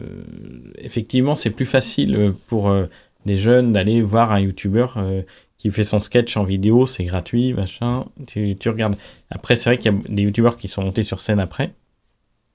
effectivement, 0.78 1.36
c'est 1.36 1.50
plus 1.50 1.66
facile 1.66 2.14
euh, 2.16 2.32
pour 2.48 2.70
euh, 2.70 2.86
des 3.26 3.36
jeunes 3.36 3.72
d'aller 3.74 4.00
voir 4.02 4.32
un 4.32 4.40
youtubeur 4.40 4.94
euh, 4.96 5.22
qui 5.58 5.70
fait 5.70 5.84
son 5.84 6.00
sketch 6.00 6.36
en 6.38 6.44
vidéo, 6.44 6.86
c'est 6.86 7.04
gratuit, 7.04 7.52
machin. 7.52 8.06
Tu, 8.26 8.56
tu 8.56 8.68
regardes. 8.70 8.96
Après, 9.30 9.56
c'est 9.56 9.68
vrai 9.68 9.76
qu'il 9.76 9.92
y 9.92 9.94
a 9.94 9.98
des 10.08 10.22
youtubeurs 10.22 10.56
qui 10.56 10.68
sont 10.68 10.82
montés 10.82 11.02
sur 11.04 11.20
scène 11.20 11.38
après, 11.38 11.72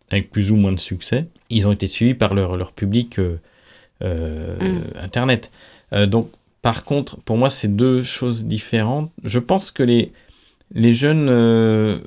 avec 0.09 0.31
plus 0.31 0.51
ou 0.51 0.55
moins 0.55 0.71
de 0.71 0.79
succès. 0.79 1.25
Ils 1.51 1.67
ont 1.67 1.71
été 1.71 1.85
suivis 1.85 2.15
par 2.15 2.33
leur, 2.33 2.57
leur 2.57 2.71
public 2.71 3.19
euh, 3.19 3.37
euh, 4.01 4.55
Mm. 4.59 4.81
internet. 5.03 5.51
Euh, 5.93 6.07
donc, 6.07 6.29
par 6.65 6.83
contre, 6.83 7.21
pour 7.21 7.37
moi, 7.37 7.51
c'est 7.51 7.67
deux 7.75 8.01
choses 8.01 8.45
différentes. 8.45 9.11
Je 9.23 9.37
pense 9.37 9.69
que 9.69 9.83
les, 9.83 10.11
les 10.73 10.95
jeunes 10.95 11.27
euh, 11.29 11.99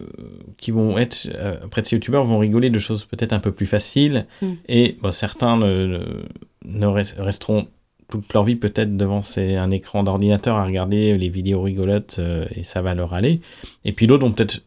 qui 0.56 0.72
vont 0.72 0.98
être 0.98 1.28
euh, 1.32 1.54
près 1.70 1.80
de 1.82 1.86
ces 1.86 1.94
youtubeurs 1.94 2.24
vont 2.24 2.38
rigoler 2.40 2.68
de 2.68 2.80
choses 2.80 3.04
peut-être 3.04 3.32
un 3.32 3.38
peu 3.38 3.52
plus 3.52 3.66
faciles. 3.66 4.26
Mm. 4.42 4.46
Et 4.68 4.96
bon, 5.00 5.12
certains 5.12 5.56
ne, 5.56 5.86
ne- 5.86 6.24
ne 6.64 6.86
res- 6.86 7.14
resteront 7.20 7.68
toute 8.08 8.32
leur 8.34 8.42
vie 8.42 8.56
peut-être 8.56 8.96
devant 8.96 9.22
ces- 9.22 9.54
un 9.54 9.70
écran 9.70 10.02
d'ordinateur 10.02 10.56
à 10.56 10.64
regarder 10.64 11.16
les 11.16 11.28
vidéos 11.28 11.62
rigolotes 11.62 12.16
euh, 12.18 12.44
et 12.56 12.64
ça 12.64 12.82
va 12.82 12.94
leur 12.96 13.14
aller. 13.14 13.40
Et 13.84 13.92
puis 13.92 14.08
d'autres 14.08 14.26
vont 14.26 14.32
peut-être 14.32 14.62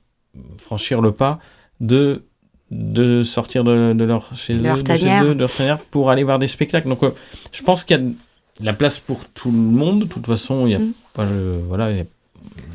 franchir 0.57 1.01
le 1.01 1.11
pas 1.11 1.39
de 1.81 2.23
de 2.69 3.23
sortir 3.23 3.65
de, 3.65 3.91
de 3.91 4.05
leur 4.05 4.33
chez 4.37 4.57
leur 4.57 4.77
eux, 4.77 4.83
de 4.83 4.93
chez 4.93 4.99
tanière. 4.99 5.23
eux, 5.25 5.35
de 5.35 5.39
leur 5.41 5.51
tanière 5.53 5.79
pour 5.79 6.09
aller 6.09 6.23
voir 6.23 6.39
des 6.39 6.47
spectacles. 6.47 6.87
Donc 6.87 7.03
euh, 7.03 7.11
je 7.51 7.61
pense 7.63 7.83
qu'il 7.83 7.97
y 7.97 7.99
a 7.99 8.03
la 8.63 8.73
place 8.73 8.99
pour 8.99 9.25
tout 9.25 9.51
le 9.51 9.57
monde. 9.57 10.01
De 10.01 10.05
toute 10.05 10.25
façon, 10.27 10.65
il 10.65 10.69
n'y 10.69 10.75
a 10.75 10.79
Mm. 10.79 10.91
pas 11.13 11.25
le 11.25 11.59
voilà, 11.67 11.91
il 11.91 11.97
y 11.97 11.99
a, 11.99 12.03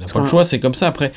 y 0.01 0.05
a 0.11 0.13
pas 0.13 0.21
le 0.21 0.27
choix, 0.27 0.45
c'est 0.45 0.61
comme 0.61 0.75
ça. 0.75 0.87
Après, 0.89 1.13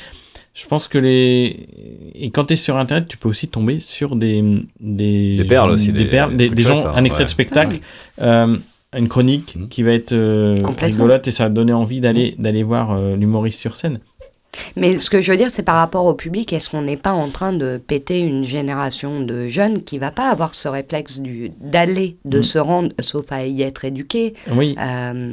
je 0.54 0.66
pense 0.68 0.88
que 0.88 0.98
les 0.98 1.68
et 2.16 2.30
quand 2.32 2.46
tu 2.46 2.54
es 2.54 2.56
sur 2.56 2.78
internet, 2.78 3.08
tu 3.08 3.18
peux 3.18 3.30
aussi 3.30 3.48
tomber 3.48 3.80
sur 3.80 4.16
des 4.16 4.44
des, 4.80 5.38
Des 5.38 5.44
perles 5.44 5.72
aussi, 5.72 5.92
des, 5.92 6.04
des- 6.04 6.10
perles, 6.10 6.36
des 6.36 6.50
des, 6.50 6.64
gens, 6.64 6.86
un 6.88 7.04
extrait 7.04 7.22
ouais. 7.24 7.26
de 7.26 7.30
spectacle, 7.30 7.80
euh, 8.22 8.58
une 8.98 9.08
chronique 9.08 9.56
Mm. 9.56 9.68
qui 9.68 9.84
va 9.84 9.92
être 9.92 10.14
euh, 10.14 10.62
rigolote 10.80 11.28
et 11.28 11.32
ça 11.32 11.44
va 11.44 11.50
donner 11.50 11.74
envie 11.74 12.02
d'aller 12.02 12.36
d'aller 12.40 12.64
voir 12.64 12.92
euh, 12.92 13.16
l'humoriste 13.16 13.60
sur 13.60 13.76
scène. 13.76 14.00
Mais 14.76 15.00
ce 15.00 15.10
que 15.10 15.22
je 15.22 15.32
veux 15.32 15.38
dire, 15.38 15.52
c'est 15.52 15.64
par 15.64 15.76
rapport 15.76 16.06
au 16.06 16.14
public, 16.14 16.52
est-ce 16.54 16.70
qu'on 16.70 16.82
n'est 16.82 16.98
pas 16.98 17.12
en 17.12 17.30
train 17.30 17.54
de 17.54 17.78
péter 17.86 18.20
une 18.22 18.46
génération 18.46 19.22
de 19.22 19.48
jeunes 19.48 19.84
qui 19.84 20.00
va 20.00 20.12
pas 20.12 20.30
avoir 20.30 20.56
ce 20.56 20.68
réflexe 20.68 21.20
du 21.20 21.52
d'aller, 21.62 22.18
de 22.26 22.40
Mm. 22.40 22.44
se 22.44 22.60
rendre, 22.60 22.90
sauf 23.00 23.26
à 23.32 23.46
y 23.46 23.62
être 23.62 23.86
éduqué 23.86 24.34
Oui. 24.52 24.76
euh, 24.80 25.32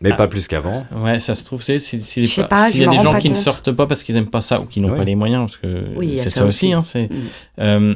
Mais 0.00 0.10
Ah. 0.12 0.16
pas 0.16 0.28
plus 0.28 0.46
qu'avant. 0.48 0.84
Ouais, 0.94 1.18
ça 1.20 1.34
se 1.34 1.44
trouve, 1.46 1.62
c'est 1.62 1.78
s'il 1.78 2.24
y 2.24 2.40
a 2.42 2.90
des 2.90 2.98
gens 2.98 3.18
qui 3.18 3.30
ne 3.30 3.34
sortent 3.34 3.72
pas 3.72 3.86
parce 3.86 4.02
qu'ils 4.02 4.14
n'aiment 4.16 4.28
pas 4.28 4.42
ça 4.42 4.60
ou 4.60 4.66
qui 4.66 4.80
n'ont 4.80 4.90
Ouais. 4.90 4.98
pas 4.98 5.04
les 5.04 5.14
moyens, 5.14 5.42
parce 5.44 5.56
que 5.56 5.96
Oui, 5.96 6.08
il 6.08 6.14
y 6.16 6.20
a 6.20 6.24
c'est 6.24 6.30
ça 6.30 6.40
ça, 6.40 6.44
aussi. 6.44 6.66
aussi. 6.66 6.72
hein, 6.74 6.82
c'est, 6.84 7.04
Mm. 7.10 7.20
euh, 7.60 7.94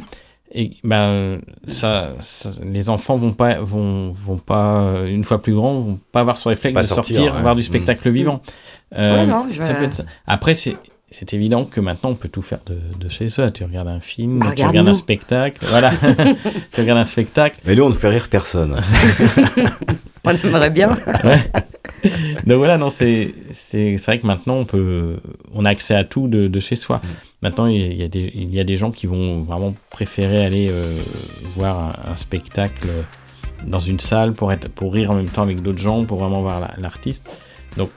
et 0.54 0.70
ben 0.82 1.40
ça, 1.66 2.14
ça- 2.20 2.50
les 2.62 2.88
enfants 2.88 3.16
vont 3.18 3.32
pas, 3.34 3.58
vont, 3.60 4.12
vont 4.12 4.38
pas 4.38 5.02
une 5.06 5.24
fois 5.24 5.42
plus 5.42 5.52
grands, 5.54 5.74
vont 5.80 5.98
pas 6.12 6.20
avoir 6.20 6.38
ce 6.38 6.48
réflexe 6.48 6.72
Pas 6.74 6.80
de 6.80 6.86
sortir, 6.86 7.16
sortir, 7.16 7.34
ouais. 7.34 7.42
voir 7.42 7.54
du 7.54 7.60
Mm. 7.62 7.66
spectacle 7.66 8.08
vivant. 8.10 8.40
Euh, 8.96 9.14
Ouais, 9.16 9.26
non, 9.26 9.46
je- 9.50 9.62
ça 9.62 9.74
peut 9.74 9.84
être 9.84 9.94
ça. 9.94 10.04
Après, 10.26 10.54
c'est 10.54 10.76
c'est 11.10 11.32
évident 11.32 11.64
que 11.64 11.80
maintenant 11.80 12.10
on 12.10 12.14
peut 12.14 12.28
tout 12.28 12.42
faire 12.42 12.58
de, 12.66 12.76
de 12.98 13.08
chez 13.08 13.30
soi. 13.30 13.50
Tu 13.50 13.64
regardes 13.64 13.88
un 13.88 14.00
film, 14.00 14.40
Bah, 14.40 14.46
tu 14.46 14.50
regarde 14.50 14.70
regardes 14.72 14.88
un 14.88 14.94
spectacle, 14.94 15.64
voilà. 15.70 15.90
tu 16.72 16.80
regardes 16.82 17.00
un 17.00 17.04
spectacle. 17.04 17.56
Mais 17.64 17.74
nous, 17.74 17.84
on 17.84 17.88
ne 17.88 17.94
fait 17.94 18.08
rire 18.10 18.28
personne. 18.30 18.78
on 20.24 20.30
aimerait 20.30 20.70
bien. 20.70 20.90
Donc 22.46 22.58
voilà, 22.58 22.76
non, 22.78 22.90
c'est 22.90 23.34
c'est 23.50 23.96
c'est 23.98 24.04
vrai 24.06 24.18
que 24.18 24.26
maintenant 24.26 24.54
on 24.56 24.64
peut, 24.64 25.16
on 25.54 25.64
a 25.64 25.70
accès 25.70 25.94
à 25.94 26.04
tout 26.04 26.28
de, 26.28 26.46
de 26.48 26.60
chez 26.60 26.76
soi. 26.76 27.00
Maintenant, 27.42 27.66
il 27.66 27.94
y, 27.94 28.02
a 28.02 28.08
des, 28.08 28.32
il 28.34 28.52
y 28.54 28.58
a 28.60 28.64
des 28.64 28.76
gens 28.76 28.90
qui 28.90 29.06
vont 29.06 29.42
vraiment 29.42 29.72
préférer 29.90 30.44
aller 30.44 30.68
euh, 30.70 30.92
voir 31.56 31.78
un, 31.78 32.12
un 32.12 32.16
spectacle 32.16 32.88
dans 33.64 33.78
une 33.78 34.00
salle 34.00 34.32
pour 34.32 34.52
être, 34.52 34.68
pour 34.68 34.92
rire 34.92 35.12
en 35.12 35.14
même 35.14 35.28
temps 35.28 35.42
avec 35.42 35.62
d'autres 35.62 35.78
gens, 35.78 36.04
pour 36.04 36.18
vraiment 36.18 36.42
voir 36.42 36.58
la- 36.60 36.74
l'artiste. 36.78 37.24
Donc 37.76 37.90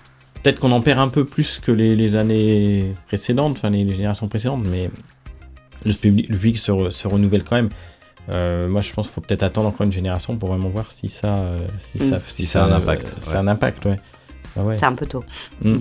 peut-être 0.44 0.60
qu'on 0.60 0.72
en 0.72 0.82
perd 0.82 1.00
un 1.00 1.08
peu 1.08 1.26
plus 1.26 1.60
que 1.60 1.72
les, 1.72 1.96
les 1.96 2.16
années 2.16 2.94
précédentes, 3.08 3.58
enfin 3.58 3.70
les, 3.70 3.84
les 3.84 3.94
générations 3.94 4.28
précédentes, 4.28 4.66
mais 4.70 4.90
le 5.86 5.94
public, 5.94 6.30
le 6.30 6.36
public 6.38 6.58
se, 6.60 6.72
re- 6.72 6.92
se 6.92 7.08
renouvelle 7.08 7.44
quand 7.44 7.56
même. 7.56 7.70
Euh, 8.30 8.68
moi, 8.68 8.82
je 8.82 8.94
pense 8.94 9.08
qu'il 9.08 9.14
faut 9.16 9.22
peut-être 9.22 9.44
attendre 9.44 9.68
encore 9.68 9.86
une 9.86 9.92
génération 9.92 10.38
pour 10.38 10.50
vraiment 10.50 10.70
voir 10.70 10.92
si 10.92 11.10
ça, 11.10 11.40
euh, 11.40 11.58
si 11.96 12.04
Mm. 12.04 12.10
ça, 12.12 12.22
Si 12.28 12.46
ça 12.46 12.64
a 12.64 12.68
un 12.68 12.72
impact, 12.74 13.16
Ça 13.22 13.32
ouais. 13.32 13.36
a 13.38 13.40
un 13.40 13.48
impact, 13.48 13.86
ouais. 13.86 14.00
Ah 14.58 14.64
ouais. 14.64 14.78
C'est 14.78 14.86
un 14.86 14.94
peu 14.96 15.08
tôt. 15.08 15.24
Mm. 15.64 15.78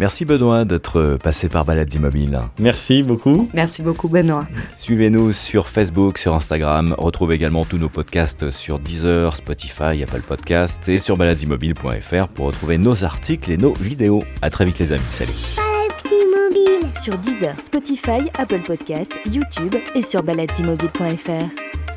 Merci 0.00 0.24
Benoît 0.24 0.64
d'être 0.64 1.18
passé 1.22 1.50
par 1.50 1.66
Balades 1.66 1.92
Immobiles. 1.92 2.40
Merci 2.58 3.02
beaucoup. 3.02 3.50
Merci 3.52 3.82
beaucoup, 3.82 4.08
Benoît. 4.08 4.46
Suivez-nous 4.78 5.34
sur 5.34 5.68
Facebook, 5.68 6.16
sur 6.16 6.34
Instagram. 6.34 6.94
Retrouvez 6.96 7.34
également 7.34 7.66
tous 7.66 7.76
nos 7.76 7.90
podcasts 7.90 8.50
sur 8.50 8.78
Deezer, 8.78 9.36
Spotify, 9.36 10.02
Apple 10.02 10.22
Podcasts 10.26 10.88
et 10.88 10.98
sur 10.98 11.18
baladesimmobiles.fr 11.18 12.28
pour 12.28 12.46
retrouver 12.46 12.78
nos 12.78 13.04
articles 13.04 13.52
et 13.52 13.58
nos 13.58 13.74
vidéos. 13.74 14.24
À 14.40 14.48
très 14.48 14.64
vite 14.64 14.78
les 14.78 14.92
amis. 14.92 15.02
Salut. 15.10 15.32
Sur 17.02 17.18
Deezer, 17.18 17.60
Spotify, 17.60 18.30
Apple 18.38 18.62
Podcasts, 18.62 19.18
YouTube 19.26 19.74
et 19.94 20.00
sur 20.00 20.22
baladesimobile.fr. 20.22 21.89